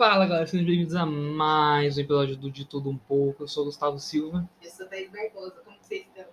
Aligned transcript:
Fala 0.00 0.24
galera, 0.24 0.46
sejam 0.46 0.64
bem-vindos 0.64 0.94
a 0.94 1.04
mais 1.04 1.98
um 1.98 2.00
episódio 2.00 2.34
do 2.34 2.50
De 2.50 2.64
Tudo 2.64 2.88
Um 2.88 2.96
Pouco. 2.96 3.42
Eu 3.42 3.46
sou 3.46 3.64
o 3.64 3.66
Gustavo 3.66 3.98
Silva 3.98 4.48
Eu 4.62 4.70
sou 4.70 4.86
Thaís 4.86 5.10
Barbosa, 5.10 5.60
como 5.62 5.76
vocês 5.78 6.06
estão? 6.06 6.24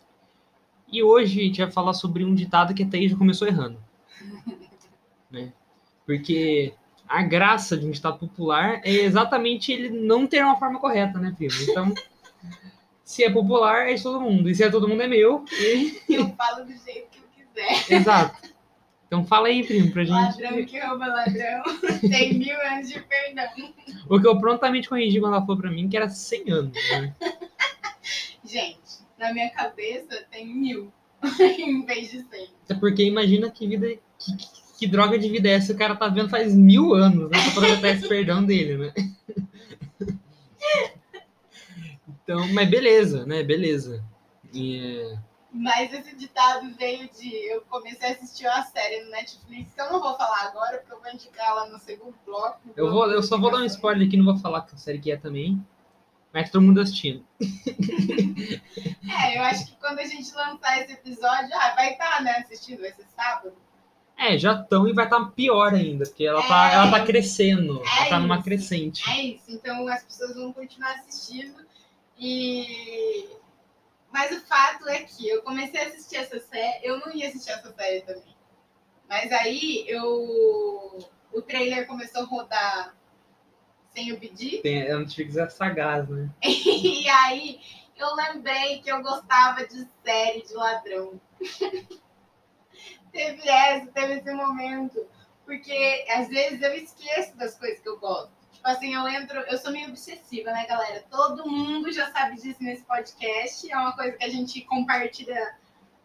e 0.90 1.04
hoje 1.04 1.42
a 1.42 1.43
gente 1.43 1.62
vai 1.62 1.69
falar 1.69 1.93
sobre 1.93 2.24
um 2.24 2.33
ditado 2.33 2.74
que 2.74 2.83
a 2.83 2.88
Thaís 2.88 3.11
já 3.11 3.17
começou 3.17 3.45
errando. 3.45 3.77
né? 5.30 5.51
Porque 6.06 6.74
a 7.09 7.22
graça 7.24 7.75
de 7.75 7.85
um 7.85 7.92
ditado 7.92 8.18
popular 8.18 8.80
é 8.86 8.90
exatamente 8.90 9.74
ele 9.74 9.90
não 9.90 10.26
ter 10.26 10.46
uma 10.46 10.56
forma 10.56 10.80
correta, 10.80 11.20
né, 11.20 11.36
primo? 11.36 11.62
Então, 11.64 11.94
se 13.04 13.26
é 13.26 13.30
popular, 13.30 13.90
é 13.90 13.96
de 13.96 14.02
todo 14.02 14.22
mundo. 14.22 14.50
E 14.50 14.56
se 14.56 14.64
é 14.64 14.70
todo 14.70 14.88
mundo, 14.88 15.04
é 15.04 15.08
meu. 15.10 15.44
E... 15.52 16.04
Eu 16.08 16.30
falo 16.38 16.64
do 16.64 16.72
jeito 16.72 17.10
que 17.12 17.20
eu 17.20 17.28
quiser. 17.36 17.94
Exato. 17.94 18.48
Então 19.08 19.26
fala 19.26 19.48
aí, 19.48 19.66
primo, 19.66 19.89
pra 19.92 20.04
Ladrão 20.04 20.50
gente. 20.58 20.66
que 20.66 20.80
rouba 20.80 21.07
ladrão 21.07 21.64
tem 22.12 22.38
mil 22.38 22.60
anos 22.68 22.89
de 22.89 23.00
perdão. 23.00 23.74
O 24.10 24.20
que 24.20 24.28
eu 24.28 24.38
prontamente 24.38 24.89
corrigi 24.89 25.20
quando 25.20 25.33
ela 25.33 25.42
falou 25.46 25.57
pra 25.61 25.71
mim 25.71 25.88
que 25.88 25.96
era 25.96 26.10
100 26.10 26.52
anos. 26.52 26.74
Né? 26.92 27.16
Gente, 28.43 28.78
na 29.18 29.33
minha 29.33 29.50
cabeça 29.50 30.25
tem 30.30 30.46
mil 30.47 30.92
em 31.39 31.86
vez 31.86 32.11
de 32.11 32.21
cem. 32.23 32.49
Até 32.66 32.75
porque 32.75 33.03
imagina 33.03 33.49
que 33.49 33.67
vida. 33.67 33.88
Que, 34.20 34.35
que- 34.38 34.57
que 34.77 34.85
droga 34.85 35.17
de 35.17 35.27
vida 35.27 35.49
é 35.49 35.53
essa 35.53 35.73
o 35.73 35.75
cara 35.75 35.95
tá 35.95 36.08
vendo 36.08 36.30
faz 36.30 36.53
mil 36.53 36.94
anos, 36.94 37.31
né? 37.31 37.39
Pra 37.41 37.47
aproveitar 37.47 37.89
esse 37.89 38.08
perdão 38.08 38.44
dele, 38.45 38.77
né? 38.77 38.94
Então, 42.23 42.47
mas 42.53 42.69
beleza, 42.69 43.25
né? 43.25 43.41
Beleza. 43.41 44.03
E, 44.53 44.77
é, 44.99 45.17
Mas 45.57 45.91
esse 45.91 46.16
ditado 46.16 46.70
veio 46.77 47.09
de. 47.09 47.29
Eu 47.52 47.61
comecei 47.70 48.09
a 48.09 48.11
assistir 48.11 48.45
uma 48.45 48.63
série 48.63 49.03
no 49.03 49.11
Netflix 49.11 49.73
que 49.73 49.81
eu 49.81 49.91
não 49.91 49.99
vou 49.99 50.16
falar 50.16 50.43
agora, 50.47 50.77
porque 50.77 50.93
eu 50.93 51.02
vou 51.02 51.11
indicar 51.11 51.55
lá 51.55 51.67
no 51.67 51.80
segundo 51.80 52.16
bloco. 52.25 52.59
eu, 52.75 52.91
vou, 52.91 53.09
eu 53.11 53.23
só 53.23 53.38
vou 53.38 53.49
dar 53.52 53.57
um 53.57 53.66
spoiler 53.66 54.07
aqui, 54.07 54.16
não 54.17 54.25
vou 54.25 54.38
falar 54.38 54.61
que 54.61 54.80
série 54.80 54.99
que 54.99 55.11
é 55.11 55.17
também. 55.17 55.59
Mas 56.33 56.52
todo 56.52 56.61
mundo 56.61 56.80
assistindo. 56.81 57.25
É, 59.09 59.38
eu 59.38 59.41
acho 59.44 59.66
que 59.67 59.75
quando 59.78 60.00
a 60.00 60.03
gente 60.05 60.31
lançar 60.35 60.81
esse 60.81 60.94
episódio, 60.94 61.50
ah, 61.53 61.73
vai 61.75 61.94
estar, 61.94 62.22
né, 62.22 62.31
assistindo, 62.44 62.81
vai 62.81 62.91
ser 62.91 63.05
sábado. 63.16 63.53
É, 64.17 64.38
já 64.38 64.53
estão 64.53 64.88
e 64.88 64.94
vai 64.94 65.05
estar 65.05 65.23
pior 65.31 65.73
ainda, 65.73 66.05
porque 66.05 66.25
ela 66.25 66.41
tá, 66.47 66.72
É. 66.72 66.75
ela 66.75 66.91
tá 66.91 67.05
crescendo. 67.05 67.81
ela 67.81 68.05
É 68.05 68.09
tá 68.09 68.19
numa 68.19 68.35
isso. 68.35 68.44
crescente. 68.44 69.09
É 69.09 69.22
isso, 69.22 69.44
então 69.50 69.88
as 69.88 70.03
pessoas 70.03 70.35
vão 70.35 70.52
continuar 70.53 70.91
assistindo. 70.95 71.55
E. 72.19 73.28
Mas 74.11 74.31
o 74.31 74.41
fato 74.45 74.88
é 74.88 75.03
que 75.03 75.27
eu 75.27 75.41
comecei 75.44 75.81
a 75.81 75.88
assistir 75.88 76.17
essa 76.17 76.39
série, 76.39 76.86
eu 76.86 77.00
não 77.00 77.13
ia 77.13 77.27
assistir 77.27 77.52
essa 77.52 77.73
série 77.73 78.02
também. 78.02 78.36
Mas 79.08 79.31
aí 79.31 79.86
eu. 79.88 81.00
O 81.31 81.41
trailer 81.41 81.86
começou 81.86 82.22
a 82.22 82.25
rodar 82.25 82.95
sem 83.89 84.09
eu 84.09 84.19
pedir. 84.19 84.61
Tem, 84.61 84.89
a 84.89 85.00
Netflix 85.00 85.35
é 85.35 85.50
sagaz, 85.50 86.08
né? 86.09 86.30
E 86.44 87.08
aí 87.09 87.59
eu 87.95 88.16
lembrei 88.16 88.80
que 88.81 88.91
eu 88.91 89.02
gostava 89.02 89.66
de 89.66 89.88
série 90.03 90.44
de 90.44 90.53
ladrão. 90.53 91.19
teve 93.11 93.50
essa, 93.50 93.88
teve 93.88 94.13
esse 94.16 94.33
momento. 94.33 95.05
Porque 95.45 96.05
às 96.09 96.28
vezes 96.28 96.61
eu 96.61 96.73
esqueço 96.75 97.35
das 97.38 97.58
coisas 97.58 97.80
que 97.80 97.89
eu 97.89 97.97
gosto. 98.00 98.36
Tipo 98.58 98.69
assim, 98.69 98.95
eu 98.95 99.08
entro, 99.08 99.39
eu 99.41 99.58
sou 99.59 99.72
meio 99.72 99.89
obsessiva, 99.89 100.52
né, 100.52 100.66
galera? 100.66 101.05
Todo 101.11 101.47
mundo 101.47 101.91
já 101.91 102.11
sabe 102.11 102.41
disso 102.41 102.58
nesse 102.63 102.83
podcast. 102.83 103.72
É 103.72 103.77
uma 103.77 103.95
coisa 103.95 104.17
que 104.17 104.23
a 104.23 104.30
gente 104.30 104.61
compartilha 104.61 105.55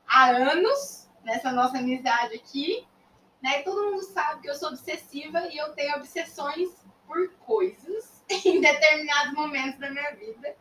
há 0.06 0.26
anos 0.26 1.08
nessa 1.24 1.50
nossa 1.50 1.78
amizade 1.78 2.34
aqui. 2.34 2.86
Né? 3.42 3.62
Todo 3.62 3.90
mundo 3.90 4.02
sabe 4.02 4.42
que 4.42 4.50
eu 4.50 4.54
sou 4.54 4.68
obsessiva 4.68 5.48
e 5.48 5.56
eu 5.56 5.72
tenho 5.72 5.96
obsessões 5.96 6.68
por 7.06 7.32
coisas 7.36 8.22
em 8.44 8.60
determinados 8.60 9.32
momentos 9.32 9.80
da 9.80 9.88
minha 9.88 10.14
vida. 10.14 10.54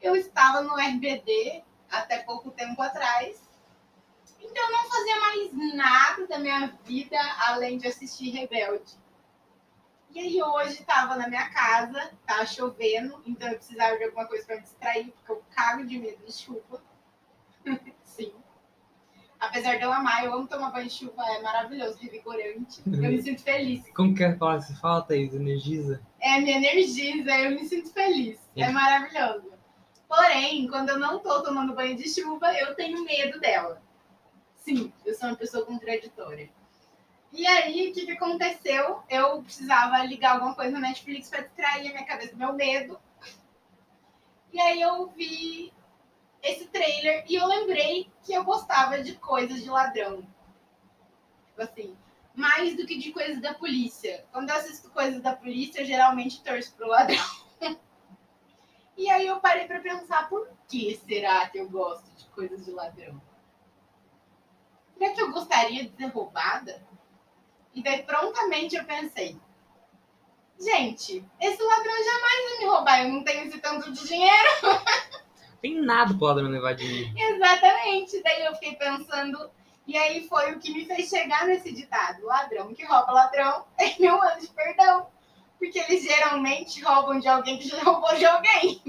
Eu 0.00 0.14
estava 0.14 0.62
no 0.62 0.76
RBD 0.76 1.64
até 1.90 2.18
pouco 2.18 2.52
tempo 2.52 2.80
atrás. 2.80 3.50
Então 4.40 4.64
eu 4.64 4.72
não 4.72 4.88
fazia 4.88 5.20
mais 5.20 5.74
nada 5.74 6.26
da 6.28 6.38
minha 6.38 6.68
vida 6.84 7.18
além 7.48 7.78
de 7.78 7.88
assistir 7.88 8.30
Rebelde. 8.30 9.01
E 10.14 10.20
aí 10.20 10.42
hoje 10.42 10.80
estava 10.80 11.16
na 11.16 11.26
minha 11.28 11.48
casa, 11.50 12.10
tava 12.26 12.44
chovendo, 12.46 13.22
então 13.26 13.48
eu 13.48 13.56
precisava 13.56 13.96
de 13.96 14.04
alguma 14.04 14.26
coisa 14.26 14.44
para 14.44 14.56
me 14.56 14.62
distrair, 14.62 15.10
porque 15.12 15.32
eu 15.32 15.42
cago 15.54 15.86
de 15.86 15.98
medo 15.98 16.24
de 16.26 16.32
chuva. 16.32 16.82
Sim. 18.04 18.32
Apesar 19.40 19.76
de 19.76 19.82
eu 19.82 19.92
amar, 19.92 20.24
eu 20.24 20.34
amo 20.34 20.46
tomar 20.46 20.70
banho 20.70 20.86
de 20.86 20.92
chuva, 20.92 21.24
é 21.30 21.40
maravilhoso, 21.40 21.98
revigorante. 21.98 22.82
Eu 22.86 22.92
me 23.10 23.22
sinto 23.22 23.42
feliz. 23.42 23.82
Como 23.94 24.14
que 24.14 24.22
é 24.22 24.36
falar 24.36 24.60
se 24.60 24.74
fala, 24.80 25.02
Thaís? 25.02 25.34
Energiza? 25.34 26.00
É, 26.20 26.38
me 26.40 26.50
energiza, 26.52 27.30
eu 27.38 27.50
me 27.50 27.64
sinto 27.64 27.90
feliz. 27.92 28.38
É 28.54 28.62
É. 28.64 28.68
maravilhoso. 28.70 29.50
Porém, 30.06 30.68
quando 30.68 30.90
eu 30.90 30.98
não 30.98 31.18
tô 31.20 31.42
tomando 31.42 31.74
banho 31.74 31.96
de 31.96 32.08
chuva, 32.08 32.52
eu 32.58 32.74
tenho 32.76 33.02
medo 33.04 33.40
dela. 33.40 33.82
Sim, 34.56 34.92
eu 35.06 35.14
sou 35.14 35.30
uma 35.30 35.36
pessoa 35.36 35.64
contraditória. 35.66 36.50
E 37.32 37.46
aí, 37.46 37.90
o 37.90 37.94
que, 37.94 38.04
que 38.04 38.12
aconteceu? 38.12 39.02
Eu 39.08 39.42
precisava 39.42 40.04
ligar 40.04 40.34
alguma 40.34 40.54
coisa 40.54 40.72
na 40.72 40.88
Netflix 40.88 41.30
para 41.30 41.42
distrair 41.42 41.88
a 41.88 41.92
minha 41.92 42.04
cabeça 42.04 42.32
do 42.32 42.38
meu 42.38 42.52
medo. 42.52 43.00
E 44.52 44.60
aí 44.60 44.82
eu 44.82 45.08
vi 45.08 45.72
esse 46.42 46.66
trailer 46.66 47.24
e 47.26 47.34
eu 47.34 47.46
lembrei 47.46 48.10
que 48.22 48.34
eu 48.34 48.44
gostava 48.44 49.02
de 49.02 49.14
coisas 49.14 49.62
de 49.62 49.70
ladrão. 49.70 50.22
Tipo 51.46 51.62
assim, 51.62 51.96
mais 52.34 52.76
do 52.76 52.86
que 52.86 52.98
de 52.98 53.12
coisas 53.12 53.40
da 53.40 53.54
polícia. 53.54 54.26
Quando 54.30 54.50
eu 54.50 54.56
assisto 54.56 54.90
coisas 54.90 55.22
da 55.22 55.34
polícia, 55.34 55.80
eu 55.80 55.86
geralmente 55.86 56.42
torço 56.42 56.74
pro 56.74 56.88
ladrão. 56.88 57.24
e 58.94 59.08
aí 59.08 59.26
eu 59.26 59.40
parei 59.40 59.66
pra 59.66 59.80
pensar, 59.80 60.28
por 60.28 60.50
que 60.68 61.00
será 61.08 61.48
que 61.48 61.58
eu 61.58 61.70
gosto 61.70 62.10
de 62.14 62.26
coisas 62.26 62.62
de 62.66 62.72
ladrão? 62.72 63.18
Será 64.98 65.14
que 65.14 65.22
eu 65.22 65.32
gostaria 65.32 65.88
de 65.88 65.96
ser 65.96 66.06
roubada? 66.06 66.91
E 67.74 67.82
daí 67.82 68.02
prontamente 68.02 68.76
eu 68.76 68.84
pensei, 68.84 69.36
gente, 70.60 71.24
esse 71.40 71.62
ladrão 71.62 72.04
jamais 72.04 72.50
vai 72.50 72.58
me 72.58 72.64
roubar, 72.66 73.02
eu 73.02 73.12
não 73.12 73.24
tenho 73.24 73.46
esse 73.46 73.58
tanto 73.58 73.90
de 73.92 74.06
dinheiro. 74.06 74.48
Tem 75.62 75.80
nada 75.80 76.12
pro 76.14 76.26
ladrão 76.26 76.48
levar 76.48 76.74
de 76.74 76.84
mim. 76.84 77.14
Exatamente. 77.16 78.20
Daí 78.22 78.44
eu 78.44 78.54
fiquei 78.54 78.74
pensando, 78.74 79.48
e 79.86 79.96
aí 79.96 80.26
foi 80.26 80.52
o 80.52 80.58
que 80.58 80.72
me 80.72 80.84
fez 80.84 81.08
chegar 81.08 81.46
nesse 81.46 81.72
ditado: 81.72 82.26
ladrão 82.26 82.74
que 82.74 82.84
rouba 82.84 83.12
ladrão 83.12 83.64
tem 83.78 83.94
mil 84.00 84.20
anos 84.20 84.42
de 84.42 84.52
perdão. 84.52 85.06
Porque 85.58 85.78
eles 85.78 86.02
geralmente 86.02 86.82
roubam 86.82 87.20
de 87.20 87.28
alguém 87.28 87.56
que 87.56 87.68
já 87.68 87.80
roubou 87.84 88.12
de 88.16 88.24
alguém. 88.24 88.82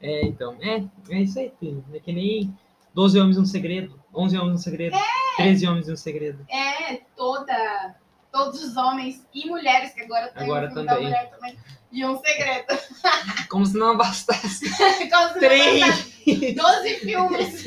É, 0.00 0.24
então, 0.24 0.56
é, 0.60 0.82
é 1.10 1.20
isso 1.20 1.38
aí, 1.38 1.52
filho. 1.60 1.84
É 1.92 2.00
que 2.00 2.12
nem 2.12 2.56
12 2.94 3.20
homens 3.20 3.36
um 3.36 3.44
segredo, 3.44 4.02
11 4.16 4.38
homens 4.38 4.54
um 4.54 4.62
segredo, 4.62 4.96
13 5.36 5.66
homens 5.68 5.88
e 5.88 5.92
um 5.92 5.96
segredo. 5.96 6.46
É, 6.50 6.96
toda. 7.16 7.94
Todos 8.32 8.62
os 8.62 8.76
homens 8.76 9.26
e 9.32 9.48
mulheres, 9.48 9.94
que 9.94 10.02
agora 10.02 10.28
tem 10.28 10.42
Agora 10.42 10.68
também. 10.68 10.84
da 10.86 11.00
mulher 11.00 11.30
também. 11.30 11.58
E 11.90 12.04
um 12.04 12.18
segredo. 12.18 12.66
Como 13.48 13.64
se 13.64 13.78
não 13.78 13.96
bastasse. 13.96 14.68
Como 14.76 15.28
se 15.28 15.34
não 15.34 15.38
Três! 15.40 15.80
bastasse 15.80 16.52
12 16.54 16.94
filmes 17.00 17.62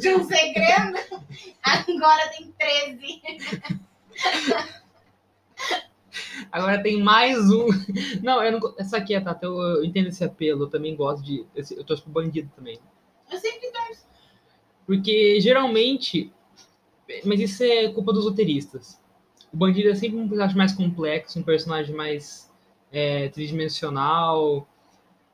de 0.00 0.14
um 0.14 0.24
segredo. 0.24 0.98
Agora 1.62 2.28
tem 2.36 2.52
13. 2.58 3.22
Agora 6.50 6.82
tem 6.82 7.00
mais 7.00 7.38
um. 7.50 7.68
Não, 8.22 8.42
eu 8.42 8.58
não. 8.58 8.74
Essa 8.78 8.96
aqui 8.96 9.14
é, 9.14 9.20
Tata, 9.20 9.46
eu, 9.46 9.56
eu 9.60 9.84
entendo 9.84 10.08
esse 10.08 10.24
apelo, 10.24 10.64
eu 10.64 10.70
também 10.70 10.96
gosto 10.96 11.22
de. 11.24 11.46
esse- 11.54 11.76
Eu 11.76 11.84
torço 11.84 12.02
pro 12.02 12.12
bandido 12.12 12.50
também. 12.56 12.80
Eu 13.30 13.38
sempre. 13.38 13.69
Porque 14.90 15.40
geralmente. 15.40 16.32
Mas 17.24 17.38
isso 17.38 17.62
é 17.62 17.92
culpa 17.92 18.12
dos 18.12 18.24
roteiristas. 18.24 19.00
O 19.52 19.56
bandido 19.56 19.88
é 19.88 19.94
sempre 19.94 20.18
um 20.18 20.26
personagem 20.28 20.56
mais 20.56 20.72
complexo, 20.72 21.38
um 21.38 21.44
personagem 21.44 21.94
mais 21.94 22.52
é, 22.90 23.28
tridimensional, 23.28 24.68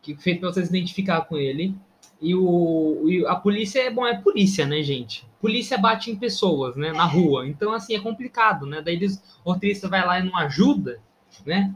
que 0.03 0.15
feito 0.15 0.41
pra 0.41 0.53
você 0.53 0.63
se 0.63 0.69
identificar 0.69 1.23
com 1.23 1.39
ele. 1.39 1.75
E, 2.21 2.35
o, 2.35 3.09
e 3.09 3.27
a 3.27 3.35
polícia 3.35 3.81
é 3.81 3.91
bom, 3.91 4.07
é 4.07 4.21
polícia, 4.21 4.67
né, 4.67 4.83
gente? 4.83 5.27
Polícia 5.41 5.79
bate 5.79 6.11
em 6.11 6.17
pessoas, 6.17 6.77
né, 6.77 6.93
na 6.93 7.07
rua. 7.07 7.49
Então, 7.49 7.73
assim, 7.73 7.95
é 7.95 7.99
complicado, 7.99 8.67
né? 8.67 8.83
Daí 8.83 8.97
eles, 8.97 9.23
o 9.43 9.53
roteirista 9.53 9.89
vai 9.89 10.05
lá 10.05 10.21
e 10.21 10.23
não 10.23 10.37
ajuda, 10.37 11.01
né? 11.47 11.75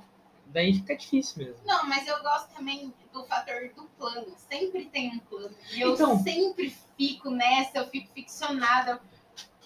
Daí 0.52 0.74
fica 0.74 0.96
difícil 0.96 1.44
mesmo. 1.44 1.60
Não, 1.64 1.88
mas 1.88 2.06
eu 2.06 2.20
gosto 2.22 2.52
também 2.54 2.92
do 3.12 3.24
fator 3.24 3.70
do 3.76 3.84
plano. 3.98 4.26
Sempre 4.36 4.86
tem 4.86 5.10
um 5.14 5.18
plano. 5.20 5.54
E 5.72 5.80
eu 5.80 5.94
Então. 5.94 6.18
sempre 6.22 6.74
fico 6.98 7.30
nessa, 7.30 7.78
eu 7.78 7.86
fico 7.88 8.12
ficcionada. 8.12 9.00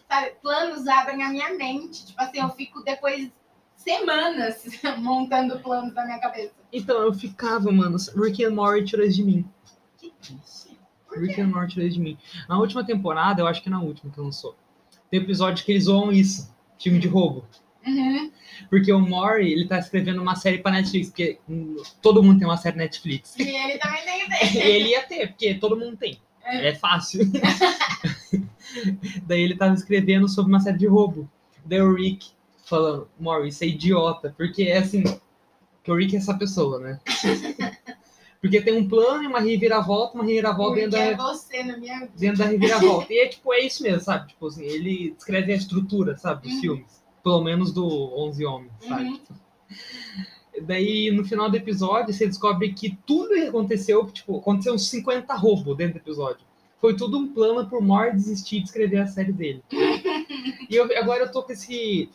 Sabe? 0.08 0.32
Planos 0.42 0.86
abrem 0.86 1.22
a 1.22 1.30
minha 1.30 1.54
mente. 1.54 2.06
Tipo 2.06 2.20
assim, 2.22 2.38
eu 2.38 2.50
fico 2.50 2.82
depois 2.84 3.30
semanas 3.76 4.64
montando 4.98 5.58
planos 5.60 5.94
na 5.94 6.04
minha 6.04 6.18
cabeça. 6.18 6.54
Então, 6.72 6.96
eu 7.02 7.12
ficava, 7.14 7.70
mano, 7.72 7.96
Rick 8.16 8.44
and 8.44 8.50
Morty 8.50 8.84
tirou 8.84 9.08
de 9.08 9.22
mim. 9.22 9.48
Que 9.98 10.10
triste. 10.20 10.78
Rick 11.16 11.40
and 11.40 11.48
Morty 11.48 11.74
tirou 11.74 11.88
de 11.88 12.00
mim. 12.00 12.18
Na 12.48 12.58
última 12.58 12.84
temporada, 12.84 13.40
eu 13.40 13.46
acho 13.46 13.62
que 13.62 13.68
é 13.68 13.72
na 13.72 13.80
última 13.80 14.12
que 14.12 14.20
lançou, 14.20 14.56
tem 15.10 15.20
episódio 15.20 15.64
que 15.64 15.70
eles 15.72 15.84
zoam 15.84 16.10
isso, 16.12 16.52
time 16.76 16.98
de 16.98 17.06
roubo. 17.08 17.46
Uhum. 17.86 18.32
Porque 18.70 18.92
o 18.92 19.00
Maury, 19.00 19.52
ele 19.52 19.66
tá 19.66 19.78
escrevendo 19.78 20.20
uma 20.22 20.36
série 20.36 20.58
pra 20.58 20.70
Netflix, 20.72 21.08
porque 21.08 21.38
todo 22.02 22.22
mundo 22.22 22.38
tem 22.38 22.46
uma 22.46 22.56
série 22.56 22.76
Netflix. 22.76 23.34
E 23.38 23.42
ele 23.42 23.78
também 23.78 24.04
tem 24.04 24.26
ideia. 24.26 24.66
ele 24.66 24.88
ia 24.90 25.02
ter, 25.02 25.28
porque 25.28 25.54
todo 25.54 25.76
mundo 25.76 25.96
tem. 25.96 26.18
É. 26.44 26.68
É 26.68 26.74
fácil. 26.74 27.20
Daí 29.26 29.42
ele 29.42 29.56
tava 29.56 29.74
escrevendo 29.74 30.28
sobre 30.28 30.52
uma 30.52 30.60
série 30.60 30.78
de 30.78 30.86
roubo. 30.86 31.28
Daí 31.64 31.80
o 31.80 31.94
Rick 31.94 32.28
falando, 32.66 33.08
Maury, 33.18 33.52
você 33.52 33.66
é 33.66 33.68
idiota. 33.68 34.34
Porque 34.36 34.64
é 34.64 34.78
assim, 34.78 35.02
que 35.82 35.90
o 35.90 35.96
Rick 35.96 36.14
é 36.14 36.18
essa 36.18 36.34
pessoa, 36.34 36.78
né? 36.80 36.98
Porque 38.40 38.60
tem 38.60 38.76
um 38.76 38.86
plano 38.86 39.22
e 39.22 39.26
uma 39.26 39.40
reviravolta, 39.40 40.16
uma 40.18 40.24
reviravolta 40.24 40.74
Porque 40.74 40.82
dentro 40.88 40.98
é 40.98 41.14
da, 41.14 41.22
você 41.32 41.62
na 41.62 41.78
minha 41.78 42.00
vida. 42.00 42.12
dentro 42.14 42.38
da 42.38 42.44
reviravolta. 42.44 43.10
E 43.10 43.18
é 43.20 43.28
tipo, 43.28 43.54
é 43.54 43.60
isso 43.60 43.82
mesmo, 43.82 44.00
sabe? 44.00 44.28
Tipo 44.28 44.48
assim, 44.48 44.64
ele 44.64 45.14
descreve 45.16 45.52
a 45.52 45.56
estrutura, 45.56 46.16
sabe, 46.18 46.42
dos 46.42 46.52
Uhum. 46.56 46.60
filmes. 46.60 47.03
Pelo 47.24 47.42
menos 47.42 47.72
do 47.72 47.84
11 47.84 48.44
Homens, 48.44 48.72
sabe? 48.86 49.04
Uhum. 49.04 49.20
Daí, 50.62 51.10
no 51.10 51.24
final 51.24 51.50
do 51.50 51.56
episódio, 51.56 52.12
você 52.14 52.26
descobre 52.28 52.72
que 52.72 52.96
tudo 53.06 53.30
que 53.34 53.48
aconteceu, 53.48 54.06
tipo, 54.06 54.38
aconteceu 54.38 54.72
uns 54.74 54.88
50 54.88 55.34
roubos 55.34 55.76
dentro 55.76 55.94
do 55.94 56.02
episódio. 56.02 56.46
Foi 56.80 56.94
tudo 56.94 57.18
um 57.18 57.32
plano 57.32 57.66
pro 57.68 57.82
Mor 57.82 58.12
desistir 58.12 58.60
de 58.60 58.66
escrever 58.66 58.98
a 58.98 59.06
série 59.06 59.32
dele. 59.32 59.64
e 60.70 60.76
eu- 60.76 60.84
agora 60.98 61.24
eu 61.24 61.32
tô 61.32 61.42
com 61.42 61.52
esse. 61.52 62.08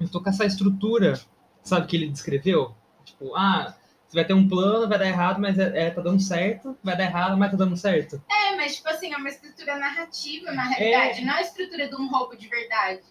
Eu 0.00 0.08
tô 0.08 0.22
com 0.22 0.30
essa 0.30 0.46
estrutura, 0.46 1.20
sabe, 1.62 1.86
que 1.86 1.96
ele 1.96 2.08
descreveu? 2.08 2.72
Tipo, 3.04 3.34
ah, 3.34 3.74
você 4.08 4.14
vai 4.14 4.24
ter 4.24 4.34
um 4.34 4.48
plano, 4.48 4.88
vai 4.88 4.98
dar 4.98 5.06
errado, 5.06 5.40
mas 5.40 5.58
é, 5.58 5.86
é, 5.86 5.90
tá 5.90 6.00
dando 6.00 6.20
certo, 6.20 6.76
vai 6.82 6.96
dar 6.96 7.04
errado, 7.04 7.36
mas 7.36 7.50
tá 7.50 7.56
dando 7.56 7.76
certo. 7.76 8.22
É, 8.30 8.56
mas 8.56 8.76
tipo 8.76 8.88
assim, 8.88 9.12
é 9.12 9.16
uma 9.16 9.28
estrutura 9.28 9.76
narrativa 9.76 10.52
na 10.52 10.62
realidade, 10.64 11.24
não 11.24 11.34
a 11.34 11.40
estrutura 11.40 11.88
de 11.88 11.96
um 11.96 12.08
roubo 12.08 12.36
de 12.36 12.46
verdade. 12.48 13.02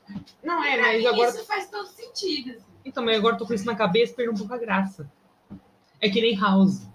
Não 0.42 0.64
é, 0.64 0.80
mas 0.80 1.00
mim, 1.00 1.08
agora. 1.08 1.30
isso 1.30 1.46
faz 1.46 1.70
todo 1.70 1.88
sentido. 1.88 2.52
assim. 2.52 2.66
Então, 2.86 3.04
mas 3.04 3.18
agora 3.18 3.36
eu 3.36 3.40
tô 3.40 3.46
com 3.46 3.54
isso 3.54 3.66
na 3.66 3.76
cabeça 3.76 4.14
e 4.14 4.16
perdeu 4.16 4.34
um 4.34 4.38
pouco 4.38 4.54
a 4.54 4.58
graça. 4.58 5.12
É 6.00 6.10
que 6.10 6.22
nem 6.22 6.40
House. 6.40 6.88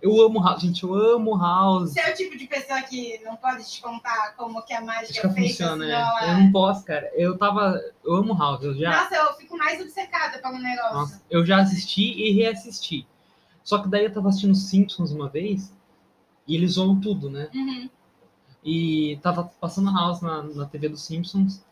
Eu 0.00 0.20
amo 0.20 0.40
House, 0.42 0.62
gente, 0.62 0.84
eu 0.84 0.94
amo 0.94 1.36
House. 1.36 1.92
Você 1.92 2.00
é 2.00 2.12
o 2.12 2.14
tipo 2.14 2.36
de 2.36 2.46
pessoa 2.46 2.80
que 2.82 3.18
não 3.24 3.36
pode 3.36 3.68
te 3.68 3.80
contar 3.80 4.34
como 4.36 4.62
que 4.62 4.72
a 4.72 4.80
mágica 4.80 5.10
Acho 5.10 5.20
que 5.20 5.26
é 5.26 5.30
feita, 5.30 5.48
funciona, 5.48 5.84
senão 5.84 6.18
é. 6.18 6.24
ela... 6.24 6.32
Eu 6.32 6.38
não 6.38 6.52
posso, 6.52 6.84
cara. 6.84 7.10
Eu 7.14 7.36
tava. 7.36 7.80
Eu 8.04 8.14
amo 8.14 8.38
House, 8.38 8.62
eu 8.62 8.74
já. 8.74 8.90
Nossa, 8.90 9.16
eu 9.16 9.34
fico 9.34 9.56
mais 9.56 9.80
obcecada 9.80 10.38
pelo 10.38 10.58
negócio. 10.58 10.94
Nossa, 10.94 11.22
eu 11.30 11.44
já 11.44 11.58
assisti 11.58 12.02
e 12.02 12.32
reassisti. 12.32 13.06
Só 13.68 13.82
que 13.82 13.88
daí 13.90 14.04
eu 14.06 14.10
tava 14.10 14.30
assistindo 14.30 14.54
Simpsons 14.54 15.12
uma 15.12 15.28
vez 15.28 15.70
e 16.46 16.56
eles 16.56 16.72
zoam 16.72 16.98
tudo, 16.98 17.28
né? 17.28 17.50
Uhum. 17.54 17.90
E 18.64 19.18
tava 19.22 19.44
passando 19.60 19.92
House 19.92 20.22
na, 20.22 20.42
na 20.42 20.64
TV 20.64 20.88
dos 20.88 21.04
Simpsons 21.04 21.62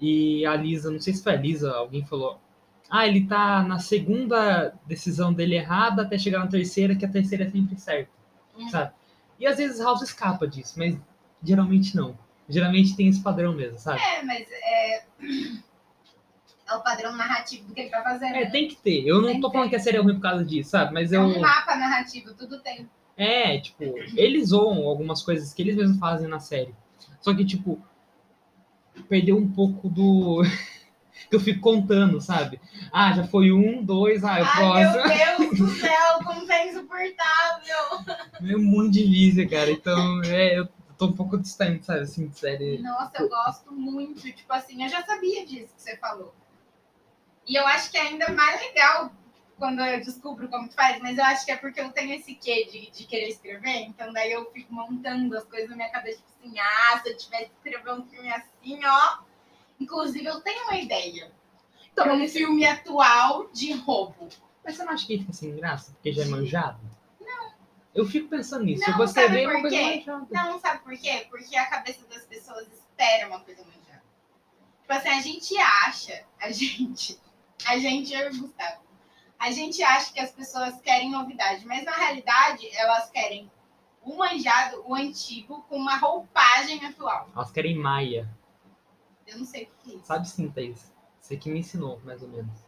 e 0.00 0.46
a 0.46 0.56
Lisa, 0.56 0.90
não 0.90 0.98
sei 0.98 1.12
se 1.12 1.22
foi 1.22 1.34
a 1.34 1.36
Lisa, 1.36 1.70
alguém 1.70 2.02
falou: 2.02 2.40
Ah, 2.88 3.06
ele 3.06 3.26
tá 3.26 3.62
na 3.62 3.78
segunda 3.78 4.72
decisão 4.86 5.30
dele 5.30 5.56
errada 5.56 6.00
até 6.00 6.16
chegar 6.16 6.38
na 6.38 6.46
terceira, 6.46 6.96
que 6.96 7.04
a 7.04 7.10
terceira 7.10 7.44
é 7.44 7.50
sempre 7.50 7.78
certa, 7.78 8.10
Uhum. 8.56 8.70
sabe? 8.70 8.92
E 9.38 9.46
às 9.46 9.58
vezes 9.58 9.80
House 9.80 10.00
escapa 10.00 10.48
disso, 10.48 10.78
mas 10.78 10.96
geralmente 11.42 11.94
não. 11.94 12.18
Geralmente 12.48 12.96
tem 12.96 13.06
esse 13.06 13.22
padrão 13.22 13.52
mesmo, 13.52 13.78
sabe? 13.78 14.00
É, 14.00 14.22
mas 14.22 14.48
é... 14.50 15.04
é 16.68 16.74
o 16.74 16.82
padrão 16.82 17.16
narrativo 17.16 17.66
do 17.68 17.74
que 17.74 17.80
ele 17.80 17.90
tá 17.90 18.02
fazendo. 18.02 18.34
É, 18.34 18.44
né? 18.44 18.50
tem 18.50 18.68
que 18.68 18.76
ter. 18.76 19.06
Eu 19.06 19.20
não 19.20 19.28
Tem 19.28 19.40
tô 19.40 19.50
falando 19.50 19.70
que 19.70 19.76
a 19.76 19.80
série 19.80 19.96
é 19.96 20.00
ruim 20.00 20.14
por 20.14 20.22
causa 20.22 20.44
disso, 20.44 20.70
sabe? 20.70 20.92
Mas 20.92 21.12
É 21.12 21.16
eu. 21.16 21.22
um 21.22 21.40
mapa 21.40 21.76
narrativo, 21.76 22.34
tudo 22.34 22.60
tem. 22.60 22.88
É, 23.16 23.58
tipo, 23.58 23.82
eles 24.16 24.48
zoam 24.50 24.86
algumas 24.86 25.22
coisas 25.22 25.52
que 25.52 25.62
eles 25.62 25.76
mesmos 25.76 25.98
fazem 25.98 26.28
na 26.28 26.38
série. 26.38 26.74
Só 27.20 27.34
que, 27.34 27.44
tipo, 27.44 27.82
perdeu 29.08 29.36
um 29.36 29.48
pouco 29.50 29.88
do. 29.88 30.42
que 31.28 31.34
eu 31.34 31.40
fico 31.40 31.60
contando, 31.60 32.20
sabe? 32.20 32.60
Ah, 32.92 33.12
já 33.12 33.24
foi 33.24 33.50
um, 33.52 33.82
dois, 33.84 34.24
ah, 34.24 34.38
é 34.38 34.42
o 34.42 34.46
Ai, 34.46 34.92
meu 34.92 35.48
Deus 35.48 35.58
do 35.58 35.68
céu, 35.80 36.18
como 36.24 36.46
tá 36.46 36.64
insuportável. 36.66 38.18
É 38.40 38.56
um 38.56 38.62
monte 38.62 38.92
de 38.94 39.04
Lízia, 39.04 39.48
cara. 39.48 39.70
Então, 39.70 40.22
é, 40.24 40.58
eu 40.58 40.68
tô 40.96 41.06
um 41.06 41.12
pouco 41.12 41.36
distante, 41.38 41.84
sabe, 41.84 42.00
assim, 42.00 42.28
de 42.28 42.38
série. 42.38 42.78
Nossa, 42.78 43.20
eu 43.22 43.28
gosto 43.28 43.72
muito. 43.72 44.22
Tipo 44.32 44.52
assim, 44.52 44.82
eu 44.82 44.88
já 44.88 45.02
sabia 45.04 45.44
disso 45.44 45.74
que 45.74 45.82
você 45.82 45.96
falou. 45.96 46.34
E 47.48 47.56
eu 47.56 47.66
acho 47.66 47.90
que 47.90 47.96
é 47.96 48.02
ainda 48.02 48.30
mais 48.32 48.60
legal 48.60 49.10
quando 49.56 49.80
eu 49.80 50.00
descubro 50.00 50.48
como 50.48 50.68
que 50.68 50.74
faz, 50.74 51.00
mas 51.00 51.18
eu 51.18 51.24
acho 51.24 51.44
que 51.44 51.50
é 51.50 51.56
porque 51.56 51.80
eu 51.80 51.90
tenho 51.90 52.14
esse 52.14 52.34
quê 52.34 52.68
de, 52.70 52.90
de 52.90 53.04
querer 53.06 53.28
escrever, 53.28 53.80
então 53.80 54.12
daí 54.12 54.30
eu 54.30 54.48
fico 54.52 54.72
montando 54.72 55.36
as 55.36 55.44
coisas 55.44 55.68
na 55.68 55.76
minha 55.76 55.90
cabeça, 55.90 56.18
tipo 56.18 56.46
assim, 56.46 56.58
ah, 56.60 57.00
se 57.02 57.08
eu 57.08 57.16
tivesse 57.16 57.46
que 57.46 57.56
escrever 57.56 57.92
um 57.92 58.06
filme 58.06 58.30
assim, 58.30 58.84
ó. 58.84 59.18
Inclusive, 59.80 60.24
eu 60.24 60.40
tenho 60.40 60.64
uma 60.64 60.76
ideia. 60.76 61.32
Então, 61.92 62.14
um 62.14 62.28
filme 62.28 62.64
atual 62.64 63.48
de 63.50 63.72
roubo. 63.72 64.28
Mas 64.64 64.76
você 64.76 64.84
não 64.84 64.92
acha 64.92 65.06
que 65.06 65.18
fica 65.18 65.32
sem 65.32 65.56
graça? 65.56 65.92
Porque 65.92 66.12
já 66.12 66.22
é 66.22 66.26
manjado? 66.26 66.80
Não. 67.20 67.52
Eu 67.94 68.06
fico 68.06 68.28
pensando 68.28 68.64
nisso. 68.64 68.88
Não, 68.88 68.96
você 68.98 69.22
sabe 69.22 69.34
vê 69.34 69.42
por 69.44 69.52
uma 69.52 69.60
coisa 69.62 69.76
quê? 69.76 70.04
manjada. 70.06 70.26
Não, 70.30 70.60
sabe 70.60 70.82
por 70.82 70.96
quê? 70.96 71.26
Porque 71.30 71.56
a 71.56 71.66
cabeça 71.66 72.06
das 72.06 72.24
pessoas 72.24 72.68
espera 72.72 73.28
uma 73.28 73.40
coisa 73.40 73.62
manjada. 73.64 74.02
Tipo 74.82 74.92
assim, 74.92 75.08
a 75.08 75.20
gente 75.20 75.58
acha, 75.58 76.24
a 76.40 76.50
gente, 76.52 77.18
a 77.66 77.78
gente, 77.78 78.12
eu 78.12 78.30
e 78.30 78.38
Gustavo, 78.38 78.82
a 79.38 79.50
gente 79.50 79.82
acha 79.82 80.12
que 80.12 80.20
as 80.20 80.32
pessoas 80.32 80.80
querem 80.80 81.10
novidade, 81.10 81.64
mas 81.66 81.84
na 81.84 81.92
realidade 81.92 82.68
elas 82.76 83.10
querem 83.10 83.50
o 84.02 84.16
manjado, 84.16 84.82
o 84.86 84.94
antigo, 84.94 85.62
com 85.68 85.76
uma 85.76 85.96
roupagem 85.96 86.84
atual. 86.84 87.28
Elas 87.34 87.50
querem 87.50 87.76
Maia. 87.76 88.28
Eu 89.26 89.38
não 89.38 89.44
sei 89.44 89.64
o 89.64 89.66
que 89.66 89.92
é 89.92 89.94
isso. 89.96 90.06
Sabe 90.06 90.28
sim, 90.28 90.50
Thaís? 90.50 90.92
Você 91.20 91.36
que 91.36 91.50
me 91.50 91.58
ensinou, 91.58 92.00
mais 92.04 92.22
ou 92.22 92.28
menos. 92.28 92.66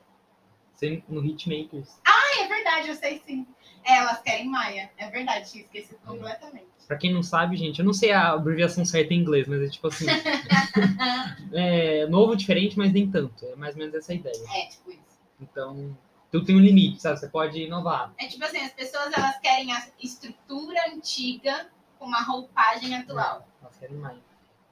Você 0.75 1.03
no 1.09 1.25
Hitmakers. 1.25 2.01
Ah, 2.07 2.20
é 2.39 2.47
verdade, 2.47 2.89
eu 2.89 2.95
sei 2.95 3.23
sim. 3.27 3.47
É, 3.85 3.97
elas 3.97 4.21
querem 4.21 4.49
Maia. 4.49 4.91
É 4.97 5.09
verdade, 5.11 5.51
tinha 5.51 5.65
esquecido 5.65 5.99
completamente. 6.05 6.67
Pra 6.87 6.97
quem 6.97 7.13
não 7.13 7.23
sabe, 7.23 7.57
gente, 7.57 7.79
eu 7.79 7.85
não 7.85 7.93
sei 7.93 8.13
a 8.13 8.33
abreviação 8.33 8.85
certa 8.85 9.15
em 9.15 9.19
inglês, 9.19 9.47
mas 9.47 9.63
é 9.63 9.69
tipo 9.69 9.87
assim. 9.87 10.07
é 11.53 12.07
novo, 12.07 12.37
diferente, 12.37 12.77
mas 12.77 12.93
nem 12.93 13.11
tanto. 13.11 13.47
É 13.47 13.57
mais 13.57 13.75
ou 13.75 13.81
menos 13.81 13.95
essa 13.95 14.13
ideia. 14.13 14.45
É, 14.55 14.67
tipo 14.67 14.91
isso. 14.91 15.21
Então, 15.41 15.97
tudo 16.31 16.45
tem 16.45 16.57
um 16.57 16.61
limite, 16.61 17.01
sabe? 17.01 17.19
Você 17.19 17.29
pode 17.29 17.61
inovar. 17.61 18.13
É 18.19 18.27
tipo 18.27 18.45
assim, 18.45 18.59
as 18.59 18.73
pessoas 18.73 19.13
elas 19.13 19.39
querem 19.39 19.73
a 19.73 19.87
estrutura 20.03 20.81
antiga 20.93 21.69
com 21.99 22.07
uma 22.07 22.23
roupagem 22.23 22.95
atual. 22.95 23.47
Elas 23.63 23.77
querem 23.77 23.97
mais. 23.97 24.19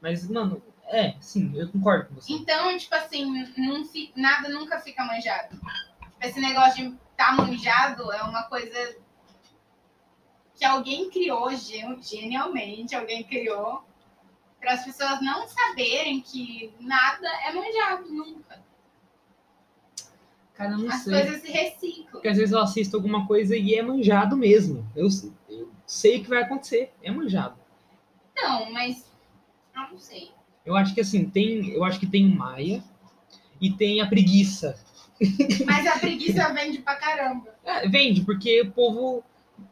Mas, 0.01 0.29
mano, 0.29 0.63
é, 0.87 1.15
sim, 1.21 1.53
eu 1.55 1.69
concordo 1.69 2.09
com 2.09 2.15
você. 2.15 2.33
Então, 2.33 2.77
tipo 2.77 2.95
assim, 2.95 3.25
não 3.57 3.85
nada 4.17 4.49
nunca 4.49 4.81
fica 4.81 5.05
manjado. 5.05 5.57
Tipo, 5.57 5.67
esse 6.21 6.41
negócio 6.41 6.91
de 6.91 6.99
tá 7.19 7.33
manjado 7.33 8.11
é 8.13 8.23
uma 8.23 8.45
coisa 8.45 8.97
que 10.55 10.65
alguém 10.65 11.11
criou 11.11 11.51
gen- 11.55 12.01
genialmente, 12.01 12.95
alguém 12.95 13.23
criou 13.25 13.83
para 14.61 14.73
as 14.75 14.85
pessoas 14.85 15.21
não 15.21 15.47
saberem 15.49 16.21
que 16.21 16.73
nada 16.81 17.29
é 17.45 17.53
manjado 17.53 18.09
nunca. 18.09 18.63
Cara, 20.55 20.77
não 20.77 20.89
As 20.89 21.03
sei. 21.03 21.13
coisas 21.13 21.43
se 21.43 21.51
reciclam. 21.53 22.11
Porque 22.13 22.29
às 22.29 22.37
vezes 22.37 22.53
eu 22.53 22.61
assisto 22.61 22.97
alguma 22.97 23.27
coisa 23.27 23.57
e 23.57 23.75
é 23.75 23.83
manjado 23.83 24.37
mesmo. 24.37 24.89
Eu, 24.97 25.09
eu 25.49 25.71
sei 25.87 26.19
o 26.19 26.23
que 26.25 26.29
vai 26.29 26.43
acontecer. 26.43 26.93
É 27.03 27.11
manjado. 27.11 27.57
Não, 28.37 28.73
mas 28.73 29.05
eu 29.75 29.83
não 29.83 29.99
sei. 29.99 30.33
Eu 30.67 30.75
acho 30.77 30.95
que 30.95 31.01
assim, 31.01 31.29
tem. 31.29 31.71
Eu 31.71 31.85
acho 31.85 32.01
que 32.01 32.07
tem 32.07 32.27
o 32.27 32.35
Maia 32.37 32.83
e 33.61 33.71
tem 33.73 34.01
a 34.01 34.07
preguiça. 34.09 34.77
Mas 35.67 35.87
a 35.87 35.99
preguiça 35.99 36.53
vende 36.53 36.79
pra 36.79 36.97
caramba. 36.97 37.55
É, 37.65 37.89
vende, 37.89 38.23
porque 38.25 38.63
o 38.63 38.71
povo 38.71 39.25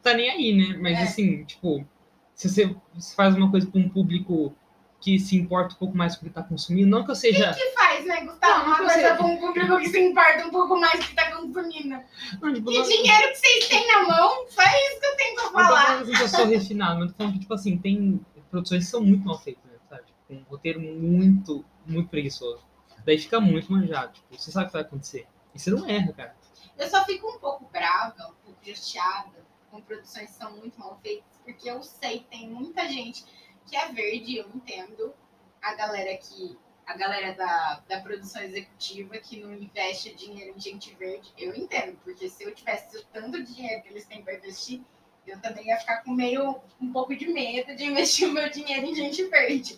tá 0.03 0.13
nem 0.13 0.29
aí, 0.29 0.53
né? 0.53 0.77
Mas 0.81 0.99
É. 0.99 1.03
assim, 1.03 1.43
tipo, 1.45 1.85
se 2.33 2.49
você 2.49 2.75
faz 3.15 3.35
uma 3.35 3.49
coisa 3.49 3.65
com 3.67 3.79
um 3.79 3.89
público 3.89 4.53
que 4.99 5.19
se 5.19 5.35
importa 5.37 5.75
um 5.75 5.77
pouco 5.77 5.95
mais 5.95 6.15
com 6.15 6.25
o 6.25 6.27
que 6.29 6.33
tá 6.33 6.41
consumindo, 6.43 6.89
não 6.89 7.03
que 7.05 7.11
eu 7.11 7.15
seja. 7.15 7.53
que 7.53 7.71
faz, 7.73 8.03
né, 8.05 8.25
Gustavo? 8.25 8.59
Não, 8.61 8.65
Uma 8.67 8.77
coisa 8.77 8.93
sei. 8.93 9.15
com 9.15 9.23
um 9.25 9.37
público 9.37 9.77
que 9.77 9.89
se 9.89 9.99
importa 9.99 10.47
um 10.47 10.49
pouco 10.49 10.79
mais 10.79 11.05
que 11.07 11.15
tá 11.15 11.31
consumindo. 11.31 11.99
Não, 12.41 12.53
tipo, 12.53 12.71
E 12.71 12.77
não, 12.79 12.83
dinheiro 12.83 13.27
que 13.29 13.35
vocês 13.35 13.67
têm 13.67 13.87
na 13.87 14.03
mão, 14.07 14.47
só 14.49 14.63
isso 14.63 14.99
que 14.99 15.05
eu 15.05 15.15
tenho 15.15 15.35
pra 15.35 15.43
não 15.43 15.51
tô 15.51 15.53
falar. 15.53 15.85
falando 15.85 16.01
assim 16.01 16.11
que 16.13 16.21
eu 16.23 16.27
sou 16.27 16.45
refinado, 16.47 16.99
mas 16.99 17.11
tô 17.11 17.17
falando 17.17 17.33
que, 17.33 17.39
tipo 17.39 17.53
assim, 17.53 17.77
tem 17.77 18.19
produções 18.49 18.85
que 18.85 18.89
são 18.91 19.01
muito 19.01 19.23
mal 19.25 19.37
feitas, 19.39 19.63
né? 19.65 19.77
Sabe? 19.87 20.01
Tipo, 20.07 20.17
com 20.27 20.33
um 20.35 20.43
roteiro 20.49 20.81
muito, 20.81 21.63
muito 21.85 22.09
preguiçoso. 22.09 22.65
Daí 23.05 23.19
fica 23.19 23.39
muito 23.39 23.71
manjado. 23.71 24.13
Tipo, 24.13 24.25
você 24.37 24.51
sabe 24.51 24.65
o 24.65 24.67
que 24.69 24.73
vai 24.73 24.81
acontecer. 24.81 25.27
Você 25.57 25.71
não 25.71 25.87
erra, 25.89 26.13
cara. 26.13 26.37
Eu 26.77 26.87
só 26.89 27.03
fico 27.05 27.29
um 27.29 27.39
pouco 27.39 27.65
brava, 27.65 28.27
um 28.27 28.33
pouco 28.45 28.59
chateada 28.63 29.45
com 29.71 29.81
produções 29.81 30.31
que 30.31 30.37
são 30.37 30.55
muito 30.55 30.79
mal 30.79 30.99
feitas, 31.01 31.37
porque 31.43 31.69
eu 31.69 31.81
sei 31.83 32.25
tem 32.29 32.49
muita 32.49 32.87
gente 32.87 33.25
que 33.65 33.75
é 33.75 33.91
verde, 33.91 34.37
eu 34.37 34.49
entendo. 34.53 35.13
A 35.61 35.75
galera 35.75 36.15
que. 36.17 36.57
A 36.85 36.95
galera 36.95 37.33
da, 37.33 37.83
da 37.89 37.99
produção 37.99 38.41
executiva 38.41 39.17
que 39.17 39.41
não 39.41 39.53
investe 39.53 40.15
dinheiro 40.15 40.55
em 40.55 40.59
gente 40.59 40.95
verde, 40.95 41.33
eu 41.37 41.53
entendo, 41.53 41.99
porque 42.01 42.29
se 42.29 42.45
eu 42.45 42.55
tivesse 42.55 43.05
tanto 43.11 43.43
dinheiro 43.43 43.83
que 43.83 43.89
eles 43.89 44.05
têm 44.05 44.23
para 44.23 44.35
investir, 44.35 44.81
eu 45.25 45.37
também 45.41 45.67
ia 45.67 45.77
ficar 45.77 46.01
com 46.03 46.11
meio 46.11 46.61
um 46.79 46.89
pouco 46.93 47.13
de 47.13 47.27
medo 47.27 47.75
de 47.75 47.83
investir 47.91 48.29
o 48.29 48.31
meu 48.31 48.49
dinheiro 48.49 48.85
em 48.85 48.95
gente 48.95 49.21
verde. 49.25 49.77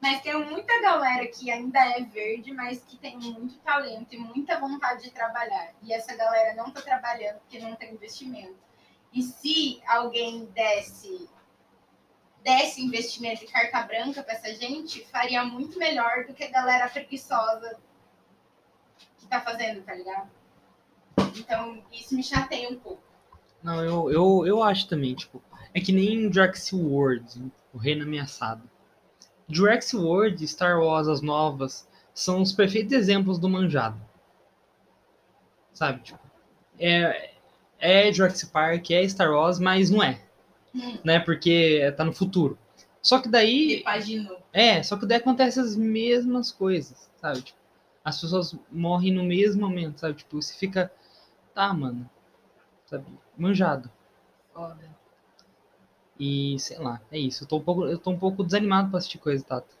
Mas 0.00 0.20
tem 0.22 0.34
muita 0.44 0.80
galera 0.82 1.26
que 1.26 1.50
ainda 1.50 1.78
é 1.78 2.02
verde, 2.02 2.52
mas 2.52 2.82
que 2.84 2.96
tem 2.98 3.16
muito 3.16 3.58
talento 3.58 4.14
e 4.14 4.18
muita 4.18 4.60
vontade 4.60 5.02
de 5.02 5.10
trabalhar. 5.10 5.72
E 5.82 5.92
essa 5.92 6.14
galera 6.14 6.54
não 6.54 6.70
tá 6.70 6.82
trabalhando 6.82 7.38
porque 7.38 7.58
não 7.58 7.74
tem 7.74 7.94
investimento. 7.94 8.56
E 9.12 9.22
se 9.22 9.80
alguém 9.86 10.44
desse 10.46 11.28
desse 12.42 12.80
investimento 12.80 13.44
de 13.44 13.50
carta 13.50 13.82
branca 13.82 14.22
para 14.22 14.34
essa 14.34 14.54
gente, 14.54 15.04
faria 15.06 15.44
muito 15.44 15.80
melhor 15.80 16.26
do 16.26 16.32
que 16.32 16.44
a 16.44 16.50
galera 16.50 16.88
preguiçosa 16.88 17.76
que 19.18 19.26
tá 19.26 19.40
fazendo, 19.40 19.82
tá 19.82 19.92
ligado? 19.94 20.30
Então, 21.36 21.82
isso 21.92 22.14
me 22.14 22.22
chateia 22.22 22.68
um 22.68 22.76
pouco. 22.76 23.02
Não, 23.60 23.82
eu, 23.82 24.12
eu, 24.12 24.46
eu 24.46 24.62
acho 24.62 24.88
também, 24.88 25.12
tipo, 25.16 25.42
é 25.74 25.80
que 25.80 25.90
nem 25.90 26.32
Jurassic 26.32 26.76
World, 26.76 27.50
o 27.74 27.78
Reino 27.78 28.04
Ameaçado. 28.04 28.70
Jurassic 29.48 29.96
World 29.96 30.42
e 30.44 30.48
Star 30.48 30.80
Wars, 30.80 31.08
as 31.08 31.20
novas, 31.22 31.88
são 32.14 32.42
os 32.42 32.52
perfeitos 32.52 32.92
exemplos 32.92 33.38
do 33.38 33.48
manjado. 33.48 34.00
Sabe, 35.72 36.00
tipo, 36.02 36.18
é, 36.78 37.32
é 37.78 38.12
Jurassic 38.12 38.50
Park, 38.50 38.90
é 38.90 39.06
Star 39.08 39.30
Wars, 39.32 39.58
mas 39.58 39.90
não 39.90 40.02
é, 40.02 40.20
Hum, 40.74 40.98
né, 41.04 41.20
porque 41.20 41.92
tá 41.96 42.04
no 42.04 42.12
futuro. 42.12 42.58
Só 43.02 43.20
que 43.20 43.28
daí, 43.28 43.76
repaginou. 43.76 44.42
é, 44.52 44.82
só 44.82 44.96
que 44.96 45.06
daí 45.06 45.18
acontece 45.18 45.60
as 45.60 45.76
mesmas 45.76 46.52
coisas, 46.52 47.10
sabe, 47.20 47.42
tipo, 47.42 47.58
as 48.04 48.20
pessoas 48.20 48.56
morrem 48.70 49.12
no 49.12 49.24
mesmo 49.24 49.62
momento, 49.68 50.00
sabe, 50.00 50.14
tipo, 50.14 50.40
você 50.40 50.54
fica, 50.56 50.92
tá, 51.54 51.72
mano, 51.74 52.08
sabe, 52.86 53.06
manjado. 53.36 53.90
Foda. 54.52 54.95
E 56.18 56.58
sei 56.58 56.78
lá, 56.78 57.00
é 57.10 57.18
isso. 57.18 57.44
Eu 57.44 57.48
tô 57.48 57.56
um 57.58 57.62
pouco, 57.62 57.86
eu 57.86 57.98
tô 57.98 58.10
um 58.10 58.18
pouco 58.18 58.42
desanimado 58.42 58.88
pra 58.88 58.98
assistir 58.98 59.18
coisa, 59.18 59.44
Tato. 59.44 59.76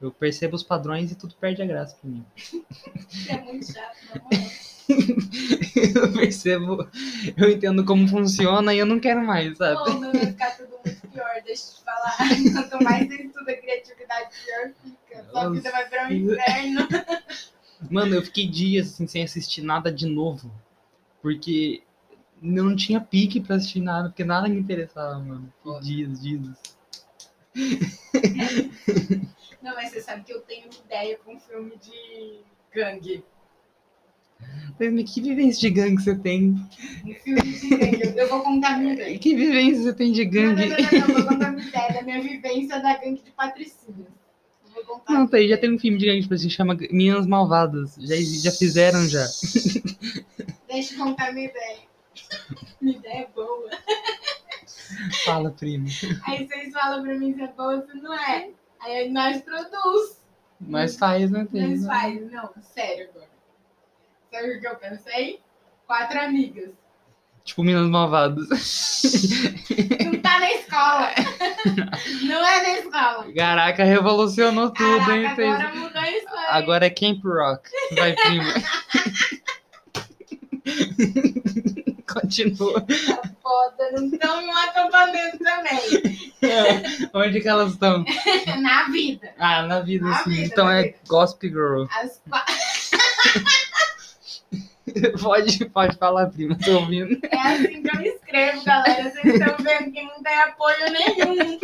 Eu 0.00 0.10
percebo 0.10 0.56
os 0.56 0.62
padrões 0.62 1.12
e 1.12 1.14
tudo 1.14 1.34
perde 1.36 1.62
a 1.62 1.66
graça 1.66 1.96
pra 2.00 2.10
mim. 2.10 2.24
É 3.28 3.40
muito 3.40 3.72
chato, 3.72 3.96
moral. 4.08 4.28
eu 5.96 6.12
percebo, 6.12 6.88
eu 7.36 7.50
entendo 7.50 7.84
como 7.84 8.06
funciona 8.06 8.74
e 8.74 8.78
eu 8.78 8.84
não 8.84 9.00
quero 9.00 9.24
mais, 9.24 9.56
sabe? 9.56 9.82
Pô, 9.82 9.98
não 9.98 10.12
vai 10.12 10.26
ficar 10.26 10.56
tudo 10.56 10.78
muito 10.84 11.08
pior, 11.08 11.42
deixa 11.44 11.70
eu 11.70 11.74
te 11.76 11.84
falar. 11.84 12.16
Quanto 12.52 12.84
mais 12.84 13.08
você 13.08 13.22
estuda 13.22 13.56
criatividade, 13.56 14.28
pior 14.44 14.72
fica. 14.82 15.24
Sua 15.30 15.50
vida 15.50 15.70
vai 15.70 15.88
virar 15.88 16.08
um 16.08 16.12
inferno. 16.12 16.88
Mano, 17.90 18.14
eu 18.14 18.22
fiquei 18.22 18.46
dias 18.46 18.92
assim, 18.92 19.06
sem 19.06 19.22
assistir 19.22 19.62
nada 19.62 19.90
de 19.90 20.06
novo. 20.06 20.50
Porque 21.22 21.82
não 22.44 22.76
tinha 22.76 23.00
pique 23.00 23.40
pra 23.40 23.56
assistir 23.56 23.80
nada, 23.80 24.08
porque 24.10 24.22
nada 24.24 24.48
me 24.48 24.58
interessava, 24.60 25.18
mano. 25.18 25.52
Foda. 25.62 25.80
Dias, 25.80 26.20
dias. 26.20 26.48
Não, 29.62 29.74
mas 29.74 29.90
você 29.90 30.00
sabe 30.02 30.24
que 30.24 30.32
eu 30.32 30.40
tenho 30.42 30.68
ideia 30.84 31.16
com 31.24 31.38
filme 31.40 31.72
de 31.80 32.40
gangue. 32.74 33.24
Mas 34.78 35.10
que 35.14 35.22
vivência 35.22 35.60
de 35.60 35.70
gangue 35.70 36.02
você 36.02 36.14
tem? 36.16 36.54
Um 37.04 37.14
filme 37.14 37.40
de 37.42 37.68
gangue. 37.70 38.18
Eu- 38.18 38.28
vou 38.28 38.42
contar 38.42 38.74
a 38.74 38.78
minha 38.78 38.92
ideia. 38.94 39.18
Que 39.18 39.34
vivência 39.34 39.84
você 39.84 39.94
tem 39.94 40.12
de 40.12 40.24
gangue? 40.24 40.66
não, 40.68 40.76
não, 40.76 40.76
não, 40.76 40.90
não, 40.90 41.08
eu 41.08 41.14
vou 41.14 41.26
contar 41.28 41.50
minha 41.52 41.66
ideia 41.66 41.92
da 41.94 42.02
minha 42.02 42.20
vivência 42.20 42.80
da 42.80 42.96
gangue 42.98 43.22
de 43.22 43.30
patricínios. 43.30 44.08
Não, 45.08 45.26
tá 45.28 45.36
aí, 45.36 45.48
já 45.48 45.56
tem 45.56 45.72
um 45.72 45.78
filme 45.78 45.96
de 45.96 46.04
gangue 46.06 46.28
que 46.28 46.36
se 46.38 46.50
chama 46.50 46.74
Meninas 46.90 47.26
Malvadas. 47.26 47.94
Já, 48.00 48.16
já 48.16 48.50
fizeram 48.50 49.08
já. 49.08 49.24
Deixa 50.68 50.94
eu 50.94 50.98
contar 50.98 51.32
minha 51.32 51.48
ideia. 51.48 51.93
Minha 52.80 52.96
ideia 52.98 53.22
é 53.22 53.26
boa. 53.34 53.70
Fala, 55.24 55.50
primo. 55.50 55.88
Aí 56.26 56.46
vocês 56.46 56.72
falam 56.72 57.02
pra 57.02 57.14
mim 57.14 57.34
se 57.34 57.42
é 57.42 57.48
boa, 57.48 57.84
se 57.86 57.96
não 57.96 58.14
é. 58.14 58.50
Aí 58.80 59.08
nós 59.10 59.40
produz. 59.42 60.22
Mas 60.60 60.96
faz, 60.96 61.30
né? 61.30 61.46
Nós 61.52 61.82
né? 61.82 61.86
faz. 61.86 62.30
Não, 62.30 62.50
sério 62.62 63.08
agora. 63.10 63.28
Sabe 64.32 64.56
o 64.56 64.60
que 64.60 64.66
eu 64.66 64.76
pensei? 64.76 65.40
Quatro 65.86 66.20
amigas. 66.20 66.70
Tipo 67.44 67.62
Meninas 67.62 67.88
Malvadas. 67.90 68.48
Não 68.48 70.20
tá 70.20 70.40
na 70.40 70.50
escola. 70.52 71.10
Não 72.22 72.46
é 72.46 72.62
na 72.62 72.78
escola. 72.78 73.32
Caraca, 73.34 73.84
revolucionou 73.84 74.70
tudo, 74.70 74.98
Caraca, 74.98 75.14
hein? 75.14 75.34
Fez- 75.36 75.54
agora 75.54 75.74
mudou 75.74 76.38
a. 76.38 76.56
Agora 76.56 76.86
é 76.86 76.90
Camp 76.90 77.22
Rock. 77.22 77.68
Vai, 77.96 78.14
primo. 78.14 78.44
Continua. 82.26 82.80
Tá 82.80 83.30
foda, 83.42 83.90
não 83.92 84.06
estão 84.06 84.40
em 84.40 84.46
um 84.46 84.56
acampamento 84.56 85.38
também. 85.38 86.30
Onde 87.12 87.40
que 87.40 87.48
elas 87.48 87.72
estão? 87.72 88.04
Na 88.60 88.88
vida. 88.88 89.32
Ah, 89.38 89.62
na 89.62 89.80
vida, 89.80 90.06
Na 90.06 90.18
sim. 90.24 90.30
vida, 90.30 90.46
então 90.46 90.70
é 90.70 90.82
vida. 90.84 90.98
Gospel 91.06 91.50
Girl. 91.50 91.84
As. 91.90 92.22
Pode, 95.20 95.64
pode 95.70 95.96
falar, 95.96 96.26
prima. 96.26 96.56
Tô 96.62 96.78
ouvindo. 96.80 97.18
É 97.28 97.38
assim 97.38 97.82
que 97.82 97.96
eu 97.96 98.02
escrevo, 98.02 98.64
galera. 98.64 99.10
Vocês 99.10 99.24
estão 99.24 99.56
vendo 99.64 99.90
que 99.92 100.02
não 100.02 100.22
tem 100.22 100.36
apoio 100.36 100.92
nenhum. 100.92 101.58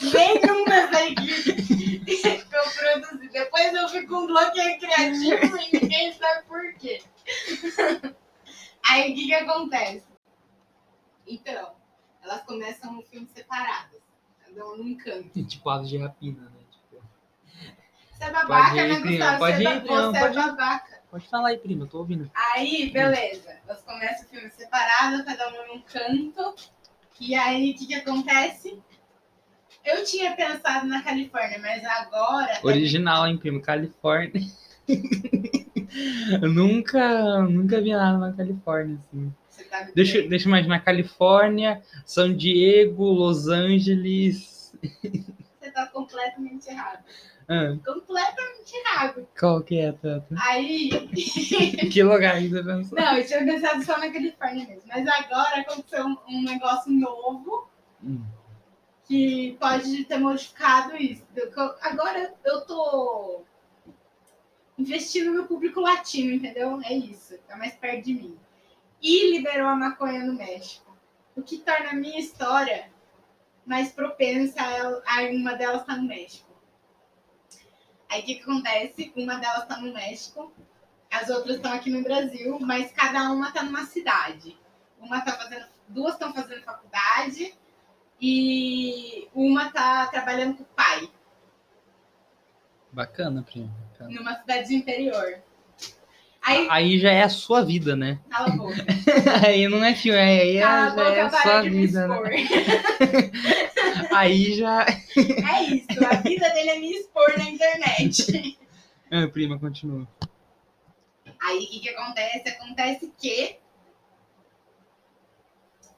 Nenhum 0.00 0.64
dessa 0.66 1.04
equipe 1.04 2.04
que 2.04 2.38
eu 2.38 3.00
produzi. 3.00 3.28
Depois 3.32 3.74
eu 3.74 3.88
fico 3.88 4.08
com 4.08 4.20
um 4.22 4.26
bloqueio 4.26 4.78
criativo 4.78 5.58
e 5.58 5.80
ninguém 5.80 6.12
sabe 6.12 6.46
por 6.46 6.74
quê. 6.74 7.00
Aí 8.86 9.12
o 9.12 9.14
que, 9.14 9.26
que 9.26 9.34
acontece? 9.34 10.06
Então, 11.26 11.72
elas 12.22 12.42
começam 12.42 12.98
um 12.98 13.02
filme 13.02 13.28
separadas. 13.34 14.00
Cada 14.44 14.66
um 14.68 14.76
num 14.76 14.96
canto. 14.96 15.44
Tipo 15.44 15.70
aves 15.70 15.88
de 15.88 15.98
rapina, 15.98 16.42
né? 16.42 16.60
Tipo, 16.70 17.02
Você 18.12 18.24
é 18.24 18.30
babaca, 18.30 18.76
ir, 18.76 18.88
né, 18.88 19.00
Gustavo? 19.00 19.38
pode 19.38 19.56
Você, 19.56 19.66
é 19.68 19.74
ir, 19.76 19.80
prima, 19.82 20.10
você 20.10 20.18
é 20.18 20.30
babaca. 20.30 21.02
pode 21.10 21.28
falar 21.28 21.48
aí, 21.50 21.58
prima. 21.58 21.84
Eu 21.84 21.88
tô 21.88 21.98
ouvindo. 21.98 22.30
Aí, 22.34 22.90
beleza. 22.90 23.60
Elas 23.66 23.82
começam 23.82 24.26
o 24.26 24.28
filme 24.28 24.50
separado, 24.50 25.24
cada 25.24 25.48
um 25.48 25.74
num 25.74 25.82
canto. 25.82 26.54
E 27.20 27.34
aí, 27.34 27.70
o 27.72 27.74
que, 27.76 27.86
que 27.86 27.94
acontece? 27.94 28.82
Eu 29.84 30.04
tinha 30.04 30.34
pensado 30.34 30.86
na 30.86 31.02
Califórnia, 31.02 31.58
mas 31.58 31.84
agora. 31.84 32.58
Original, 32.62 33.26
hein, 33.26 33.38
primo? 33.38 33.62
Califórnia. 33.62 34.42
eu 36.42 36.48
nunca, 36.52 37.40
nunca 37.42 37.80
vi 37.80 37.92
nada 37.92 38.18
na 38.18 38.32
Califórnia, 38.32 38.98
assim. 39.08 39.32
Tá 39.70 39.88
Deixa, 39.94 40.22
deixa 40.22 40.46
eu 40.46 40.48
imaginar. 40.50 40.80
Califórnia, 40.80 41.82
São 42.04 42.32
Diego, 42.34 43.04
Los 43.04 43.48
Angeles. 43.48 44.74
Você 45.60 45.70
tá 45.70 45.86
completamente 45.86 46.68
errado. 46.68 47.04
Ah, 47.46 47.76
Completamente 47.84 48.72
errado. 48.74 49.26
qual 49.38 49.60
que 49.60 49.78
é, 49.78 49.92
Tata? 49.92 50.26
Aí. 50.38 50.88
que 51.92 52.02
lugar 52.02 52.38
que 52.40 52.48
você 52.48 52.62
pensou? 52.62 52.98
Não, 52.98 53.16
eu 53.16 53.26
tinha 53.26 53.44
pensado 53.44 53.82
só 53.84 53.98
na 53.98 54.08
Califórnia 54.10 54.66
mesmo. 54.66 54.84
Mas 54.86 55.06
agora 55.06 55.60
aconteceu 55.60 56.06
um, 56.06 56.16
um 56.28 56.42
negócio 56.44 56.90
novo 56.92 57.68
Hum. 58.02 58.22
que 59.06 59.56
pode 59.60 60.04
ter 60.04 60.16
modificado 60.18 60.96
isso. 60.96 61.22
Agora 61.82 62.32
eu 62.44 62.60
tô 62.62 63.42
investindo 64.80 65.32
no 65.32 65.46
público 65.46 65.80
latino, 65.80 66.32
entendeu? 66.32 66.80
É 66.82 66.92
isso, 66.94 67.36
tá 67.46 67.56
mais 67.56 67.74
perto 67.74 68.04
de 68.04 68.14
mim. 68.14 68.38
E 69.00 69.32
liberou 69.32 69.68
a 69.68 69.76
maconha 69.76 70.24
no 70.24 70.34
México. 70.34 70.96
O 71.36 71.42
que 71.42 71.58
torna 71.58 71.90
a 71.90 71.94
minha 71.94 72.18
história 72.18 72.90
mais 73.64 73.92
propensa 73.92 74.60
a, 75.06 75.22
uma 75.30 75.54
delas 75.54 75.82
estar 75.82 75.96
no 75.96 76.08
México. 76.08 76.50
Aí 78.08 78.22
o 78.22 78.24
que, 78.24 78.34
que 78.36 78.42
acontece? 78.42 79.12
Uma 79.14 79.36
delas 79.36 79.62
está 79.62 79.76
no 79.78 79.92
México, 79.92 80.52
as 81.10 81.28
outras 81.28 81.56
estão 81.56 81.72
aqui 81.72 81.90
no 81.90 82.02
Brasil, 82.02 82.58
mas 82.60 82.90
cada 82.92 83.30
uma 83.30 83.48
está 83.48 83.62
numa 83.62 83.84
cidade. 83.84 84.58
Uma 84.98 85.20
tá 85.20 85.32
fazendo, 85.32 85.66
duas 85.88 86.14
estão 86.14 86.32
fazendo 86.32 86.62
faculdade 86.62 87.54
e 88.20 89.28
uma 89.34 89.70
tá 89.70 90.06
trabalhando 90.08 90.56
com 90.56 90.62
o 90.64 90.66
pai, 90.66 91.08
Bacana, 92.92 93.44
primo. 93.44 93.70
Numa 94.08 94.34
cidade 94.36 94.68
do 94.68 94.74
interior. 94.74 95.40
Aí, 96.42 96.66
Aí 96.70 96.98
já 96.98 97.10
é 97.10 97.22
a 97.22 97.28
sua 97.28 97.62
vida, 97.62 97.94
né? 97.94 98.18
cala 98.30 98.48
a 98.48 98.56
boca. 98.56 98.74
Aí 99.46 99.68
não 99.68 99.84
é 99.84 99.94
filme, 99.94 100.18
aí 100.18 100.56
é, 100.56 100.60
Cala 100.60 100.86
a 100.86 100.96
já 100.96 101.14
é 101.14 101.20
a 101.20 101.30
sua 101.30 101.60
de 101.60 101.70
vida, 101.70 102.08
né? 102.08 102.18
Aí 104.10 104.54
já. 104.54 104.86
É 104.86 105.62
isso, 105.64 106.04
a 106.04 106.14
vida 106.16 106.48
dele 106.50 106.70
é 106.70 106.78
me 106.78 106.92
expor 106.92 107.38
na 107.38 107.44
internet. 107.44 108.58
Ah, 109.12 109.26
prima, 109.26 109.58
continua. 109.58 110.06
Aí 111.42 111.64
o 111.64 111.68
que, 111.68 111.80
que 111.80 111.88
acontece? 111.88 112.48
Acontece 112.48 113.12
que 113.18 113.56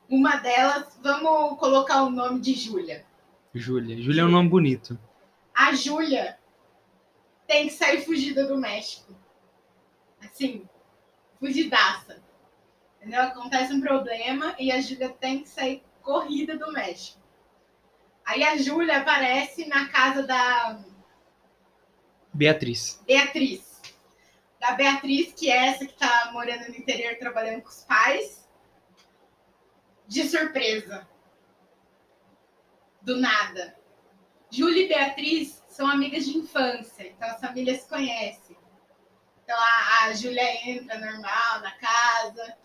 uma 0.09 0.37
delas, 0.37 0.99
vamos 1.03 1.59
colocar 1.59 2.05
o 2.05 2.11
nome 2.11 2.41
de 2.41 2.55
Júlia. 2.55 3.05
Júlia. 3.55 4.01
Júlia 4.01 4.23
é 4.23 4.25
um 4.25 4.31
nome 4.31 4.49
bonito. 4.49 4.99
A 5.55 5.75
Júlia 5.75 6.39
tem 7.53 7.67
que 7.67 7.75
sair 7.75 8.03
fugida 8.03 8.47
do 8.47 8.57
México. 8.57 9.15
Assim, 10.23 10.67
fugidaça. 11.39 12.23
Entendeu? 12.97 13.21
Acontece 13.21 13.75
um 13.75 13.81
problema 13.81 14.57
e 14.59 14.73
a 14.73 14.81
Júlia 14.81 15.11
tem 15.11 15.43
que 15.43 15.51
sair 15.51 15.85
corrida 16.01 16.57
do 16.57 16.73
México. 16.73 17.21
Aí 18.25 18.43
a 18.43 18.57
Júlia 18.57 19.01
aparece 19.03 19.67
na 19.67 19.87
casa 19.89 20.23
da 20.23 20.83
Beatriz. 22.33 23.03
Beatriz. 23.07 23.83
Da 24.59 24.73
Beatriz, 24.73 25.35
que 25.35 25.51
é 25.51 25.67
essa 25.67 25.85
que 25.85 25.93
tá 25.93 26.31
morando 26.33 26.71
no 26.71 26.77
interior 26.77 27.19
trabalhando 27.19 27.61
com 27.61 27.69
os 27.69 27.85
pais. 27.85 28.49
De 30.09 30.27
surpresa. 30.27 31.07
Do 33.03 33.21
nada. 33.21 33.77
Júlia 34.55 34.85
e 34.85 34.89
Beatriz 34.89 35.65
são 35.67 35.89
amigas 35.89 36.27
de 36.27 36.37
infância, 36.37 37.09
então 37.09 37.27
as 37.27 37.41
famílias 37.41 37.81
se 37.81 37.89
conhecem. 37.89 38.55
Então 39.43 39.57
a, 39.59 40.05
a 40.05 40.13
Júlia 40.13 40.69
entra 40.69 40.99
normal 40.99 41.61
na 41.63 41.71
casa 41.71 42.59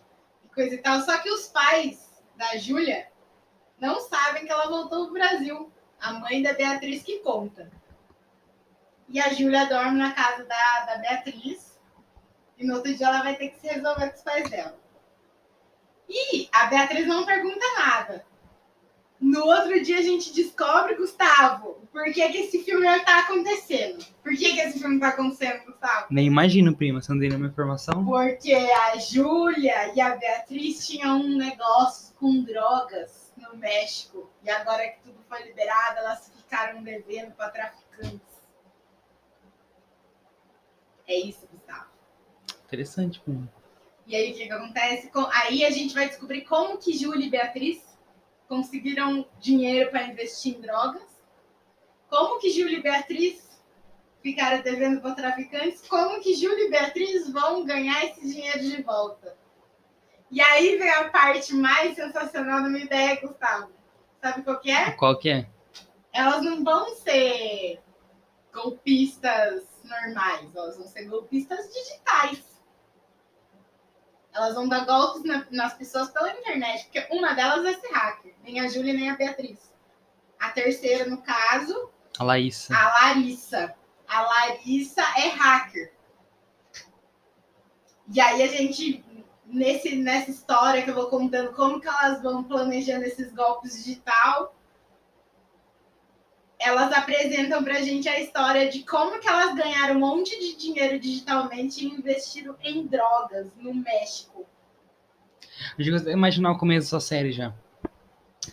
e 0.44 0.48
coisa 0.48 0.74
e 0.74 0.78
tal. 0.78 1.00
Só 1.00 1.16
que 1.16 1.30
os 1.30 1.48
pais 1.48 2.22
da 2.36 2.58
Júlia 2.58 3.10
não 3.80 4.00
sabem 4.02 4.44
que 4.44 4.52
ela 4.52 4.68
voltou 4.68 5.06
pro 5.06 5.14
Brasil. 5.14 5.72
A 5.98 6.12
mãe 6.12 6.42
da 6.42 6.52
Beatriz 6.52 7.02
que 7.02 7.20
conta. 7.20 7.72
E 9.08 9.18
a 9.18 9.32
Júlia 9.32 9.64
dorme 9.64 9.98
na 9.98 10.12
casa 10.12 10.44
da, 10.44 10.84
da 10.84 10.98
Beatriz. 10.98 11.80
E 12.58 12.66
no 12.66 12.74
outro 12.74 12.94
dia 12.94 13.06
ela 13.06 13.22
vai 13.22 13.34
ter 13.34 13.48
que 13.48 13.60
se 13.60 13.66
resolver 13.66 14.10
com 14.10 14.14
os 14.14 14.22
pais 14.22 14.50
dela. 14.50 14.78
E 16.06 16.50
a 16.52 16.66
Beatriz 16.66 17.06
não 17.06 17.24
pergunta 17.24 17.64
nada. 17.78 18.27
No 19.20 19.44
outro 19.44 19.82
dia 19.82 19.98
a 19.98 20.02
gente 20.02 20.32
descobre, 20.32 20.94
Gustavo, 20.94 21.78
por 21.92 22.04
que, 22.12 22.28
que 22.28 22.38
esse 22.38 22.62
filme 22.62 22.86
está 22.86 23.20
acontecendo. 23.20 24.04
Por 24.22 24.32
que, 24.36 24.52
que 24.52 24.60
esse 24.60 24.78
filme 24.78 24.94
está 24.94 25.08
acontecendo, 25.08 25.64
Gustavo? 25.64 26.06
Nem 26.10 26.26
imagino, 26.26 26.76
prima, 26.76 27.02
você 27.02 27.12
não 27.12 27.18
tem 27.18 27.28
nenhuma 27.28 27.48
informação? 27.48 28.04
Porque 28.04 28.52
a 28.52 28.96
Júlia 28.98 29.92
e 29.94 30.00
a 30.00 30.14
Beatriz 30.14 30.86
tinham 30.86 31.20
um 31.20 31.36
negócio 31.36 32.14
com 32.14 32.42
drogas 32.44 33.32
no 33.36 33.56
México. 33.56 34.30
E 34.44 34.50
agora 34.50 34.86
que 34.88 35.00
tudo 35.02 35.18
foi 35.28 35.42
liberado, 35.42 35.98
elas 35.98 36.30
ficaram 36.36 36.82
devendo 36.82 37.32
para 37.32 37.50
traficantes. 37.50 38.20
É 41.08 41.18
isso, 41.18 41.48
Gustavo. 41.52 41.86
Interessante, 42.66 43.20
prima. 43.20 43.50
E 44.06 44.14
aí 44.14 44.30
o 44.30 44.34
que, 44.34 44.46
que 44.46 44.52
acontece? 44.52 45.10
Aí 45.32 45.64
a 45.64 45.70
gente 45.70 45.92
vai 45.92 46.08
descobrir 46.08 46.42
como 46.42 46.78
que 46.78 46.96
Júlia 46.96 47.26
e 47.26 47.30
Beatriz 47.30 47.87
conseguiram 48.48 49.26
dinheiro 49.38 49.90
para 49.90 50.06
investir 50.06 50.56
em 50.56 50.60
drogas. 50.60 51.02
Como 52.08 52.40
que 52.40 52.50
Júlia 52.50 52.78
e 52.78 52.82
Beatriz 52.82 53.48
ficaram 54.22 54.62
devendo 54.62 55.00
para 55.00 55.14
traficantes. 55.14 55.86
Como 55.86 56.20
que 56.20 56.34
Júlia 56.34 56.66
e 56.66 56.70
Beatriz 56.70 57.30
vão 57.30 57.64
ganhar 57.64 58.04
esse 58.06 58.26
dinheiro 58.26 58.60
de 58.60 58.82
volta. 58.82 59.36
E 60.30 60.40
aí 60.40 60.76
vem 60.76 60.90
a 60.90 61.08
parte 61.10 61.54
mais 61.54 61.94
sensacional 61.94 62.62
da 62.62 62.68
minha 62.68 62.84
ideia, 62.84 63.20
Gustavo. 63.20 63.70
Sabe 64.20 64.42
qual 64.42 64.58
que 64.58 64.70
é? 64.70 64.90
Qual 64.92 65.18
que 65.18 65.30
é? 65.30 65.46
elas 66.18 66.42
não 66.42 66.64
vão 66.64 66.94
ser 66.96 67.80
golpistas 68.52 69.62
normais, 69.84 70.54
elas 70.54 70.76
vão 70.76 70.86
ser 70.88 71.04
golpistas 71.04 71.72
digitais. 71.72 72.47
Elas 74.38 74.54
vão 74.54 74.68
dar 74.68 74.84
golpes 74.86 75.24
na- 75.24 75.44
nas 75.50 75.74
pessoas 75.74 76.10
pela 76.10 76.30
internet, 76.32 76.84
porque 76.84 77.08
uma 77.10 77.32
delas 77.34 77.62
vai 77.64 77.74
ser 77.74 77.88
hacker, 77.92 78.34
nem 78.44 78.60
a 78.60 78.68
Júlia 78.68 78.94
nem 78.94 79.10
a 79.10 79.16
Beatriz. 79.16 79.72
A 80.38 80.50
terceira, 80.50 81.06
no 81.06 81.20
caso, 81.22 81.90
A 82.18 82.22
Laísa. 82.22 82.76
a 82.76 82.84
Larissa. 83.02 83.74
A 84.06 84.22
Larissa 84.22 85.02
é 85.18 85.28
hacker. 85.30 85.92
E 88.14 88.20
aí 88.20 88.42
a 88.42 88.46
gente, 88.46 89.04
nesse, 89.44 89.96
nessa 89.96 90.30
história 90.30 90.82
que 90.82 90.90
eu 90.90 90.94
vou 90.94 91.08
contando, 91.10 91.52
como 91.52 91.80
que 91.80 91.88
elas 91.88 92.22
vão 92.22 92.44
planejando 92.44 93.04
esses 93.04 93.32
golpes 93.34 93.84
digital, 93.84 94.54
elas 96.60 96.92
apresentam 96.92 97.62
pra 97.62 97.80
gente 97.80 98.08
a 98.08 98.20
história 98.20 98.68
de 98.68 98.82
como 98.82 99.20
que 99.20 99.28
elas 99.28 99.54
ganharam 99.54 99.96
um 99.96 100.00
monte 100.00 100.38
de 100.38 100.56
dinheiro 100.56 100.98
digitalmente 100.98 101.84
e 101.84 101.88
investiram 101.88 102.56
em 102.62 102.86
drogas 102.86 103.46
no 103.60 103.72
México. 103.74 104.44
Imaginar 105.78 106.52
o 106.52 106.58
começo 106.58 106.86
dessa 106.86 107.00
série 107.00 107.32
já. 107.32 107.52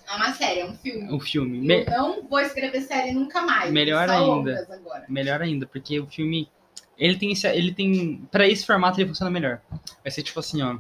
É 0.07 0.15
uma 0.15 0.34
série, 0.34 0.60
é 0.62 0.65
um 0.65 0.75
filme. 0.77 1.13
O 1.13 1.19
filme. 1.19 1.60
Me- 1.60 1.84
Eu 1.86 1.91
não 1.91 2.23
vou 2.27 2.39
escrever 2.39 2.82
série 2.82 3.12
nunca 3.13 3.41
mais. 3.41 3.71
Melhor 3.71 4.10
ainda. 4.10 4.67
Melhor 5.08 5.41
ainda, 5.41 5.65
porque 5.65 5.99
o 5.99 6.08
filme. 6.08 6.49
Ele 6.97 7.17
tem. 7.17 7.32
esse- 7.32 7.47
Ele 7.47 7.73
tem. 7.73 8.27
Pra 8.32 8.47
esse 8.47 8.65
formato 8.65 8.99
ele 8.99 9.08
funciona 9.10 9.32
melhor. 9.32 9.62
Vai 10.03 10.12
ser 10.12 10.23
tipo 10.23 10.39
assim, 10.39 10.62
ó. 10.62 10.77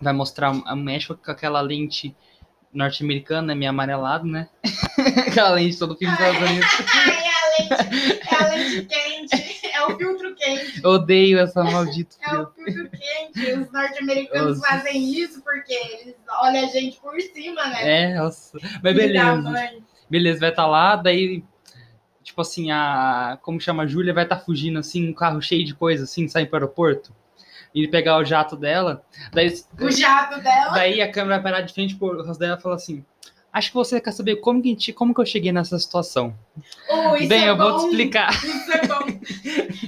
Vai 0.00 0.12
mostrar 0.12 0.50
o 0.52 0.76
México 0.76 1.16
com 1.16 1.30
aquela 1.30 1.60
lente 1.60 2.14
norte-americana, 2.72 3.54
meio 3.54 3.70
amarelado, 3.70 4.26
né? 4.26 4.48
aquela 5.26 5.50
lente 5.50 5.78
todo 5.78 5.96
filme 5.96 6.14
dos 6.16 6.26
Estados 6.26 6.50
Unidos. 6.50 6.68
Ai, 6.94 7.24
é 7.24 7.28
a 7.28 7.58
lente, 7.58 8.20
é 8.30 8.34
a 8.34 8.48
lente 8.48 8.82
quente, 8.86 9.66
é 9.74 9.82
o 9.86 9.96
filtro 9.96 10.34
quente. 10.34 10.86
Odeio 10.86 11.38
essa 11.38 11.64
maldita. 11.64 12.16
É 12.22 12.34
o 12.38 12.46
filtro 12.50 12.90
quente. 12.90 13.52
Os 13.52 13.72
norte-americanos 13.72 14.58
Os- 14.58 14.66
fazem 14.66 15.12
isso 15.18 15.42
porque 15.42 15.72
eles 15.72 16.14
olham 16.42 16.64
a 16.64 16.66
gente 16.68 17.00
por 17.00 17.18
cima, 17.20 17.66
né? 17.68 18.02
É, 18.10 18.14
nossa. 18.14 18.58
Mas 18.82 18.94
beleza. 18.94 19.72
Beleza, 20.10 20.40
vai 20.40 20.50
estar 20.50 20.66
lá, 20.66 20.96
daí. 20.96 21.42
Tipo 22.22 22.42
assim, 22.42 22.70
a. 22.70 23.38
Como 23.42 23.60
chama? 23.60 23.84
A 23.84 23.86
Júlia 23.86 24.12
vai 24.12 24.24
estar 24.24 24.38
fugindo 24.40 24.78
assim, 24.78 25.08
um 25.08 25.14
carro 25.14 25.40
cheio 25.40 25.64
de 25.64 25.74
coisa, 25.74 26.04
assim, 26.04 26.28
sair 26.28 26.46
pro 26.46 26.56
aeroporto. 26.56 27.12
E 27.74 27.86
pegar 27.88 28.18
o 28.18 28.24
jato 28.24 28.56
dela. 28.56 29.04
Daí, 29.32 29.54
O 29.80 29.90
jato 29.90 30.40
dela. 30.40 30.70
daí 30.72 31.00
a 31.02 31.10
câmera 31.10 31.40
vai 31.40 31.52
parar 31.52 31.60
de 31.62 31.72
frente 31.74 31.94
pro 31.96 32.22
rosto 32.24 32.38
dela 32.40 32.56
e 32.58 32.62
fala 32.62 32.74
assim. 32.76 33.04
Acho 33.52 33.68
que 33.70 33.74
você 33.74 34.00
quer 34.00 34.12
saber 34.12 34.36
como 34.36 34.60
que, 34.62 34.68
gente- 34.70 34.92
como 34.92 35.14
que 35.14 35.20
eu 35.20 35.26
cheguei 35.26 35.50
nessa 35.50 35.78
situação. 35.78 36.36
Oh, 36.88 37.12
Bem, 37.26 37.44
é 37.44 37.48
eu 37.50 37.56
vou 37.56 37.72
bom. 37.72 37.78
te 37.78 37.86
explicar. 37.86 38.30
Isso 38.44 38.72
é 38.72 38.86
bom. 38.86 39.06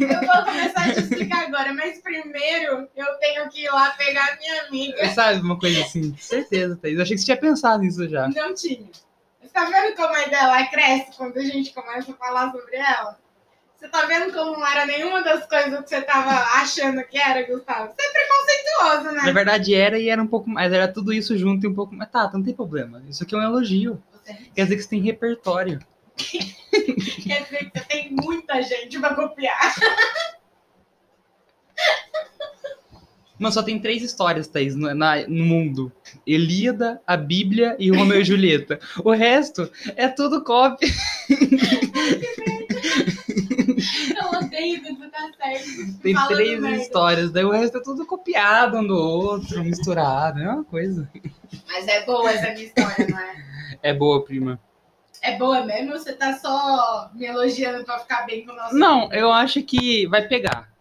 Eu 0.01 0.21
vou 0.21 0.45
começar 0.45 0.81
a 0.89 0.95
te 0.95 1.01
explicar 1.01 1.47
agora, 1.47 1.73
mas 1.75 2.01
primeiro 2.01 2.89
eu 2.97 3.07
tenho 3.21 3.49
que 3.51 3.63
ir 3.65 3.71
lá 3.71 3.91
pegar 3.91 4.33
a 4.33 4.37
minha 4.37 4.63
amiga. 4.63 5.09
Sabe, 5.11 5.41
uma 5.41 5.59
coisa 5.59 5.83
assim. 5.83 6.15
Certeza, 6.17 6.75
Thaís. 6.77 6.97
Eu 6.97 7.03
achei 7.03 7.15
que 7.15 7.21
você 7.21 7.27
tinha 7.27 7.37
pensado 7.37 7.83
nisso 7.83 8.09
já. 8.09 8.29
Não 8.29 8.55
tinha. 8.55 8.87
Você 9.43 9.49
tá 9.53 9.65
vendo 9.67 9.95
como 9.95 10.15
a 10.15 10.23
ideia 10.27 10.41
ela 10.43 10.67
cresce 10.67 11.17
quando 11.17 11.37
a 11.37 11.43
gente 11.45 11.73
começa 11.75 12.13
a 12.13 12.15
falar 12.15 12.51
sobre 12.53 12.77
ela? 12.77 13.19
Você 13.81 13.89
tá 13.89 14.05
vendo 14.05 14.31
como 14.35 14.53
não 14.59 14.67
era 14.67 14.85
nenhuma 14.85 15.23
das 15.23 15.47
coisas 15.47 15.81
que 15.81 15.89
você 15.89 16.03
tava 16.03 16.31
achando 16.61 17.03
que 17.05 17.17
era, 17.19 17.43
Gustavo? 17.47 17.91
Você 17.95 18.03
é 18.07 18.11
preconceituoso, 18.13 19.17
Na 19.17 19.25
né? 19.25 19.33
verdade 19.33 19.75
era 19.75 19.99
e 19.99 20.11
era 20.11 20.23
um 20.23 20.27
pouco 20.27 20.51
mais. 20.51 20.71
Era 20.71 20.87
tudo 20.87 21.15
isso 21.15 21.37
junto 21.39 21.65
e 21.65 21.69
um 21.69 21.75
pouco 21.75 21.95
mais. 21.95 22.11
Tá, 22.11 22.31
não 22.33 22.43
tem 22.43 22.53
problema. 22.53 23.03
Isso 23.09 23.23
aqui 23.23 23.35
é 23.35 23.39
um 23.39 23.43
elogio. 23.43 24.03
Você 24.23 24.35
Quer 24.55 24.65
dizer 24.65 24.77
que 24.77 24.83
você 24.83 24.89
tem 24.91 25.01
repertório. 25.01 25.81
quer 26.19 27.43
dizer 27.45 27.71
que 27.71 27.79
você 27.79 27.85
tem 27.89 28.11
muita 28.13 28.61
gente 28.63 28.99
pra 29.01 29.15
copiar. 29.15 29.75
Mano, 33.39 33.55
só 33.55 33.63
tem 33.63 33.79
três 33.81 34.03
histórias, 34.03 34.47
Thaís, 34.47 34.77
no, 34.77 34.95
na- 34.95 35.27
no 35.27 35.43
mundo. 35.47 35.91
Elíada, 36.27 37.01
a 37.07 37.17
Bíblia 37.17 37.75
e 37.79 37.91
o 37.91 37.95
Romeu 37.97 38.21
e 38.21 38.25
Julieta. 38.25 38.79
O 39.03 39.11
resto 39.13 39.71
é 39.97 40.07
tudo 40.09 40.45
cópia. 40.45 40.87
Eu 44.21 44.39
odeio 44.39 44.83
quando 44.83 44.99
você 44.99 45.00
tá 45.11 45.31
certo. 45.37 45.99
Tem 46.03 46.15
Falando 46.15 46.35
três 46.35 46.61
merda. 46.61 46.77
histórias, 46.77 47.31
daí 47.31 47.45
o 47.45 47.51
resto 47.51 47.79
é 47.79 47.83
tudo 47.83 48.07
copiado 48.07 48.79
um 48.79 48.87
do 48.87 48.97
outro, 48.97 49.63
misturado. 49.65 50.41
É 50.41 50.49
uma 50.49 50.65
coisa. 50.65 51.11
Mas 51.67 51.87
é 51.89 52.05
boa 52.05 52.31
essa 52.31 52.53
minha 52.53 52.65
história, 52.67 53.07
não 53.09 53.19
é? 53.19 53.45
É 53.83 53.95
boa, 53.95 54.25
prima. 54.25 54.61
É 55.23 55.37
boa 55.37 55.65
mesmo 55.65 55.93
ou 55.93 55.99
você 55.99 56.13
tá 56.15 56.39
só 56.39 57.11
me 57.15 57.27
elogiando 57.27 57.85
pra 57.85 57.99
ficar 57.99 58.25
bem 58.25 58.45
com 58.45 58.53
o 58.53 58.57
nosso 58.57 58.75
Não, 58.75 59.13
eu 59.13 59.31
acho 59.31 59.63
que 59.63 60.07
vai 60.07 60.27
pegar. 60.27 60.73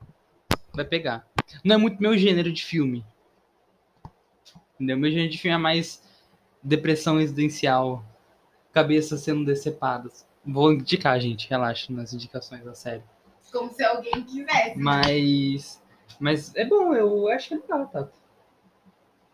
Vai 0.73 0.85
pegar. 0.85 1.27
Não 1.63 1.75
é 1.75 1.77
muito 1.77 2.01
meu 2.01 2.17
gênero 2.17 2.51
de 2.51 2.63
filme. 2.63 3.05
Entendeu? 4.75 4.97
Meu 4.97 5.11
gênero 5.11 5.29
de 5.29 5.37
filme 5.37 5.55
é 5.55 5.57
mais 5.57 6.01
depressão 6.63 7.17
residencial. 7.17 8.03
Cabeças 8.71 9.21
sendo 9.21 9.43
decepadas. 9.43 10.25
Vou 10.45 10.71
indicar, 10.71 11.19
gente. 11.19 11.49
Relaxa 11.49 11.91
nas 11.91 12.13
indicações 12.13 12.63
da 12.63 12.73
série. 12.73 13.03
Como 13.51 13.71
se 13.73 13.83
alguém 13.83 14.23
quisesse. 14.23 14.77
Mas. 14.77 15.81
Mas 16.19 16.53
é 16.55 16.65
bom, 16.65 16.93
eu 16.93 17.27
acho 17.29 17.49
que 17.49 17.53
é 17.53 17.57
legal, 17.57 17.87
tá? 17.87 18.09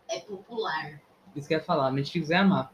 É 0.08 0.20
popular. 0.20 1.00
Isso 1.34 1.48
que 1.48 1.54
eu 1.54 1.58
ia 1.58 1.64
falar. 1.64 1.90
Netflix 1.90 2.28
vai 2.28 2.38
amar. 2.38 2.72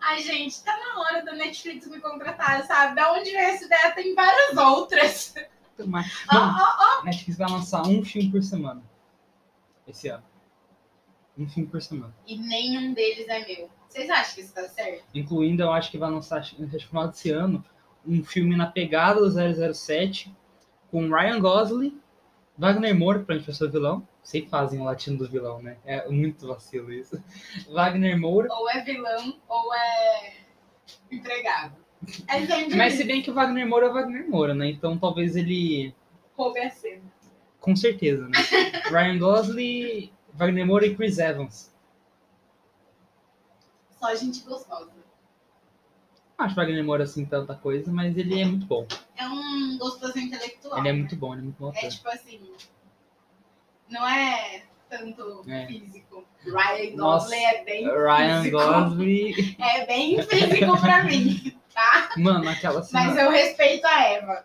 Ai, 0.00 0.22
gente, 0.22 0.62
tá 0.64 0.76
na 0.76 1.00
hora 1.00 1.22
da 1.24 1.32
Netflix 1.34 1.86
me 1.86 2.00
contratar, 2.00 2.64
sabe? 2.64 2.96
Da 2.96 3.12
onde 3.12 3.30
veio 3.30 3.38
essa 3.38 3.64
ideia? 3.64 3.92
Tem 3.92 4.14
várias 4.14 4.56
outras. 4.56 5.34
Mas, 5.86 6.24
Ó, 6.30 6.34
não, 6.34 6.56
ó, 6.58 6.98
ó. 7.00 7.04
Netflix 7.04 7.38
vai 7.38 7.50
lançar 7.50 7.86
um 7.86 8.04
filme 8.04 8.30
por 8.30 8.42
semana. 8.42 8.82
Esse 9.86 10.08
ano. 10.08 10.24
Um 11.38 11.48
filme 11.48 11.68
por 11.68 11.80
semana. 11.80 12.14
E 12.26 12.36
nenhum 12.36 12.92
deles 12.92 13.28
é 13.28 13.46
meu. 13.46 13.70
Vocês 13.88 14.10
acham 14.10 14.34
que 14.34 14.40
isso 14.42 14.54
tá 14.54 14.68
certo? 14.68 15.04
Incluindo, 15.14 15.62
eu 15.62 15.72
acho 15.72 15.90
que 15.90 15.98
vai 15.98 16.10
lançar, 16.10 16.38
acho 16.38 16.56
que 16.56 16.62
no 16.62 16.68
final 16.68 17.08
desse 17.08 17.30
ano, 17.30 17.64
um 18.06 18.22
filme 18.24 18.56
na 18.56 18.66
pegada 18.66 19.20
do 19.20 19.74
007, 19.74 20.34
com 20.90 21.08
Ryan 21.08 21.40
Gosling, 21.40 22.00
Wagner 22.56 22.94
Moura, 22.94 23.20
pra 23.20 23.36
gente 23.36 23.54
ser 23.54 23.64
o 23.64 23.70
vilão. 23.70 24.08
Sei 24.22 24.46
fazem 24.46 24.80
o 24.80 24.84
latino 24.84 25.16
do 25.16 25.28
vilão, 25.28 25.62
né? 25.62 25.78
É 25.84 26.06
muito 26.08 26.46
vacilo 26.46 26.92
isso. 26.92 27.22
Wagner 27.72 28.18
Moura. 28.18 28.48
Ou 28.52 28.70
é 28.70 28.84
vilão, 28.84 29.38
ou 29.48 29.74
é 29.74 30.34
empregado. 31.10 31.74
É 32.28 32.46
sempre 32.46 32.76
Mas 32.76 32.94
se 32.94 33.04
bem 33.04 33.22
que 33.22 33.30
o 33.30 33.34
Wagner 33.34 33.66
Moura 33.66 33.86
é 33.86 33.90
o 33.90 33.92
Wagner 33.94 34.28
Moura, 34.28 34.54
né? 34.54 34.68
Então 34.68 34.98
talvez 34.98 35.36
ele. 35.36 35.94
Roube 36.36 36.60
a 36.60 36.70
cena. 36.70 37.02
Com 37.60 37.76
certeza, 37.76 38.26
né? 38.28 38.38
Ryan 38.90 39.18
Gosling, 39.18 40.12
Wagner 40.34 40.66
Moura 40.66 40.86
e 40.86 40.94
Chris 40.94 41.18
Evans. 41.18 41.70
Só 43.98 44.14
gente 44.14 44.42
gostosa. 44.42 44.99
Acho 46.40 46.54
Wagner 46.54 46.84
Moura 46.84 47.04
assim 47.04 47.24
tanta 47.24 47.54
coisa, 47.54 47.92
mas 47.92 48.16
ele 48.16 48.40
é 48.40 48.44
muito 48.44 48.66
bom. 48.66 48.86
É 49.16 49.26
um 49.28 49.78
gostoso 49.78 50.18
intelectual. 50.18 50.78
Ele 50.78 50.88
é 50.88 50.92
né? 50.92 50.98
muito 50.98 51.16
bom, 51.16 51.32
ele 51.32 51.40
é 51.42 51.44
muito 51.44 51.58
bom 51.58 51.72
É 51.74 51.88
tipo 51.88 52.08
assim. 52.08 52.40
Não 53.88 54.06
é 54.08 54.62
tanto 54.88 55.44
É. 55.48 55.66
físico. 55.66 56.24
Ryan 56.44 56.96
Gosling 56.96 57.44
é 57.44 57.64
bem 57.64 57.84
Ryan 57.84 58.42
físico. 58.42 58.56
Gosling. 58.58 59.56
É 59.60 59.86
bem 59.86 60.22
físico 60.22 60.80
pra 60.80 61.04
mim, 61.04 61.58
tá? 61.74 62.10
Mano, 62.16 62.48
aquela 62.48 62.82
cena. 62.82 63.04
Mas 63.04 63.16
eu 63.18 63.30
respeito 63.30 63.84
a 63.86 64.02
Eva. 64.04 64.44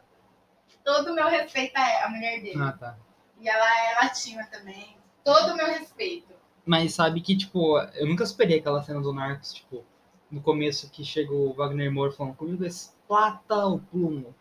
Todo 0.84 1.12
o 1.12 1.16
meu 1.16 1.28
respeito 1.28 1.76
a 1.78 1.90
Eva, 1.90 2.06
a 2.06 2.10
mulher 2.10 2.42
dele. 2.42 2.62
Ah, 2.62 2.72
tá. 2.74 2.98
E 3.40 3.48
ela 3.48 3.66
é 3.92 3.96
latina 4.04 4.46
também. 4.52 4.98
Todo 5.24 5.54
o 5.54 5.58
meu 5.58 5.68
respeito. 5.68 6.34
Mas 6.66 6.94
sabe 6.94 7.22
que, 7.22 7.38
tipo, 7.38 7.80
eu 7.94 8.08
nunca 8.08 8.26
superei 8.26 8.60
aquela 8.60 8.82
cena 8.84 9.00
do 9.02 9.14
Narcos, 9.14 9.54
tipo, 9.54 9.86
no 10.32 10.42
começo 10.42 10.90
que 10.90 11.04
chega 11.04 11.34
o 11.34 11.54
Wagner 11.54 11.92
Moura 11.92 12.12
falando 12.12 12.36
comigo, 12.36 12.66
explata 12.66 13.66
o 13.68 13.80
plumo. 13.80 14.36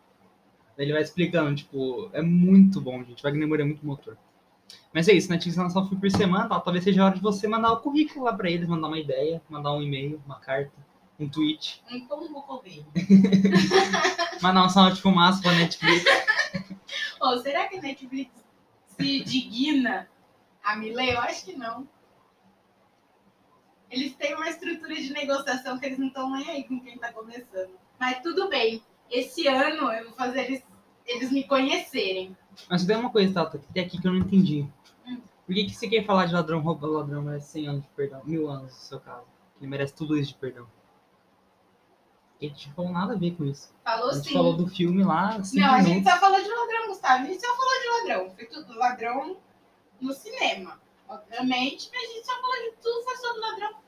Daí 0.77 0.87
ele 0.87 0.93
vai 0.93 1.03
explicando, 1.03 1.55
tipo, 1.55 2.11
é 2.13 2.21
muito 2.23 2.81
bom, 2.81 3.03
gente. 3.05 3.23
Wagner 3.23 3.47
Moura 3.47 3.63
é 3.63 3.67
muito 3.67 3.87
motor. 3.87 4.17
Mas 4.93 5.09
é 5.09 5.13
isso, 5.13 5.31
Netflix 5.31 5.57
lança 5.57 5.79
um 5.79 5.85
filme 5.87 6.01
por 6.01 6.11
semana, 6.11 6.49
tá? 6.49 6.59
talvez 6.61 6.85
seja 6.85 7.03
a 7.03 7.07
hora 7.07 7.15
de 7.15 7.21
você 7.21 7.47
mandar 7.47 7.73
o 7.73 7.81
currículo 7.81 8.25
lá 8.25 8.33
pra 8.33 8.51
eles, 8.51 8.69
mandar 8.69 8.89
uma 8.89 8.99
ideia, 8.99 9.43
mandar 9.49 9.73
um 9.73 9.83
e-mail, 9.83 10.21
uma 10.25 10.39
carta, 10.39 10.73
um 11.19 11.29
tweet, 11.29 11.83
Um 11.91 12.07
pombo 12.07 12.43
correio. 12.43 12.85
mandar 14.41 14.65
um 14.65 14.69
sinal 14.69 14.91
de 14.91 15.01
fumaça 15.01 15.43
pra 15.43 15.53
Netflix. 15.53 16.05
Ô, 17.21 17.37
será 17.39 17.69
que 17.69 17.77
a 17.79 17.83
Netflix 17.83 18.31
se 18.97 19.23
digna 19.25 20.09
a 20.63 20.77
me 20.77 20.93
ler? 20.93 21.15
Eu 21.15 21.21
acho 21.21 21.45
que 21.45 21.57
não. 21.57 21.89
Eles 23.95 24.15
têm 24.17 24.35
uma 24.35 24.49
estrutura 24.49 24.95
de 24.95 25.13
negociação 25.13 25.79
que 25.79 25.87
eles 25.87 25.99
não 25.99 26.09
estão 26.09 26.31
nem 26.31 26.49
aí 26.51 26.65
com 26.65 26.81
quem 26.81 26.99
tá 26.99 27.13
começando. 27.13 27.71
Mas 27.99 28.21
tudo 28.23 28.49
bem. 28.49 28.83
Esse 29.11 29.47
ano 29.47 29.93
eu 29.93 30.07
vou 30.07 30.15
fazer 30.15 30.41
eles, 30.47 30.63
eles 31.07 31.31
me 31.31 31.45
conhecerem. 31.45 32.37
Mas 32.69 32.85
tem 32.85 32.97
uma 32.97 33.11
coisa, 33.11 33.33
Tata, 33.33 33.59
que 33.59 33.73
tem 33.73 33.85
aqui 33.85 34.01
que 34.01 34.07
eu 34.09 34.13
não 34.13 34.19
entendi. 34.21 34.67
Hum. 35.07 35.21
Por 35.47 35.55
que, 35.55 35.65
que 35.67 35.75
você 35.75 35.87
quer 35.89 36.05
falar 36.05 36.27
de 36.27 36.35
ladrão 36.35 36.61
rouba 36.61 36.87
ladrão 36.89 37.23
merece 37.23 37.53
100 37.53 37.69
anos 37.69 37.83
de 37.83 37.89
perdão? 37.91 38.21
Mil 38.25 38.49
anos, 38.51 38.73
no 38.73 38.79
seu 38.81 39.01
caso. 39.01 39.27
Ele 39.61 39.71
merece 39.71 39.95
tudo 39.95 40.17
isso 40.19 40.33
de 40.33 40.39
perdão. 40.39 40.67
Porque 42.33 42.47
a 42.47 42.49
gente 42.49 42.67
não 42.69 42.75
falou 42.75 42.91
nada 42.93 43.13
a 43.13 43.17
ver 43.17 43.37
com 43.37 43.45
isso. 43.45 43.73
Falou 43.85 44.11
A 44.11 44.15
gente 44.15 44.29
sim. 44.29 44.35
falou 44.35 44.57
do 44.57 44.67
filme 44.67 45.05
lá, 45.05 45.39
Não, 45.55 45.75
a 45.75 45.79
gente 45.83 45.89
minutos. 45.91 46.13
só 46.13 46.19
falou 46.19 46.43
de 46.43 46.49
ladrão, 46.49 46.89
Gustavo. 46.89 47.23
A 47.23 47.27
gente 47.27 47.41
só 47.47 47.57
falou 47.57 47.81
de 47.81 47.89
ladrão. 48.09 48.35
Foi 48.35 48.45
tudo 48.47 48.75
ladrão 48.79 49.37
no 50.01 50.13
cinema. 50.13 50.81
Obviamente, 51.07 51.91
mas 51.93 52.03
a 52.03 52.13
gente 52.13 52.27
só 52.27 52.33
falou 52.41 52.57
de 52.57 52.77
tudo, 52.83 53.05
foi 53.05 53.17
sobre 53.17 53.41
ladrão. 53.41 53.84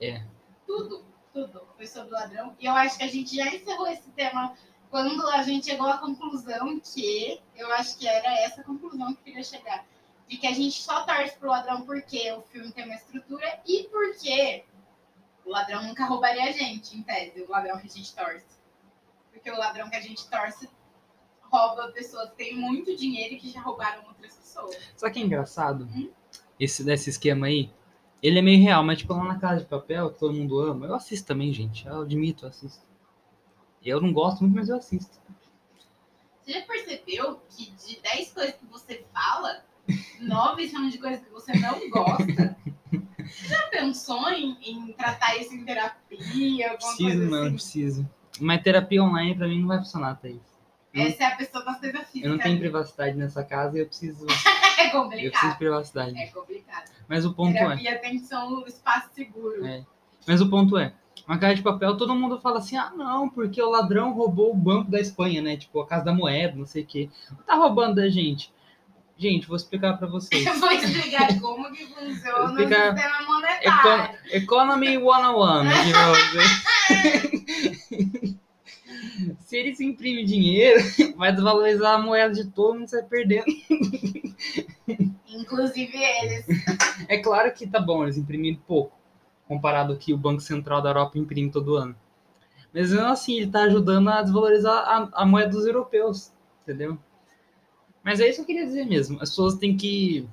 É. 0.00 0.22
Tudo, 0.66 1.04
tudo 1.32 1.62
foi 1.76 1.86
sobre 1.86 2.12
ladrão. 2.12 2.56
E 2.58 2.66
eu 2.66 2.72
acho 2.72 2.98
que 2.98 3.04
a 3.04 3.08
gente 3.08 3.34
já 3.34 3.46
encerrou 3.46 3.86
esse 3.86 4.10
tema 4.10 4.54
quando 4.90 5.26
a 5.28 5.42
gente 5.42 5.66
chegou 5.66 5.86
à 5.86 5.98
conclusão 5.98 6.80
que 6.80 7.40
eu 7.56 7.72
acho 7.72 7.98
que 7.98 8.06
era 8.06 8.32
essa 8.40 8.62
conclusão 8.62 9.14
que 9.14 9.22
queria 9.24 9.44
chegar. 9.44 9.84
De 10.26 10.36
que 10.36 10.46
a 10.46 10.52
gente 10.52 10.82
só 10.82 11.04
torce 11.04 11.36
pro 11.38 11.48
ladrão 11.48 11.82
porque 11.82 12.30
o 12.32 12.42
filme 12.42 12.70
tem 12.72 12.84
uma 12.84 12.94
estrutura 12.94 13.60
e 13.66 13.84
porque 13.84 14.64
o 15.44 15.50
ladrão 15.50 15.82
nunca 15.82 16.04
roubaria 16.04 16.44
a 16.44 16.52
gente, 16.52 16.96
em 16.96 17.02
tese, 17.02 17.42
o 17.42 17.50
ladrão 17.50 17.78
que 17.78 17.86
a 17.86 17.90
gente 17.90 18.14
torce. 18.14 18.58
Porque 19.32 19.50
o 19.50 19.56
ladrão 19.56 19.88
que 19.88 19.96
a 19.96 20.00
gente 20.00 20.28
torce 20.28 20.68
rouba 21.50 21.90
pessoas 21.92 22.30
que 22.30 22.36
têm 22.36 22.56
muito 22.56 22.94
dinheiro 22.94 23.34
e 23.34 23.38
que 23.38 23.50
já 23.50 23.60
roubaram 23.62 24.04
outras 24.06 24.34
pessoas. 24.34 24.76
O 25.02 25.10
que 25.10 25.18
é 25.18 25.22
engraçado? 25.22 25.84
Hum? 25.84 26.10
Esse 26.60 26.84
desse 26.84 27.10
esquema 27.10 27.46
aí. 27.46 27.70
Ele 28.22 28.38
é 28.38 28.42
meio 28.42 28.62
real, 28.62 28.82
mas 28.82 28.98
tipo 28.98 29.14
lá 29.14 29.24
na 29.24 29.38
Casa 29.38 29.60
de 29.60 29.66
Papel, 29.66 30.10
que 30.10 30.18
todo 30.18 30.34
mundo 30.34 30.58
ama. 30.60 30.86
Eu 30.86 30.94
assisto 30.94 31.26
também, 31.26 31.52
gente. 31.52 31.86
Eu 31.86 32.02
admito, 32.02 32.44
eu 32.44 32.48
assisto. 32.48 32.84
Eu 33.84 34.00
não 34.00 34.12
gosto 34.12 34.40
muito, 34.40 34.56
mas 34.56 34.68
eu 34.68 34.76
assisto. 34.76 35.18
Você 36.42 36.52
já 36.52 36.62
percebeu 36.62 37.40
que 37.50 37.70
de 37.70 38.00
10 38.00 38.32
coisas 38.32 38.54
que 38.54 38.66
você 38.66 39.04
fala, 39.12 39.62
9 40.20 40.68
são 40.68 40.88
de 40.88 40.98
coisas 40.98 41.20
que 41.20 41.30
você 41.30 41.52
não 41.58 41.90
gosta? 41.90 42.56
Você 43.28 43.48
já 43.48 43.62
pensou 43.68 44.30
em, 44.30 44.56
em 44.62 44.92
tratar 44.92 45.36
isso 45.36 45.54
em 45.54 45.64
terapia? 45.64 46.70
Preciso, 46.76 47.30
não, 47.30 47.42
assim? 47.42 47.52
preciso. 47.52 48.10
Mas 48.40 48.62
terapia 48.62 49.02
online 49.02 49.34
pra 49.36 49.46
mim 49.46 49.60
não 49.60 49.68
vai 49.68 49.78
funcionar, 49.78 50.14
Thaís. 50.16 50.40
Essa 51.00 51.24
é 51.24 51.26
a 51.26 51.36
pessoa 51.36 51.64
das 51.64 51.78
coisas 51.78 52.00
físicas. 52.02 52.24
Eu 52.24 52.30
não 52.30 52.38
tenho 52.38 52.58
privacidade 52.58 53.16
nessa 53.16 53.44
casa 53.44 53.76
e 53.76 53.80
eu 53.80 53.86
preciso, 53.86 54.26
É 54.78 54.86
eu 54.86 54.90
preciso 54.90 55.02
complicado. 55.02 55.50
de 55.50 55.58
privacidade. 55.58 56.18
É 56.18 56.26
complicado. 56.28 56.90
Mas 57.08 57.24
o 57.24 57.34
ponto 57.34 57.56
é. 57.56 57.58
terapia 57.58 57.98
tem 57.98 58.12
que 58.12 58.20
ser 58.20 58.36
um 58.36 58.64
espaço 58.66 59.08
seguro. 59.14 59.66
É. 59.66 59.84
Mas 60.26 60.40
o 60.40 60.48
ponto 60.48 60.76
é, 60.76 60.92
uma 61.26 61.38
casa 61.38 61.54
de 61.56 61.62
papel, 61.62 61.96
todo 61.96 62.14
mundo 62.14 62.40
fala 62.40 62.58
assim, 62.58 62.76
ah, 62.76 62.92
não, 62.96 63.28
porque 63.28 63.60
o 63.62 63.70
ladrão 63.70 64.12
roubou 64.12 64.50
o 64.50 64.56
banco 64.56 64.90
da 64.90 65.00
Espanha, 65.00 65.40
né? 65.42 65.56
Tipo, 65.56 65.80
a 65.80 65.86
casa 65.86 66.04
da 66.04 66.12
moeda, 66.12 66.56
não 66.56 66.66
sei 66.66 66.82
o 66.82 66.86
quê. 66.86 67.08
Tá 67.46 67.54
roubando 67.54 67.96
da 67.96 68.08
gente. 68.08 68.52
Gente, 69.16 69.48
vou 69.48 69.56
explicar 69.56 69.96
pra 69.98 70.06
vocês. 70.06 70.46
Eu 70.46 70.54
vou 70.60 70.70
explicar 70.70 71.40
como 71.40 71.72
que 71.72 71.86
funciona 71.86 72.44
o 72.44 72.56
sistema 72.56 73.22
monetário. 73.26 74.16
Economy 74.30 74.96
101 74.96 75.02
aqui 75.68 75.90
pra 75.90 76.12
vocês. 76.12 76.62
Se 79.48 79.56
eles 79.56 79.80
imprimem 79.80 80.26
dinheiro, 80.26 80.78
vai 81.16 81.32
desvalorizar 81.32 81.94
a 81.94 82.02
moeda 82.02 82.34
de 82.34 82.50
todo 82.50 82.74
mundo, 82.74 82.86
você 82.86 83.00
vai 83.00 83.08
perdendo. 83.08 83.46
Inclusive 85.26 85.96
eles. 85.96 86.44
É 87.08 87.16
claro 87.16 87.50
que 87.54 87.66
tá 87.66 87.80
bom, 87.80 88.02
eles 88.02 88.18
imprimem 88.18 88.54
pouco, 88.54 88.94
comparado 89.46 89.94
ao 89.94 89.98
que 89.98 90.12
o 90.12 90.18
Banco 90.18 90.42
Central 90.42 90.82
da 90.82 90.90
Europa 90.90 91.16
imprime 91.16 91.50
todo 91.50 91.76
ano. 91.76 91.96
Mas 92.74 92.92
mesmo 92.92 93.06
assim, 93.06 93.38
ele 93.38 93.50
tá 93.50 93.62
ajudando 93.62 94.10
a 94.10 94.20
desvalorizar 94.20 94.84
a, 94.86 95.08
a 95.14 95.24
moeda 95.24 95.48
dos 95.48 95.64
europeus, 95.64 96.30
entendeu? 96.62 96.98
Mas 98.04 98.20
é 98.20 98.28
isso 98.28 98.36
que 98.36 98.42
eu 98.42 98.46
queria 98.48 98.66
dizer 98.66 98.84
mesmo. 98.84 99.16
As 99.22 99.30
pessoas 99.30 99.54
têm 99.54 99.74
que 99.74 100.28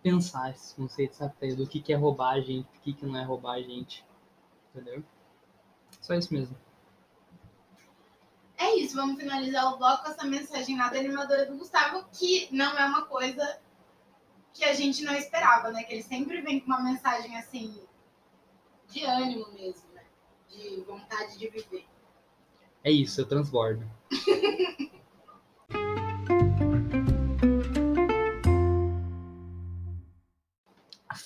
pensar 0.00 0.50
esses 0.50 0.74
conceitos, 0.74 1.18
sabe? 1.18 1.56
Do 1.56 1.66
que, 1.66 1.80
que 1.80 1.92
é 1.92 1.96
roubar 1.96 2.34
a 2.34 2.40
gente, 2.40 2.66
do 2.66 2.80
que, 2.82 2.92
que 2.92 3.04
não 3.04 3.18
é 3.18 3.24
roubar 3.24 3.54
a 3.54 3.60
gente. 3.60 4.04
Entendeu? 4.72 5.02
Só 6.00 6.14
isso 6.14 6.32
mesmo. 6.32 6.56
É 8.58 8.74
isso, 8.74 8.96
vamos 8.96 9.20
finalizar 9.20 9.72
o 9.72 9.78
bloco 9.78 10.02
com 10.02 10.10
essa 10.10 10.26
mensagem 10.26 10.76
nada 10.76 10.98
animadora 10.98 11.46
do 11.46 11.56
Gustavo, 11.56 12.04
que 12.12 12.48
não 12.50 12.76
é 12.76 12.84
uma 12.84 13.06
coisa 13.06 13.60
que 14.52 14.64
a 14.64 14.74
gente 14.74 15.04
não 15.04 15.14
esperava, 15.14 15.70
né? 15.70 15.84
Que 15.84 15.94
ele 15.94 16.02
sempre 16.02 16.40
vem 16.40 16.58
com 16.58 16.66
uma 16.66 16.82
mensagem 16.82 17.36
assim, 17.36 17.80
de 18.88 19.04
ânimo 19.04 19.46
mesmo, 19.52 19.88
né? 19.94 20.02
De 20.48 20.80
vontade 20.80 21.38
de 21.38 21.48
viver. 21.48 21.86
É 22.82 22.90
isso, 22.90 23.20
eu 23.20 23.28
transbordo. 23.28 23.88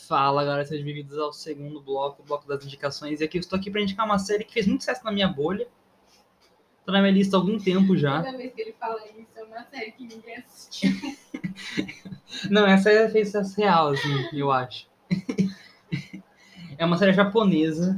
Fala 0.06 0.44
galera, 0.44 0.66
sejam 0.66 0.84
bem-vindos 0.84 1.16
ao 1.16 1.32
segundo 1.32 1.80
bloco, 1.80 2.20
o 2.20 2.24
bloco 2.26 2.46
das 2.46 2.62
indicações. 2.62 3.22
E 3.22 3.24
aqui 3.24 3.38
eu 3.38 3.40
estou 3.40 3.58
aqui 3.58 3.70
para 3.70 3.80
indicar 3.80 4.04
uma 4.04 4.18
série 4.18 4.44
que 4.44 4.52
fez 4.52 4.66
muito 4.66 4.82
sucesso 4.82 5.02
na 5.02 5.10
minha 5.10 5.28
bolha. 5.28 5.66
Tá 6.84 6.92
na 6.92 7.00
minha 7.00 7.12
lista 7.12 7.36
há 7.36 7.40
algum 7.40 7.58
tempo 7.58 7.96
já. 7.96 8.22
Toda 8.22 8.36
vez 8.36 8.52
que 8.54 8.60
ele 8.60 8.74
fala 8.78 9.00
isso, 9.16 9.28
é 9.36 9.42
uma 9.44 9.64
série 9.64 9.92
que 9.92 10.02
ninguém 10.04 10.36
assistiu. 10.36 10.90
Não, 12.50 12.66
essa 12.66 12.84
série 12.84 13.10
fez 13.12 13.28
sucesso 13.28 13.56
real, 13.60 13.88
assim, 13.90 14.28
eu 14.32 14.50
acho. 14.50 14.86
É 16.78 16.84
uma 16.84 16.98
série 16.98 17.12
japonesa. 17.12 17.96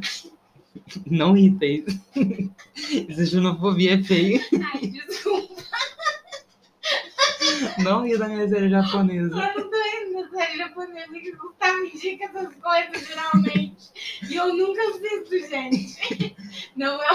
Não 1.07 1.35
irritei. 1.35 1.87
Esse 3.09 3.27
xenofobia 3.29 3.95
é 3.95 4.03
feio. 4.03 4.39
Ai, 4.75 4.89
desculpa, 4.89 5.55
Não 7.83 8.05
ri 8.05 8.19
da 8.19 8.29
minha 8.29 8.47
série 8.47 8.69
japonesa. 8.69 9.37
eu 9.37 9.63
não 9.63 9.71
tô 9.71 9.77
indo 9.77 10.13
na 10.21 10.29
série 10.29 10.59
japonesa 10.59 11.13
que 11.13 11.33
Gustavo 11.33 11.85
indica 11.87 12.25
essas 12.27 12.55
coisas 12.57 13.07
geralmente. 13.09 13.77
E 14.29 14.35
eu 14.35 14.55
nunca 14.55 14.83
assisto, 14.91 15.49
gente. 15.49 16.37
Não 16.77 17.03
é 17.03 17.15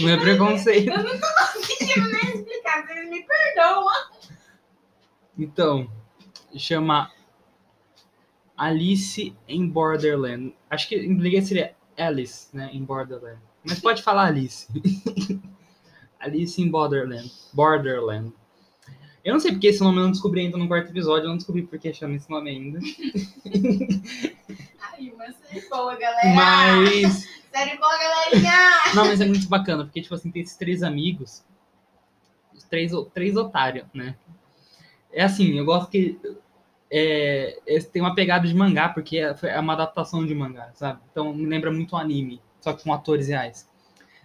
Não 0.00 0.08
é 0.08 0.16
preconceito. 0.16 0.90
Eu 0.90 1.02
não 1.02 1.18
tô 1.18 1.26
conseguindo 1.52 2.08
nem 2.10 2.36
explicar, 2.36 2.86
vocês 2.86 3.10
me 3.10 3.24
perdoam. 3.24 3.86
Então, 5.38 5.90
chama 6.56 7.10
Alice 8.56 9.34
em 9.48 9.68
Borderland. 9.68 10.54
Acho 10.68 10.88
que 10.88 10.96
em 10.96 11.10
inglês 11.10 11.48
seria 11.48 11.74
Alice, 11.96 12.54
né? 12.54 12.70
Em 12.72 12.84
Borderland. 12.84 13.40
Mas 13.64 13.80
pode 13.80 14.02
falar 14.02 14.26
Alice. 14.26 14.66
Alice 16.20 16.60
em 16.60 16.70
Borderland. 16.70 17.32
Borderland. 17.52 18.32
Eu 19.24 19.34
não 19.34 19.40
sei 19.40 19.52
porque 19.52 19.68
esse 19.68 19.82
nome 19.82 19.98
eu 19.98 20.04
não 20.04 20.10
descobri 20.10 20.40
ainda 20.40 20.56
no 20.56 20.68
quarto 20.68 20.90
episódio. 20.90 21.24
Eu 21.24 21.30
não 21.30 21.36
descobri 21.36 21.62
porque 21.62 21.92
chama 21.92 22.16
esse 22.16 22.30
nome 22.30 22.50
ainda. 22.50 22.78
Ai, 24.92 25.12
uma 25.14 25.32
série 25.32 25.68
boa, 25.68 25.96
galera. 25.96 26.34
Mas. 26.34 27.28
Série 27.52 27.76
boa, 27.78 27.98
galerinha! 27.98 28.52
Não, 28.94 29.06
mas 29.06 29.20
é 29.20 29.26
muito 29.26 29.48
bacana, 29.48 29.84
porque, 29.84 30.00
tipo 30.00 30.14
assim, 30.14 30.30
tem 30.30 30.42
esses 30.42 30.56
três 30.56 30.82
amigos. 30.82 31.44
Os 32.54 32.62
três, 32.64 32.92
três 33.12 33.36
otários, 33.36 33.86
né? 33.92 34.14
É 35.12 35.24
assim, 35.24 35.58
eu 35.58 35.64
gosto 35.64 35.90
que. 35.90 36.18
É, 36.92 37.58
é, 37.66 37.80
tem 37.80 38.02
uma 38.02 38.14
pegada 38.14 38.46
de 38.46 38.54
mangá, 38.54 38.88
porque 38.88 39.18
é, 39.18 39.34
é 39.42 39.60
uma 39.60 39.72
adaptação 39.72 40.24
de 40.24 40.34
mangá, 40.34 40.70
sabe? 40.74 41.00
Então 41.10 41.32
me 41.34 41.46
lembra 41.46 41.72
muito 41.72 41.94
um 41.94 41.98
anime, 41.98 42.40
só 42.60 42.72
que 42.72 42.84
com 42.84 42.92
atores 42.92 43.28
reais. 43.28 43.68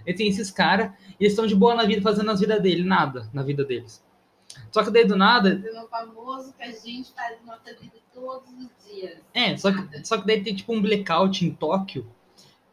E 0.06 0.14
tem 0.14 0.28
esses 0.28 0.52
caras, 0.52 0.92
e 1.20 1.24
eles 1.24 1.34
estão 1.34 1.48
de 1.48 1.56
boa 1.56 1.76
na 1.76 1.84
vida, 1.84 2.02
fazendo 2.02 2.30
as 2.30 2.40
vidas 2.40 2.62
dele, 2.62 2.84
nada 2.84 3.30
na 3.34 3.42
vida 3.44 3.64
deles. 3.64 4.04
Só 4.72 4.84
que 4.84 4.92
daí 4.92 5.06
do 5.06 5.16
nada. 5.16 5.64
O 5.84 5.88
famoso 5.88 6.54
que 6.54 6.64
a 6.64 6.72
gente 6.72 7.12
faz 7.14 7.38
nossa 7.46 7.74
vida 7.80 7.98
todos 8.14 8.50
os 8.52 8.70
dias. 8.86 9.18
É, 9.34 9.58
só 9.58 9.72
que, 9.72 10.06
só 10.06 10.18
que 10.20 10.28
daí 10.28 10.44
tem 10.44 10.56
tipo 10.56 10.74
um 10.74 10.82
blackout 10.82 11.44
em 11.44 11.52
Tóquio 11.52 12.08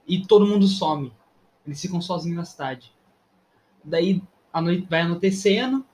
e 0.06 0.26
todo 0.26 0.46
mundo 0.46 0.66
some. 0.66 1.12
Eles 1.66 1.80
ficam 1.80 2.00
sozinhos 2.00 2.36
na 2.36 2.44
cidade. 2.44 2.92
Daí 3.84 4.22
a 4.52 4.60
noite 4.60 4.86
vai 4.88 5.02
anoitecendo. 5.02 5.84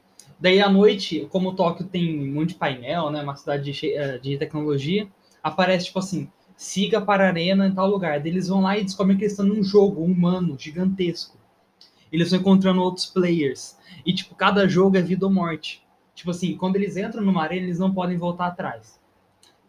Daí 0.41 0.61
à 0.61 0.69
noite, 0.69 1.27
como 1.31 1.55
Tóquio 1.55 1.87
tem 1.87 2.21
um 2.21 2.35
monte 2.35 2.51
de 2.51 2.55
painel, 2.55 3.11
né, 3.11 3.23
uma 3.23 3.37
cidade 3.37 3.73
de, 3.73 4.19
de 4.21 4.39
tecnologia, 4.39 5.09
aparece 5.43 5.87
tipo 5.87 5.99
assim: 5.99 6.31
siga 6.57 7.01
para 7.01 7.25
a 7.25 7.29
arena 7.29 7.67
em 7.67 7.75
tal 7.75 7.89
lugar. 7.89 8.21
Daí 8.21 8.31
eles 8.31 8.49
vão 8.49 8.61
lá 8.63 8.77
e 8.79 8.85
descobrem 8.85 9.17
que 9.17 9.25
eles 9.25 9.33
estão 9.33 9.47
num 9.47 9.63
jogo 9.63 10.03
humano 10.03 10.57
gigantesco. 10.59 11.39
Eles 12.11 12.31
vão 12.31 12.41
encontrando 12.41 12.81
outros 12.81 13.07
players. 13.07 13.77
E, 14.05 14.13
tipo, 14.15 14.35
cada 14.35 14.67
jogo 14.69 14.97
é 14.97 15.03
vida 15.03 15.27
ou 15.27 15.33
morte. 15.33 15.83
Tipo 16.15 16.31
assim, 16.31 16.57
quando 16.57 16.77
eles 16.77 16.97
entram 16.97 17.23
numa 17.23 17.43
arena, 17.43 17.67
eles 17.67 17.79
não 17.79 17.93
podem 17.93 18.17
voltar 18.17 18.47
atrás. 18.47 18.99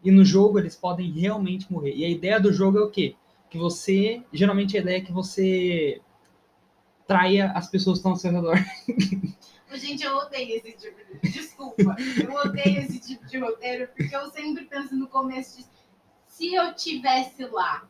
E 0.04 0.10
no 0.10 0.23
jogo, 0.23 0.58
eles 0.58 0.75
podem 0.75 1.12
realmente 1.12 1.71
morrer. 1.71 1.93
E 1.95 2.06
a 2.06 2.10
ideia 2.10 2.39
do 2.39 2.52
jogo 2.54 2.78
é 2.78 2.82
o 2.82 2.89
quê? 2.89 3.15
Que 3.49 3.57
você. 3.57 4.23
Geralmente 4.31 4.77
a 4.77 4.81
ideia 4.81 4.97
é 4.97 5.01
que 5.01 5.12
você 5.12 6.01
traia 7.07 7.51
as 7.55 7.67
pessoas 7.69 7.95
que 7.97 7.99
estão 7.99 8.12
ao 8.12 8.17
seu 8.17 8.31
redor. 8.31 8.55
Gente, 9.73 10.03
eu 10.03 10.15
odeio 10.17 10.57
esse 10.57 10.71
tipo 10.77 10.97
de. 11.21 11.31
Desculpa. 11.31 11.95
Eu 12.23 12.33
odeio 12.33 12.79
esse 12.79 12.99
tipo 12.99 13.25
de 13.27 13.38
roteiro, 13.38 13.88
porque 13.95 14.15
eu 14.15 14.29
sempre 14.31 14.65
penso 14.65 14.95
no 14.95 15.07
começo 15.07 15.57
de. 15.59 15.65
Se 16.27 16.53
eu 16.53 16.73
tivesse 16.73 17.45
lá, 17.47 17.88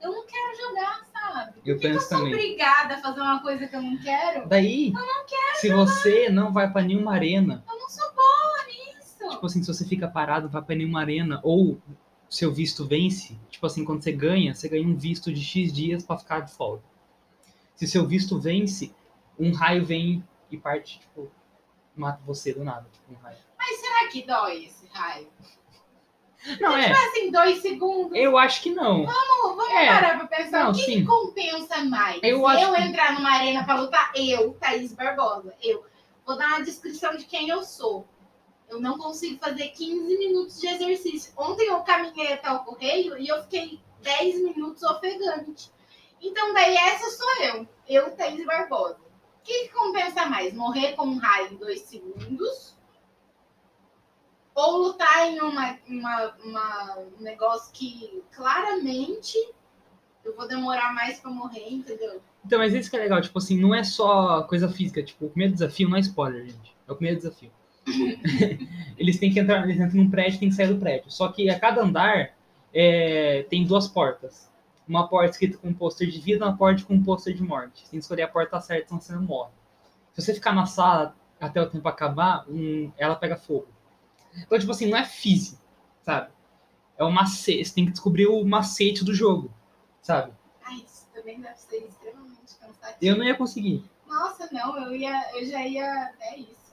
eu 0.00 0.12
não 0.12 0.24
quero 0.26 0.56
jogar, 0.56 1.00
sabe? 1.12 1.58
Eu 1.66 1.74
Por 1.76 1.82
que 1.82 1.88
penso 1.88 1.90
que 1.90 1.96
eu 1.96 2.00
sou 2.00 2.18
também. 2.18 2.34
obrigada 2.34 2.94
a 2.94 2.98
fazer 3.02 3.20
uma 3.20 3.42
coisa 3.42 3.66
que 3.66 3.74
eu 3.76 3.82
não 3.82 3.96
quero? 3.98 4.48
Daí, 4.48 4.92
se 5.56 5.70
você 5.72 6.28
não 6.30 6.52
vai 6.52 6.70
pra 6.70 6.82
nenhuma 6.82 7.12
arena, 7.14 7.64
Eu 7.70 7.78
não 7.78 7.88
sou 7.88 8.08
boa 8.14 8.66
nisso. 8.66 9.28
tipo 9.30 9.46
assim, 9.46 9.62
se 9.62 9.68
você 9.72 9.84
fica 9.86 10.06
parado, 10.08 10.48
vai 10.48 10.62
pra 10.62 10.76
nenhuma 10.76 11.00
arena, 11.00 11.40
ou 11.42 11.78
seu 12.28 12.52
visto 12.52 12.86
vence, 12.86 13.38
tipo 13.50 13.66
assim, 13.66 13.84
quando 13.84 14.02
você 14.02 14.12
ganha, 14.12 14.54
você 14.54 14.68
ganha 14.68 14.86
um 14.86 14.96
visto 14.96 15.32
de 15.32 15.42
X 15.42 15.72
dias 15.72 16.04
pra 16.04 16.18
ficar 16.18 16.40
de 16.40 16.52
folga. 16.52 16.82
Se 17.74 17.86
seu 17.86 18.06
visto 18.06 18.38
vence, 18.38 18.94
um 19.38 19.52
raio 19.52 19.84
vem 19.84 20.22
e 20.50 20.56
parte, 20.56 20.98
tipo, 21.00 21.30
mata 21.96 22.20
você 22.26 22.52
do 22.52 22.64
nada, 22.64 22.86
tipo, 22.92 23.12
um 23.12 23.16
raio. 23.16 23.38
Mas 23.56 23.78
será 23.80 24.08
que 24.08 24.22
dói 24.26 24.64
esse 24.66 24.86
raio? 24.92 25.28
Não, 26.60 26.76
é, 26.76 26.84
Tipo 26.84 26.98
assim, 27.08 27.30
dois 27.32 27.60
segundos. 27.62 28.16
eu 28.16 28.38
acho 28.38 28.62
que 28.62 28.70
não. 28.70 29.04
Vamos, 29.04 29.56
vamos 29.56 29.70
É. 29.74 29.86
parar 29.88 30.18
pra 30.18 30.26
pensar. 30.28 30.64
Não, 30.64 30.70
o 30.70 30.74
que, 30.74 30.84
que 30.84 31.04
compensa 31.04 31.84
mais? 31.84 32.20
Eu 32.22 32.46
acho 32.46 32.72
que- 32.72 32.80
entrar 32.82 33.14
numa 33.14 33.30
arena 33.30 33.64
pra 33.64 33.80
lutar, 33.80 34.12
eu, 34.14 34.52
Thaís 34.54 34.92
Barbosa, 34.92 35.52
eu. 35.60 35.84
Vou 36.24 36.36
dar 36.38 36.46
uma 36.48 36.62
descrição 36.62 37.16
de 37.16 37.24
quem 37.24 37.48
eu 37.48 37.64
sou. 37.64 38.06
Eu 38.68 38.80
não 38.80 38.98
consigo 38.98 39.38
fazer 39.38 39.68
15 39.68 40.18
minutos 40.18 40.60
de 40.60 40.66
exercício. 40.66 41.32
Ontem 41.36 41.68
eu 41.68 41.80
caminhei 41.82 42.34
até 42.34 42.50
o 42.52 42.60
correio 42.64 43.16
e 43.18 43.26
eu 43.28 43.42
fiquei 43.44 43.80
10 44.02 44.42
minutos 44.42 44.82
ofegante. 44.82 45.70
Então, 46.20 46.52
daí 46.52 46.74
essa 46.76 47.08
sou 47.10 47.44
eu. 47.44 47.68
Eu, 47.88 48.10
Thaís 48.16 48.44
Barbosa. 48.44 48.96
O 48.96 49.42
que, 49.44 49.68
que 49.68 49.72
compensa 49.72 50.26
mais? 50.26 50.52
Morrer 50.52 50.92
com 50.94 51.06
um 51.06 51.16
raio 51.18 51.52
em 51.52 51.56
dois 51.56 51.80
segundos? 51.82 52.76
Ou 54.54 54.76
lutar 54.78 55.28
em 55.30 55.40
uma, 55.40 55.78
uma, 55.86 56.34
uma- 56.44 56.98
um 56.98 57.22
negócio 57.22 57.72
que 57.72 58.22
claramente 58.32 59.36
eu 60.24 60.34
vou 60.36 60.48
demorar 60.48 60.92
mais 60.92 61.20
pra 61.20 61.30
morrer, 61.30 61.68
entendeu? 61.72 62.20
Então, 62.44 62.58
mas 62.58 62.74
isso 62.74 62.90
que 62.90 62.96
é 62.96 63.00
legal, 63.00 63.20
tipo 63.22 63.38
assim, 63.38 63.58
não 63.58 63.74
é 63.74 63.84
só 63.84 64.42
coisa 64.42 64.68
física, 64.68 65.02
tipo, 65.02 65.26
o 65.26 65.30
primeiro 65.30 65.54
desafio 65.54 65.88
não 65.88 65.96
é 65.96 66.00
spoiler, 66.00 66.44
gente. 66.46 66.76
É 66.86 66.92
o 66.92 66.96
primeiro 66.96 67.18
desafio. 67.18 67.52
eles 68.98 69.18
têm 69.18 69.32
que 69.32 69.40
entrar, 69.40 69.62
eles 69.64 69.80
entram 69.80 70.02
num 70.02 70.10
prédio, 70.10 70.40
tem 70.40 70.48
que 70.48 70.54
sair 70.54 70.68
do 70.68 70.78
prédio. 70.78 71.10
Só 71.10 71.28
que 71.28 71.48
a 71.48 71.58
cada 71.58 71.82
andar 71.82 72.34
é, 72.72 73.44
tem 73.48 73.64
duas 73.64 73.88
portas. 73.88 74.48
Uma 74.86 75.06
porta 75.06 75.30
escrita 75.30 75.58
com 75.58 75.68
um 75.68 75.74
pôster 75.74 76.08
de 76.08 76.18
vida, 76.18 76.44
uma 76.44 76.56
porta 76.56 76.82
com 76.84 76.94
um 76.94 77.02
pôster 77.02 77.34
de 77.34 77.42
morte. 77.42 77.80
Você 77.80 77.90
tem 77.90 77.98
que 77.98 78.04
escolher 78.04 78.22
a 78.22 78.28
porta 78.28 78.60
certa, 78.60 78.88
senão 78.88 79.00
você 79.00 79.12
não 79.12 79.22
morre. 79.22 79.50
Se 80.14 80.22
você 80.22 80.34
ficar 80.34 80.54
na 80.54 80.66
sala 80.66 81.14
até 81.40 81.60
o 81.60 81.68
tempo 81.68 81.86
acabar, 81.86 82.44
um, 82.48 82.90
ela 82.96 83.14
pega 83.14 83.36
fogo. 83.36 83.68
Então, 84.36 84.58
tipo 84.58 84.70
assim, 84.70 84.88
não 84.88 84.98
é 84.98 85.04
físico, 85.04 85.62
sabe? 86.02 86.30
É 86.96 87.04
o 87.04 87.10
macete, 87.10 87.64
você 87.64 87.74
tem 87.74 87.86
que 87.86 87.92
descobrir 87.92 88.26
o 88.26 88.44
macete 88.44 89.04
do 89.04 89.14
jogo, 89.14 89.52
sabe? 90.02 90.32
Ai, 90.64 90.76
isso 90.76 91.06
também 91.14 91.40
deve 91.40 91.58
ser 91.58 91.84
extremamente 91.84 92.56
cansativo. 92.58 92.96
Eu 93.00 93.16
não 93.16 93.24
ia 93.24 93.36
conseguir. 93.36 93.84
Nossa, 94.06 94.48
não, 94.50 94.76
eu, 94.84 94.94
ia, 94.96 95.38
eu 95.38 95.46
já 95.46 95.64
ia. 95.64 96.12
É 96.20 96.38
isso. 96.38 96.67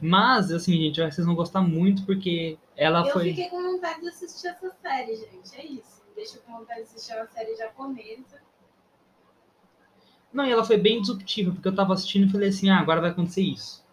Mas, 0.00 0.50
assim, 0.50 0.72
gente, 0.72 1.00
eu 1.00 1.10
vocês 1.10 1.26
vão 1.26 1.34
gostar 1.34 1.60
muito 1.60 2.04
porque 2.04 2.58
ela 2.76 3.06
eu 3.06 3.12
foi. 3.12 3.30
fiquei 3.30 3.48
com 3.48 3.62
vontade 3.62 4.00
de 4.00 4.08
assistir 4.08 4.48
essa 4.48 4.70
série, 4.82 5.16
gente. 5.16 5.56
É 5.56 5.64
isso. 5.64 6.02
Deixa 6.14 6.38
com 6.38 6.52
vontade 6.52 6.80
de 6.80 6.86
assistir 6.86 7.14
uma 7.14 7.26
série 7.26 7.56
japonesa. 7.56 8.40
Não, 10.32 10.44
e 10.44 10.52
ela 10.52 10.64
foi 10.64 10.76
bem 10.76 11.00
disruptiva, 11.00 11.52
porque 11.52 11.68
eu 11.68 11.74
tava 11.74 11.94
assistindo 11.94 12.26
e 12.28 12.30
falei 12.30 12.48
assim, 12.50 12.68
ah, 12.68 12.78
agora 12.78 13.00
vai 13.00 13.10
acontecer 13.10 13.42
isso. 13.42 13.84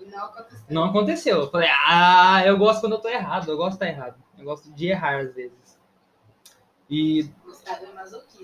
E 0.00 0.04
não 0.06 0.24
aconteceu. 0.24 0.64
Não 0.70 0.84
aconteceu. 0.84 1.36
Eu 1.40 1.50
falei, 1.50 1.68
ah, 1.86 2.42
eu 2.46 2.56
gosto 2.56 2.80
quando 2.80 2.94
eu 2.94 3.00
tô 3.00 3.08
errado, 3.08 3.50
eu 3.50 3.56
gosto 3.56 3.78
de 3.78 3.84
estar 3.84 3.88
errado. 3.88 4.22
Eu 4.38 4.44
gosto 4.44 4.72
de 4.72 4.86
errar 4.86 5.20
às 5.20 5.34
vezes. 5.34 5.65
E. 6.88 7.28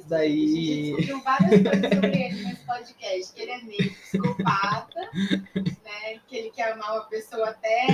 Daí- 0.07 0.33
A 0.33 0.97
gente 0.97 0.97
descobriu 0.97 1.21
várias 1.23 1.51
coisas 1.63 1.95
sobre 1.95 2.23
ele 2.23 2.45
nesse 2.45 2.67
podcast. 2.67 3.35
Que 3.35 3.43
ele 3.43 3.51
é 3.53 3.63
meio 3.63 3.95
psicopata, 3.95 5.01
né? 5.15 6.21
Que 6.27 6.37
ele 6.37 6.51
quer 6.51 6.73
amar 6.73 6.93
uma 6.93 7.05
pessoa 7.05 7.51
até, 7.51 7.87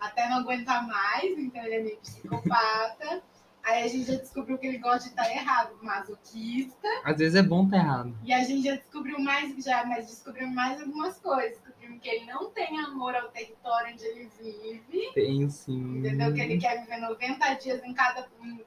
até 0.00 0.28
não 0.28 0.38
aguentar 0.38 0.86
mais, 0.86 1.38
então 1.38 1.62
ele 1.64 1.74
é 1.74 1.82
meio 1.82 1.96
psicopata. 1.98 3.22
Aí 3.62 3.84
a 3.84 3.88
gente 3.88 4.04
já 4.10 4.16
descobriu 4.16 4.56
que 4.56 4.66
ele 4.66 4.78
gosta 4.78 5.00
de 5.04 5.10
estar 5.10 5.30
errado, 5.30 5.76
masoquista. 5.82 6.88
às 7.04 7.18
vezes 7.18 7.34
é 7.34 7.42
bom 7.42 7.64
estar 7.66 7.76
errado. 7.76 8.16
E 8.24 8.32
a 8.32 8.42
gente 8.42 8.64
já 8.64 8.74
descobriu 8.74 9.18
mais, 9.20 9.54
já, 9.62 9.84
mas 9.84 10.06
descobrimos 10.06 10.54
mais 10.54 10.80
algumas 10.80 11.18
coisas. 11.18 11.58
Descobrimos 11.60 12.00
que 12.00 12.08
ele 12.08 12.24
não 12.24 12.50
tem 12.50 12.80
amor 12.80 13.14
ao 13.14 13.28
território 13.28 13.92
onde 13.92 14.02
ele 14.04 14.30
vive. 14.40 15.12
Tem 15.12 15.48
sim. 15.50 15.98
Entendeu? 15.98 16.32
Que 16.32 16.40
ele 16.40 16.58
quer 16.58 16.80
viver 16.80 16.96
90 17.00 17.54
dias 17.54 17.84
em 17.84 17.92
cada, 17.92 18.26
em, 18.42 18.64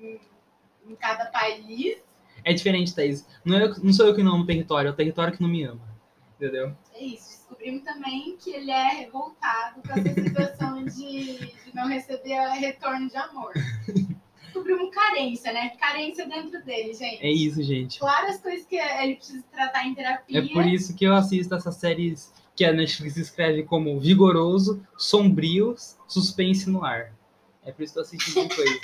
em- 0.00 0.20
cada 0.96 1.26
país. 1.26 1.98
É 2.44 2.52
diferente, 2.52 2.94
Thaís. 2.94 3.26
Não, 3.44 3.58
é 3.58 3.64
eu- 3.64 3.74
não 3.82 3.92
sou 3.92 4.06
eu 4.06 4.14
que 4.14 4.22
não 4.22 4.34
amo 4.34 4.44
o 4.44 4.46
território, 4.46 4.88
é 4.88 4.90
o 4.92 4.96
território 4.96 5.34
que 5.36 5.42
não 5.42 5.48
me 5.48 5.62
ama. 5.64 5.80
Entendeu? 6.36 6.74
É 6.94 7.02
isso. 7.04 7.38
Descobrimos 7.38 7.82
também 7.82 8.36
que 8.36 8.50
ele 8.50 8.70
é 8.70 8.88
revoltado 9.00 9.82
com 9.82 9.92
essa 9.92 10.14
situação 10.22 10.84
de, 10.86 11.36
de 11.38 11.74
não 11.74 11.88
receber 11.88 12.38
retorno 12.52 13.08
de 13.08 13.16
amor. 13.16 13.52
Descobrimos 14.44 14.94
carência, 14.94 15.52
né? 15.52 15.70
Carência 15.78 16.26
dentro 16.26 16.64
dele, 16.64 16.94
gente. 16.94 17.22
É 17.22 17.30
isso, 17.30 17.62
gente. 17.62 17.98
Claro 17.98 18.28
as 18.28 18.40
coisas 18.40 18.64
que 18.66 18.76
ele 18.76 19.16
precisa 19.16 19.44
tratar 19.52 19.86
em 19.86 19.94
terapia. 19.94 20.38
É 20.38 20.48
por 20.48 20.64
isso 20.64 20.94
que 20.94 21.04
eu 21.04 21.14
assisto 21.14 21.54
essas 21.54 21.74
séries 21.76 22.32
que 22.56 22.64
a 22.64 22.72
Netflix 22.72 23.16
escreve 23.16 23.64
como 23.64 23.98
vigoroso, 24.00 24.82
sombrios, 24.96 25.96
suspense 26.06 26.68
no 26.70 26.84
ar. 26.84 27.12
É 27.64 27.72
por 27.72 27.82
isso 27.82 27.92
que 27.92 27.98
eu 27.98 28.02
assisto 28.02 28.38
essas 28.40 28.56
coisas. 28.56 28.80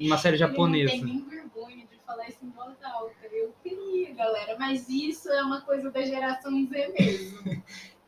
Uma 0.00 0.18
série 0.18 0.38
não 0.38 0.48
japonesa. 0.48 0.90
tem 0.92 1.04
nem 1.04 1.24
vergonha 1.28 1.86
de 1.86 1.96
falar 2.06 2.28
isso 2.28 2.38
em 2.44 2.50
voz 2.50 2.76
alta. 2.82 3.14
Eu 3.30 3.54
queria, 3.62 4.14
galera. 4.14 4.56
Mas 4.58 4.88
isso 4.88 5.28
é 5.30 5.42
uma 5.42 5.60
coisa 5.60 5.90
da 5.90 6.02
geração 6.02 6.66
Z 6.66 6.88
mesmo. 6.98 7.62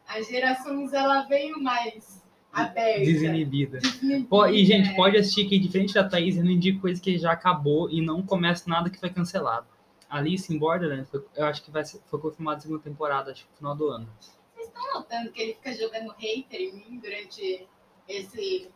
A 0.07 0.21
geração 0.23 0.87
Z, 0.87 0.97
ela 0.97 1.23
veio 1.23 1.63
mais 1.63 2.23
aberta. 2.53 3.01
Desinibida. 3.01 3.79
desinibida. 3.79 4.29
Pô, 4.29 4.47
e, 4.47 4.65
gente, 4.65 4.95
pode 4.95 5.17
assistir 5.17 5.49
que, 5.49 5.59
diferente 5.59 5.95
da 5.95 6.09
Thaís, 6.09 6.37
eu 6.37 6.45
não 6.45 6.51
indico 6.51 6.81
coisa 6.81 7.01
que 7.01 7.17
já 7.19 7.33
acabou 7.33 7.91
e 7.91 8.01
não 8.01 8.23
começa 8.23 8.69
nada 8.69 8.91
que 8.91 8.99
foi 8.99 9.11
cancelado. 9.11 9.67
Alice 10.09 10.53
in 10.55 10.59
Borderlands, 10.59 11.11
foi- 11.11 11.25
eu 11.35 11.45
acho 11.47 11.63
que 11.63 11.71
vai 11.71 11.85
ser, 11.85 12.01
foi 12.07 12.21
confirmado 12.21 12.59
a 12.59 12.61
segunda 12.61 12.81
temporada, 12.83 13.33
acho 13.33 13.45
que 13.45 13.51
no 13.53 13.57
final 13.57 13.75
do 13.77 13.89
ano. 13.89 14.09
Vocês 14.55 14.69
estão 14.69 14.95
notando 14.95 15.33
que 15.33 15.43
ele 15.43 15.55
fica 15.55 15.73
jogando 15.75 16.13
hater 16.19 16.61
em 16.61 16.73
mim 16.73 17.01
durante 17.03 17.67
esse, 18.09 18.69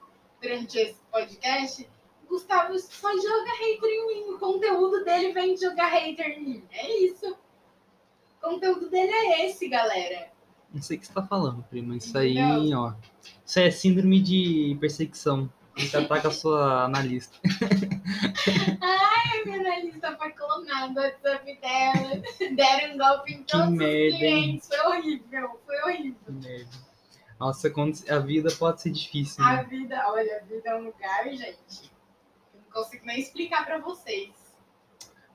durante 0.43 0.79
esse 0.79 0.97
podcast? 1.13 1.89
Gustavo 2.29 2.79
só 2.79 3.11
joga 3.13 3.51
hater 3.59 3.89
em 3.89 4.07
mim. 4.07 4.35
O 4.35 4.39
conteúdo 4.39 5.05
dele 5.05 5.33
vem 5.33 5.55
de 5.55 5.63
jogar 5.63 5.89
hater 5.89 6.27
em 6.27 6.45
mim. 6.45 6.65
É 6.71 7.05
isso. 7.05 7.37
O 8.41 8.51
conteúdo 8.51 8.89
dele 8.91 9.11
é 9.11 9.47
esse, 9.47 9.69
galera. 9.69 10.31
Não 10.73 10.83
sei 10.83 10.97
o 10.97 11.01
que 11.01 11.07
você 11.07 11.13
tá 11.13 11.23
falando, 11.23 11.63
prima. 11.65 11.97
Isso 11.97 12.17
aí, 12.17 12.37
ó. 12.75 12.93
Isso 13.45 13.59
é 13.59 13.71
síndrome 13.71 14.21
de 14.21 14.77
perseguição. 14.81 15.51
A 15.75 15.81
gente 15.81 15.97
ataca 15.97 16.29
a 16.29 16.33
sua 16.33 16.85
analista. 16.85 17.39
Ai, 18.83 19.41
a 19.41 19.45
minha 19.45 19.61
analista 19.61 20.17
foi 20.17 20.31
clonada 20.33 20.89
no 20.93 21.01
WhatsApp 21.01 21.61
dela. 21.61 22.23
Deram 22.57 22.95
um 22.95 22.99
golpe 22.99 23.33
em 23.33 23.43
todos 23.45 23.69
os 23.69 23.79
clientes. 23.79 24.69
Foi 24.69 24.79
horrível, 24.81 25.61
foi 25.65 25.83
horrível. 25.83 26.17
Que 26.27 26.33
merda. 26.33 26.89
Nossa, 27.39 27.73
a 28.11 28.19
vida 28.19 28.51
pode 28.59 28.83
ser 28.83 28.91
difícil, 28.91 29.45
A 29.45 29.59
né? 29.59 29.65
vida, 29.65 30.03
olha, 30.09 30.39
a 30.39 30.45
vida 30.45 30.71
é 30.71 30.75
um 30.75 30.87
lugar, 30.87 31.25
gente. 31.29 31.91
Consigo 32.79 33.07
nem 33.07 33.19
explicar 33.19 33.67
pra 33.67 33.79
vocês. 33.79 34.31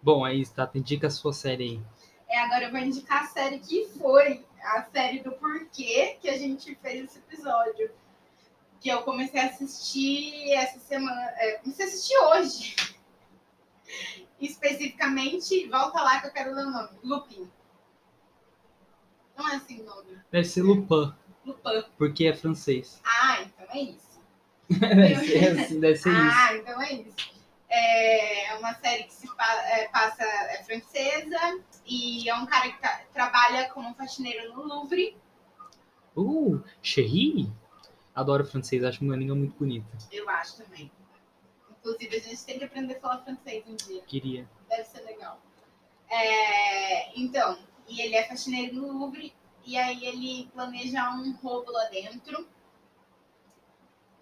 Bom, 0.02 0.24
aí, 0.24 0.46
tá, 0.48 0.70
indica 0.74 1.08
a 1.08 1.10
sua 1.10 1.34
série 1.34 1.64
aí. 1.64 1.82
É, 2.30 2.40
agora 2.40 2.66
eu 2.66 2.72
vou 2.72 2.80
indicar 2.80 3.24
a 3.24 3.28
série 3.28 3.60
que 3.60 3.90
foi 4.00 4.46
a 4.62 4.84
série 4.84 5.20
do 5.20 5.34
porquê 5.34 6.18
que 6.22 6.30
a 6.30 6.38
gente 6.38 6.74
fez 6.76 7.04
esse 7.04 7.20
episódio. 7.20 7.92
Que 8.80 8.88
eu 8.88 9.02
comecei 9.04 9.42
a 9.42 9.48
assistir 9.48 10.54
essa 10.54 10.80
semana. 10.80 11.22
É, 11.36 11.58
comecei 11.58 11.86
a 11.86 11.88
assistir 11.90 12.18
hoje. 12.18 12.76
Especificamente, 14.40 15.68
volta 15.68 16.02
lá 16.02 16.22
que 16.22 16.28
eu 16.28 16.32
quero 16.32 16.56
ler 16.56 16.66
o 16.66 16.72
nome. 16.72 16.98
Lupin. 17.04 17.52
Não 19.38 19.50
é 19.50 19.56
assim 19.56 19.82
o 19.82 19.86
nome. 19.86 20.18
Deve 20.32 20.48
ser 20.48 20.62
Lupin, 20.62 21.14
Lupin. 21.46 21.84
porque 21.98 22.26
é 22.26 22.34
francês. 22.34 23.02
Ah, 23.04 23.42
então 23.42 23.68
é 23.70 23.82
isso. 23.82 24.22
deve 24.80 25.28
ser 25.28 25.60
assim, 25.60 25.80
deve 25.82 25.98
ser 25.98 26.10
isso. 26.10 26.38
Ah, 26.38 26.56
então 26.56 26.82
é 26.82 26.94
isso. 26.94 27.33
É 27.76 28.56
uma 28.60 28.76
série 28.76 29.04
que 29.06 29.14
se 29.14 29.28
é, 29.28 29.88
passa 29.88 30.24
é 30.24 30.64
francesa 30.64 31.60
e 31.86 32.30
é 32.30 32.36
um 32.36 32.46
cara 32.46 32.72
que 32.72 32.80
tá- 32.80 33.02
trabalha 33.12 33.68
como 33.70 33.96
faxineiro 33.96 34.54
no 34.54 34.64
Louvre. 34.64 35.18
Uh, 36.16 36.64
Chéri? 36.84 37.52
Adoro 38.14 38.46
francês, 38.46 38.84
acho 38.84 39.04
uma 39.04 39.16
língua 39.16 39.36
muito 39.36 39.58
bonita. 39.58 39.88
Eu 40.12 40.30
acho 40.30 40.58
também. 40.58 40.92
Inclusive, 41.72 42.16
a 42.16 42.20
gente 42.20 42.46
tem 42.46 42.60
que 42.60 42.66
aprender 42.66 42.98
a 42.98 43.00
falar 43.00 43.24
francês 43.24 43.64
um 43.68 43.76
dia. 43.76 44.02
Queria. 44.04 44.48
Deve 44.70 44.84
ser 44.84 45.02
legal. 45.02 45.42
É, 46.08 47.20
então, 47.20 47.58
e 47.88 48.02
ele 48.02 48.16
é 48.16 48.24
faxineiro 48.28 48.76
no 48.76 49.00
Louvre, 49.00 49.34
e 49.66 49.76
aí 49.76 50.06
ele 50.06 50.48
planeja 50.54 51.10
um 51.10 51.34
roubo 51.38 51.72
lá 51.72 51.86
dentro. 51.86 52.48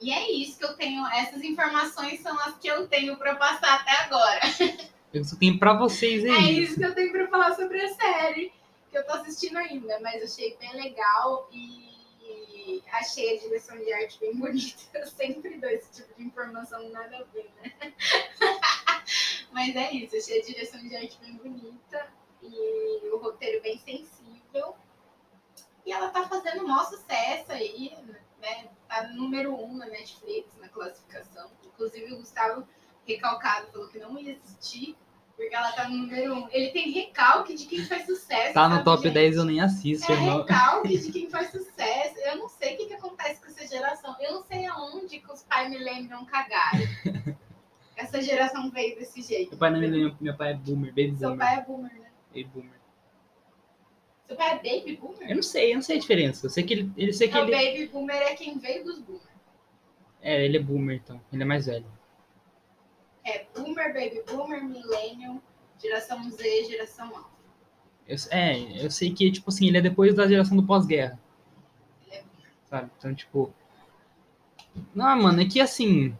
E 0.02 0.12
é 0.12 0.32
isso 0.32 0.58
que 0.58 0.66
eu 0.66 0.76
tenho. 0.76 1.06
Essas 1.08 1.44
informações 1.44 2.20
são 2.22 2.38
as 2.40 2.58
que 2.58 2.68
eu 2.68 2.88
tenho 2.88 3.16
para 3.18 3.36
passar 3.36 3.76
até 3.76 3.92
agora. 4.04 4.40
Eu 5.14 5.24
só 5.24 5.36
tenho 5.36 5.60
pra 5.60 5.74
vocês 5.74 6.24
É 6.26 6.30
aí. 6.30 6.64
isso 6.64 6.76
que 6.76 6.86
eu 6.86 6.96
tenho 6.96 7.12
para 7.12 7.28
falar 7.28 7.54
sobre 7.56 7.82
a 7.82 7.94
série, 7.94 8.52
que 8.90 8.98
eu 8.98 9.06
tô 9.06 9.14
assistindo 9.14 9.58
ainda, 9.58 10.00
mas 10.00 10.24
achei 10.24 10.58
bem 10.58 10.74
legal 10.74 11.50
e 11.52 12.82
achei 12.94 13.38
a 13.38 13.40
direção 13.42 13.78
de 13.78 13.92
arte 13.94 14.20
bem 14.20 14.36
bonita. 14.36 14.84
Eu 14.94 15.08
sempre 15.08 15.58
dou 15.58 15.70
esse 15.70 15.92
tipo 16.02 16.14
de 16.18 16.24
informação 16.24 16.90
nada 16.90 17.18
a 17.18 17.24
ver, 17.34 17.52
né? 17.62 17.94
mas 19.52 19.76
é 19.76 19.92
isso, 19.92 20.16
achei 20.16 20.40
a 20.42 20.46
direção 20.46 20.82
de 20.82 20.96
arte 20.96 21.18
bem 21.22 21.34
bonita 21.36 22.08
e 22.42 23.10
o 23.12 23.18
roteiro 23.18 23.62
bem 23.62 23.78
sensível. 23.80 24.76
E 25.86 25.92
ela 25.92 26.10
tá 26.10 26.28
fazendo 26.28 26.64
um 26.64 26.68
maior 26.68 26.86
sucesso 26.86 27.52
aí, 27.52 27.94
né? 28.40 28.70
Tá 28.92 29.08
no 29.08 29.16
número 29.16 29.56
um 29.56 29.78
na 29.78 29.86
Netflix, 29.86 30.54
na 30.60 30.68
classificação. 30.68 31.50
Inclusive 31.66 32.12
o 32.14 32.18
Gustavo 32.18 32.68
recalcado 33.08 33.68
falou 33.72 33.88
que 33.88 33.98
não 34.00 34.20
ia 34.20 34.34
assistir, 34.44 34.98
porque 35.38 35.56
ela 35.56 35.72
tá 35.72 35.88
no 35.88 35.96
número 35.98 36.34
um. 36.36 36.50
Ele 36.52 36.72
tem 36.72 36.92
recalque 36.92 37.56
de 37.56 37.68
quem 37.68 37.86
faz 37.86 38.06
sucesso. 38.06 38.54
Tá 38.54 38.68
no 38.68 38.76
sabe, 38.76 38.84
top 38.86 39.04
gente? 39.04 39.14
10, 39.14 39.36
eu 39.38 39.46
nem 39.46 39.62
assisto, 39.62 40.12
É 40.12 40.16
irmão. 40.16 40.40
recalque 40.40 40.98
de 41.00 41.10
quem 41.14 41.30
faz 41.30 41.50
sucesso. 41.52 42.16
Eu 42.20 42.36
não 42.36 42.50
sei 42.50 42.74
o 42.74 42.78
que, 42.80 42.86
que 42.88 42.94
acontece 42.96 43.40
com 43.40 43.48
essa 43.48 43.66
geração. 43.66 44.14
Eu 44.20 44.34
não 44.34 44.44
sei 44.44 44.66
aonde 44.66 45.20
que 45.20 45.32
os 45.32 45.42
pais 45.44 45.70
me 45.70 45.78
lembram 45.78 46.26
cagar. 46.26 46.72
Essa 47.96 48.22
geração 48.22 48.70
veio 48.72 48.98
desse 48.98 49.22
jeito. 49.22 49.52
Meu 49.52 49.60
pai 49.60 49.70
não 49.70 49.80
me 49.80 49.88
lembra, 49.88 50.18
meu 50.20 50.36
pai 50.36 50.52
é 50.52 50.54
boomer, 50.56 50.90
baby 50.90 51.16
Seu 51.18 51.30
boomer. 51.30 51.38
pai 51.48 51.56
é 51.58 51.62
boomer, 51.62 51.94
né? 51.94 52.12
Baby 52.30 52.44
boomer. 52.46 52.81
Seu 54.32 54.38
pai 54.38 54.52
é 54.52 54.56
baby 54.56 54.96
boomer? 54.96 55.30
Eu 55.30 55.36
não 55.36 55.44
sei, 55.44 55.72
eu 55.72 55.76
não 55.76 55.82
sei 55.82 55.98
a 55.98 56.00
diferença. 56.00 56.46
Eu 56.46 56.50
sei 56.50 56.64
que 56.64 56.74
ele, 56.74 56.92
ele 56.96 57.12
sei 57.12 57.28
que 57.28 57.34
Não, 57.34 57.44
ele. 57.44 57.52
baby 57.52 57.88
boomer 57.92 58.16
é 58.16 58.34
quem 58.34 58.58
veio 58.58 58.86
dos 58.86 59.00
boomers. 59.00 59.28
É, 60.22 60.46
ele 60.46 60.56
é 60.56 60.60
boomer, 60.62 61.02
então. 61.04 61.20
Ele 61.34 61.44
é 61.44 61.46
mais 61.46 61.66
velho. 61.66 61.86
É 63.26 63.46
boomer, 63.54 63.94
baby 63.94 64.24
boomer, 64.26 64.64
millennium, 64.64 65.42
geração 65.82 66.32
Z, 66.32 66.64
geração. 66.64 67.12
Eu, 68.08 68.16
é, 68.30 68.86
eu 68.86 68.90
sei 68.90 69.14
que, 69.14 69.30
tipo 69.30 69.50
assim, 69.50 69.68
ele 69.68 69.80
é 69.80 69.82
depois 69.82 70.16
da 70.16 70.26
geração 70.26 70.56
do 70.56 70.64
pós-guerra. 70.64 71.20
Ele 72.08 72.16
é 72.16 72.24
Sabe? 72.70 72.90
Então, 72.98 73.14
tipo. 73.14 73.54
Não, 74.96 75.22
mano, 75.22 75.42
é 75.42 75.46
que 75.46 75.60
assim. 75.60 76.16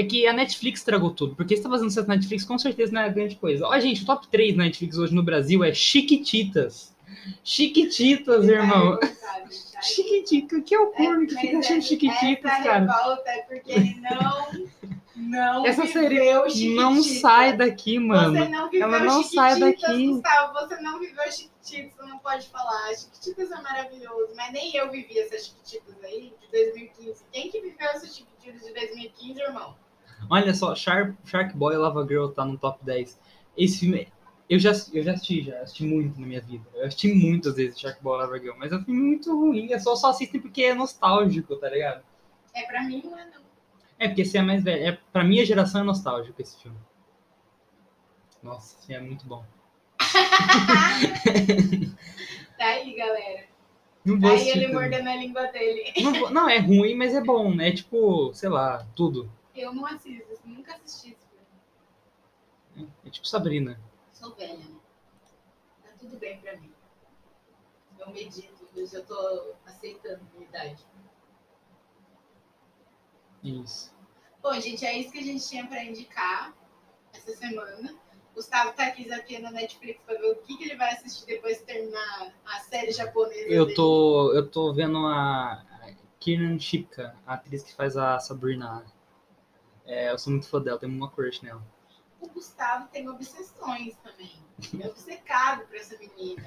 É 0.00 0.04
que 0.04 0.26
a 0.26 0.32
Netflix 0.32 0.80
estragou 0.80 1.10
tudo. 1.10 1.34
Porque 1.34 1.54
você 1.54 1.62
tá 1.62 1.68
fazendo 1.68 1.90
sucesso 1.90 2.08
na 2.08 2.16
Netflix, 2.16 2.44
com 2.44 2.58
certeza 2.58 2.92
não 2.92 3.02
é 3.02 3.10
grande 3.10 3.36
coisa. 3.36 3.66
Ó, 3.66 3.78
gente, 3.78 4.02
o 4.02 4.06
top 4.06 4.26
3 4.28 4.56
na 4.56 4.64
Netflix 4.64 4.96
hoje 4.96 5.14
no 5.14 5.22
Brasil 5.22 5.62
é 5.62 5.74
Chiquititas. 5.74 6.94
Chiquititas, 7.44 8.48
irmão. 8.48 8.98
Chiquititas, 9.82 10.62
que 10.64 10.74
é 10.74 10.78
o 10.78 10.88
corno 10.88 11.26
que 11.26 11.34
fica 11.34 11.58
achando 11.58 11.82
Chiquititas, 11.82 12.50
essa 12.50 12.62
cara? 12.62 12.78
revolta 12.80 13.30
é 13.30 13.42
porque 13.42 13.72
ele 13.72 14.00
não, 14.00 14.68
não 15.16 15.66
Essa 15.66 15.86
série 15.86 16.74
Não 16.74 17.02
sai 17.02 17.56
daqui, 17.56 17.98
mano. 17.98 18.38
Você 18.38 18.48
não 18.48 18.70
viveu 18.70 18.86
Ela 18.86 19.00
não 19.00 19.22
sai 19.22 19.58
daqui. 19.58 20.06
Gustavo. 20.08 20.52
Você 20.54 20.80
não 20.80 20.98
viveu 20.98 21.24
Chiquititas, 21.30 21.94
você 21.94 22.02
não 22.06 22.18
pode 22.18 22.48
falar. 22.48 22.94
Chiquititas 22.94 23.50
é 23.50 23.60
maravilhoso, 23.60 24.32
mas 24.34 24.52
nem 24.52 24.74
eu 24.76 24.90
vivi 24.90 25.18
essas 25.18 25.46
Chiquititas 25.46 25.94
aí 26.04 26.32
de 26.40 26.50
2015. 26.50 27.24
Quem 27.32 27.50
que 27.50 27.60
viveu 27.60 27.88
essas 27.88 28.14
Chiquititas 28.14 28.62
de 28.62 28.72
2015, 28.72 29.40
irmão? 29.40 29.76
Olha 30.28 30.54
só, 30.54 30.74
Shark, 30.74 31.14
Shark 31.24 31.56
Boy 31.56 31.74
e 31.74 31.78
Lava 31.78 32.06
Girl 32.06 32.28
tá 32.28 32.44
no 32.44 32.58
top 32.58 32.84
10. 32.84 33.18
Esse 33.56 33.80
filme, 33.80 34.08
eu 34.48 34.58
já, 34.58 34.72
eu 34.92 35.02
já 35.02 35.12
assisti, 35.12 35.42
já 35.42 35.60
assisti 35.60 35.84
muito 35.84 36.20
na 36.20 36.26
minha 36.26 36.40
vida. 36.40 36.64
Eu 36.74 36.86
assisti 36.86 37.12
muitas 37.12 37.54
vezes 37.54 37.78
Shark 37.78 38.02
Boy 38.02 38.18
e 38.18 38.22
Lava 38.22 38.38
Girl, 38.38 38.56
mas 38.58 38.72
é 38.72 38.76
um 38.76 38.84
filme 38.84 39.00
muito 39.00 39.34
ruim. 39.34 39.72
É 39.72 39.78
só, 39.78 39.96
só 39.96 40.10
assistem 40.10 40.40
porque 40.40 40.62
é 40.62 40.74
nostálgico, 40.74 41.56
tá 41.56 41.68
ligado? 41.68 42.02
É 42.54 42.62
pra 42.62 42.82
mim, 42.82 43.02
não 43.04 43.18
é 43.18 43.24
não. 43.26 43.40
É 43.98 44.08
porque 44.08 44.24
você 44.24 44.38
é 44.38 44.42
mais 44.42 44.62
velho. 44.64 44.84
É, 44.84 44.98
pra 45.12 45.22
minha 45.22 45.44
geração 45.44 45.82
é 45.82 45.84
nostálgico 45.84 46.40
esse 46.40 46.60
filme. 46.60 46.78
Nossa, 48.42 48.78
filme 48.86 48.94
é 48.94 49.00
muito 49.06 49.26
bom. 49.26 49.44
Tá 52.60 52.66
aí, 52.66 52.94
galera. 52.94 53.44
Não 54.04 54.20
vou 54.20 54.30
aí 54.30 54.50
ele 54.50 54.68
mordendo 54.68 55.08
a 55.08 55.16
língua 55.16 55.46
dele. 55.46 55.94
não, 56.02 56.30
não, 56.30 56.48
é 56.48 56.58
ruim, 56.58 56.94
mas 56.94 57.14
é 57.14 57.22
bom, 57.22 57.54
né? 57.54 57.70
É 57.70 57.72
tipo, 57.72 58.34
sei 58.34 58.50
lá, 58.50 58.86
tudo. 58.94 59.32
Eu 59.60 59.74
não 59.74 59.84
assisto, 59.84 60.40
nunca 60.42 60.74
assisti 60.74 61.12
esse 61.12 61.26
filme. 62.74 62.90
É 63.04 63.10
tipo 63.10 63.26
Sabrina. 63.26 63.78
Sou 64.10 64.34
velha, 64.34 64.56
né? 64.56 64.80
Tá 65.84 65.90
tudo 65.98 66.16
bem 66.16 66.40
pra 66.40 66.56
mim. 66.56 66.72
Eu 67.98 68.10
medito, 68.10 68.66
eu 68.74 68.86
já 68.86 69.02
tô 69.02 69.52
aceitando 69.66 70.22
a 70.22 70.34
minha 70.34 70.48
idade. 70.48 70.86
Isso. 73.42 73.94
Bom, 74.42 74.58
gente, 74.58 74.86
é 74.86 74.96
isso 74.96 75.12
que 75.12 75.18
a 75.18 75.22
gente 75.22 75.46
tinha 75.46 75.66
pra 75.66 75.84
indicar 75.84 76.54
essa 77.12 77.36
semana. 77.36 77.94
Gustavo 78.34 78.72
tá 78.72 78.86
aqui 78.86 79.06
zapiando 79.06 79.44
na 79.44 79.50
Netflix 79.50 80.00
pra 80.04 80.14
ver 80.14 80.30
o 80.30 80.36
que, 80.36 80.56
que 80.56 80.64
ele 80.64 80.76
vai 80.76 80.94
assistir 80.94 81.26
depois 81.26 81.58
de 81.58 81.64
terminar 81.64 82.32
a 82.46 82.60
série 82.60 82.92
japonesa. 82.92 83.48
Eu 83.48 83.64
dele. 83.66 83.76
tô, 83.76 84.32
eu 84.32 84.50
tô 84.50 84.72
vendo 84.72 85.06
a 85.06 85.62
Kiernan 86.18 86.58
Shipka, 86.58 87.14
a 87.26 87.34
atriz 87.34 87.62
que 87.62 87.74
faz 87.74 87.98
a 87.98 88.18
Sabrina. 88.18 88.86
É, 89.90 90.12
eu 90.12 90.18
sou 90.20 90.32
muito 90.32 90.48
fã 90.48 90.62
dela, 90.62 90.78
tenho 90.78 90.92
uma 90.92 91.10
crush 91.10 91.42
nela. 91.42 91.60
O 92.20 92.28
Gustavo 92.28 92.86
tem 92.92 93.08
obsessões 93.08 93.96
também. 93.96 94.30
Ele 94.72 94.84
é 94.84 94.86
obcecado 94.86 95.66
por 95.66 95.74
essa 95.74 95.98
menina. 95.98 96.40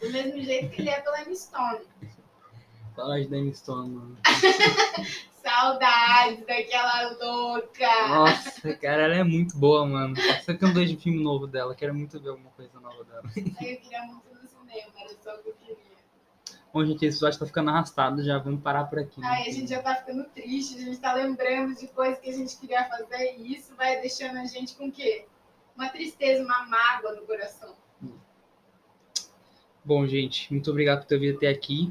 Do 0.00 0.10
mesmo 0.10 0.40
jeito 0.40 0.74
que 0.74 0.82
ele 0.82 0.90
é 0.90 1.00
pela 1.00 1.22
Emma 1.22 1.36
Stone. 1.36 1.86
Saudade 2.96 3.28
da 3.28 3.36
Emma 3.36 3.54
Stone, 3.54 3.90
mano. 3.90 4.18
Saudades 5.40 6.44
daquela 6.44 7.12
louca. 7.12 8.08
Nossa, 8.08 8.74
cara, 8.74 9.02
ela 9.02 9.14
é 9.14 9.22
muito 9.22 9.56
boa, 9.56 9.86
mano. 9.86 10.16
Só 10.44 10.54
que 10.54 10.64
eu 10.64 10.74
vejo 10.74 10.98
filme 10.98 11.22
novo 11.22 11.46
dela, 11.46 11.76
quero 11.76 11.94
muito 11.94 12.18
ver 12.18 12.30
alguma 12.30 12.50
coisa 12.50 12.80
nova 12.80 13.04
dela. 13.04 13.22
Eu 13.36 13.44
queria 13.44 14.02
muito 14.02 14.24
no 14.34 14.48
cinema, 14.48 14.92
era 14.98 15.14
só 15.22 15.36
o 15.36 15.38
que 15.44 15.50
eu 15.50 15.54
queria. 15.54 15.77
Bom, 16.72 16.84
gente, 16.84 16.96
esse 17.04 17.16
episódio 17.16 17.38
tá 17.38 17.46
ficando 17.46 17.70
arrastado, 17.70 18.22
já 18.22 18.38
vamos 18.38 18.62
parar 18.62 18.84
por 18.84 18.98
aqui. 18.98 19.20
né? 19.20 19.26
Ai, 19.28 19.48
a 19.48 19.52
gente 19.52 19.68
já 19.70 19.82
tá 19.82 19.94
ficando 19.96 20.24
triste, 20.24 20.76
a 20.76 20.80
gente 20.80 20.98
tá 20.98 21.14
lembrando 21.14 21.74
de 21.74 21.88
coisas 21.88 22.18
que 22.18 22.28
a 22.28 22.32
gente 22.32 22.56
queria 22.58 22.84
fazer 22.88 23.36
e 23.38 23.54
isso 23.54 23.74
vai 23.74 24.00
deixando 24.00 24.36
a 24.38 24.44
gente 24.44 24.74
com 24.76 24.88
o 24.88 24.92
quê? 24.92 25.26
Uma 25.74 25.88
tristeza, 25.88 26.42
uma 26.44 26.66
mágoa 26.66 27.12
no 27.14 27.22
coração. 27.22 27.74
Bom, 29.84 30.06
gente, 30.06 30.52
muito 30.52 30.70
obrigado 30.70 31.00
por 31.00 31.06
ter 31.06 31.18
vindo 31.18 31.36
até 31.36 31.48
aqui. 31.48 31.90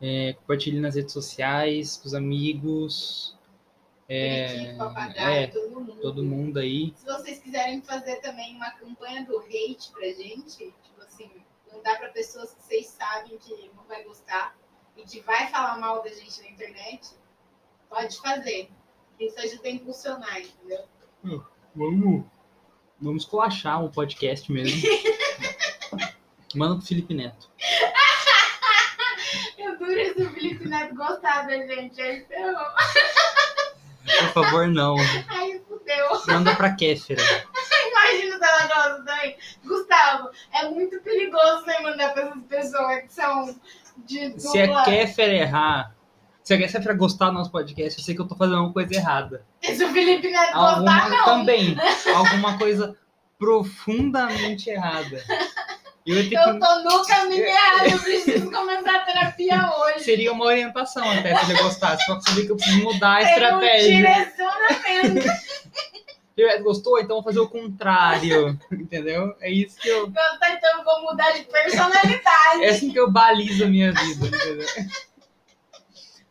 É, 0.00 0.34
compartilhe 0.34 0.78
nas 0.78 0.94
redes 0.94 1.12
sociais, 1.12 1.96
com 1.96 2.06
os 2.06 2.14
amigos, 2.14 3.36
É, 4.08 4.74
papagaio, 4.74 5.34
é, 5.36 5.46
todo 5.48 5.70
mundo. 5.80 6.00
todo 6.00 6.22
mundo 6.24 6.58
aí. 6.60 6.92
Se 6.96 7.04
vocês 7.06 7.40
quiserem 7.40 7.82
fazer 7.82 8.16
também 8.20 8.54
uma 8.54 8.70
campanha 8.70 9.24
do 9.24 9.38
hate 9.38 9.90
pra 9.92 10.06
gente, 10.06 10.72
tipo 10.84 11.02
assim, 11.02 11.28
mandar 11.76 11.98
pra 11.98 12.08
pessoas 12.08 12.54
que 12.54 12.62
vocês 12.62 12.86
sabem 12.86 13.36
que 13.38 13.70
não 13.76 13.84
vai 13.84 14.02
gostar 14.04 14.56
e 14.96 15.02
que 15.02 15.20
vai 15.20 15.46
falar 15.48 15.78
mal 15.78 16.02
da 16.02 16.08
gente 16.08 16.40
na 16.42 16.48
internet, 16.48 17.10
pode 17.88 18.18
fazer. 18.20 18.70
Isso 19.20 19.38
ajuda 19.38 19.68
a 19.68 19.70
impulsionar, 19.70 20.40
entendeu? 20.40 20.84
Vamos, 21.74 22.24
vamos 23.00 23.24
colachar 23.24 23.84
o 23.84 23.90
podcast 23.90 24.50
mesmo. 24.50 24.80
Manda 26.54 26.76
pro 26.76 26.86
Felipe 26.86 27.14
Neto. 27.14 27.50
Eu 29.58 29.78
duro 29.78 30.14
se 30.14 30.22
o 30.22 30.30
Felipe 30.32 30.68
Neto 30.68 30.94
gostar 30.94 31.46
da 31.46 31.56
gente. 31.66 32.00
Aí 32.00 32.24
ferrou. 32.24 32.54
Por 34.04 34.32
favor, 34.32 34.68
não. 34.68 34.96
Aí 35.28 35.60
fudeu. 35.66 36.06
Manda 36.28 36.54
pra 36.54 36.74
Kéfera. 36.74 37.20
Imagina 37.90 38.38
se 38.38 38.44
ela 38.44 38.66
gosta 38.66 39.02
também. 39.04 39.36
É 40.52 40.68
muito 40.70 41.00
perigoso 41.00 41.64
você 41.64 41.78
mandar 41.80 42.12
pra 42.12 42.22
essas 42.24 42.42
pessoas 42.48 43.02
que 43.02 43.12
são 43.12 43.56
de 43.98 44.28
dupla. 44.30 44.40
Se 44.50 44.58
a 44.60 44.82
Kéfera 44.84 45.32
errar, 45.34 45.94
se 46.42 46.54
a 46.54 46.58
Kéfera 46.58 46.94
gostar 46.94 47.26
do 47.26 47.32
nosso 47.32 47.50
podcast, 47.50 47.98
eu 47.98 48.04
sei 48.04 48.14
que 48.14 48.20
eu 48.20 48.28
tô 48.28 48.34
fazendo 48.36 48.56
alguma 48.58 48.72
coisa 48.74 48.94
errada. 48.94 49.44
E 49.62 49.74
se 49.74 49.84
o 49.84 49.88
Felipe 49.92 50.30
gostar, 50.30 50.54
Alguma, 50.54 51.08
não. 51.08 51.24
também. 51.24 51.76
Alguma 52.14 52.58
coisa 52.58 52.96
profundamente 53.38 54.70
errada. 54.70 55.22
Eu 56.06 56.16
Eu 56.18 56.28
que... 56.28 56.36
tô 56.36 56.82
no 56.84 57.04
caminho 57.04 57.44
errado, 57.44 57.86
eu 57.90 57.98
preciso 57.98 58.48
começar 58.50 58.94
a 58.94 58.98
terapia 59.00 59.72
hoje. 59.76 60.04
Seria 60.04 60.32
uma 60.32 60.44
orientação 60.44 61.02
até 61.10 61.34
se 61.34 61.50
ele 61.50 61.60
gostasse, 61.60 62.06
pra 62.06 62.20
saber 62.20 62.46
que 62.46 62.52
eu 62.52 62.56
preciso 62.56 62.84
mudar 62.84 63.14
a 63.14 63.18
Tem 63.18 63.26
um 63.26 63.30
estratégia. 63.32 63.96
direcionamento. 63.96 65.45
Ele 66.36 66.58
gostou, 66.58 66.98
então 66.98 67.16
vou 67.16 67.24
fazer 67.24 67.40
o 67.40 67.48
contrário. 67.48 68.58
Entendeu? 68.70 69.34
É 69.40 69.50
isso 69.50 69.80
que 69.80 69.88
eu. 69.88 70.06
Então 70.06 70.78
eu 70.78 70.84
vou 70.84 71.02
mudar 71.02 71.32
de 71.32 71.44
personalidade. 71.44 72.62
É 72.62 72.68
assim 72.68 72.90
que 72.90 72.98
eu 72.98 73.10
balizo 73.10 73.64
a 73.64 73.68
minha 73.68 73.92
vida, 73.92 74.26
entendeu? 74.26 74.66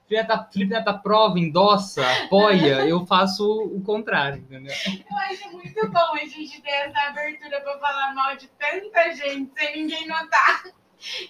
Felipe 0.07 0.27
Neto, 0.27 0.51
Felipe 0.51 0.73
Neto 0.73 0.87
aprova, 0.87 1.39
endossa, 1.39 2.05
apoia, 2.23 2.87
eu 2.87 3.05
faço 3.07 3.43
o 3.63 3.81
contrário, 3.81 4.37
entendeu? 4.37 4.73
Eu 4.87 5.17
acho 5.17 5.51
muito 5.51 5.89
bom 5.89 6.13
a 6.13 6.25
gente 6.25 6.61
ter 6.61 6.69
essa 6.69 6.99
abertura 7.07 7.59
pra 7.61 7.79
falar 7.79 8.13
mal 8.13 8.35
de 8.37 8.47
tanta 8.49 9.15
gente 9.15 9.51
sem 9.57 9.77
ninguém 9.77 10.07
notar. 10.07 10.63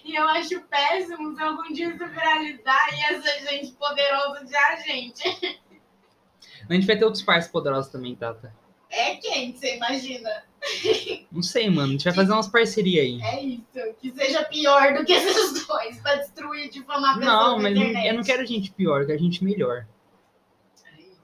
E 0.04 0.14
eu 0.14 0.28
acho 0.28 0.60
péssimo 0.62 1.34
se 1.34 1.42
algum 1.42 1.72
dia 1.72 1.88
isso 1.88 2.06
viralizar 2.06 2.94
e 2.94 3.14
essa 3.14 3.50
gente 3.50 3.72
poderosa 3.72 4.44
de 4.44 4.56
a 4.56 4.76
gente. 4.76 5.60
A 6.68 6.72
gente 6.72 6.86
vai 6.86 6.96
ter 6.96 7.04
outros 7.04 7.22
parceiros 7.22 7.52
poderosos 7.52 7.90
também, 7.90 8.14
Tata. 8.14 8.54
É 8.90 9.16
quem, 9.16 9.52
você 9.54 9.76
imagina? 9.76 10.44
Não 11.30 11.42
sei, 11.42 11.68
mano. 11.68 11.88
A 11.88 11.92
gente 11.92 12.04
vai 12.04 12.14
fazer 12.14 12.32
umas 12.32 12.48
parcerias 12.48 13.04
aí. 13.04 13.20
É 13.22 13.42
isso. 13.42 13.94
Que 14.00 14.12
seja 14.12 14.44
pior 14.44 14.94
do 14.94 15.04
que 15.04 15.12
esses 15.12 15.66
dois 15.66 16.00
pra 16.00 16.16
destruir, 16.16 16.70
difamar 16.70 17.18
pessoas 17.18 17.34
Não, 17.36 17.58
mas 17.58 17.76
internet. 17.76 18.06
eu 18.08 18.14
não 18.14 18.22
quero 18.22 18.46
gente 18.46 18.72
pior, 18.72 19.02
eu 19.02 19.06
quero 19.06 19.18
gente 19.18 19.44
melhor. 19.44 19.86
É 20.84 21.00
isso. 21.00 21.20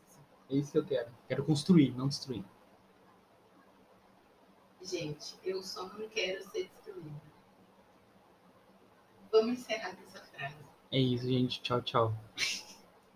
É 0.51 0.55
isso 0.57 0.73
que 0.73 0.79
eu 0.79 0.85
quero. 0.85 1.09
Quero 1.29 1.45
construir, 1.45 1.93
não 1.97 2.09
destruir. 2.09 2.45
Gente, 4.83 5.35
eu 5.45 5.63
só 5.63 5.85
não 5.85 6.09
quero 6.09 6.43
ser 6.51 6.69
destruída. 6.75 7.23
Vamos 9.31 9.61
encerrar 9.61 9.95
com 9.97 10.03
essa 10.09 10.25
frase. 10.27 10.57
É 10.91 10.99
isso, 10.99 11.27
gente. 11.27 11.63
Tchau, 11.63 11.81
tchau. 11.81 12.15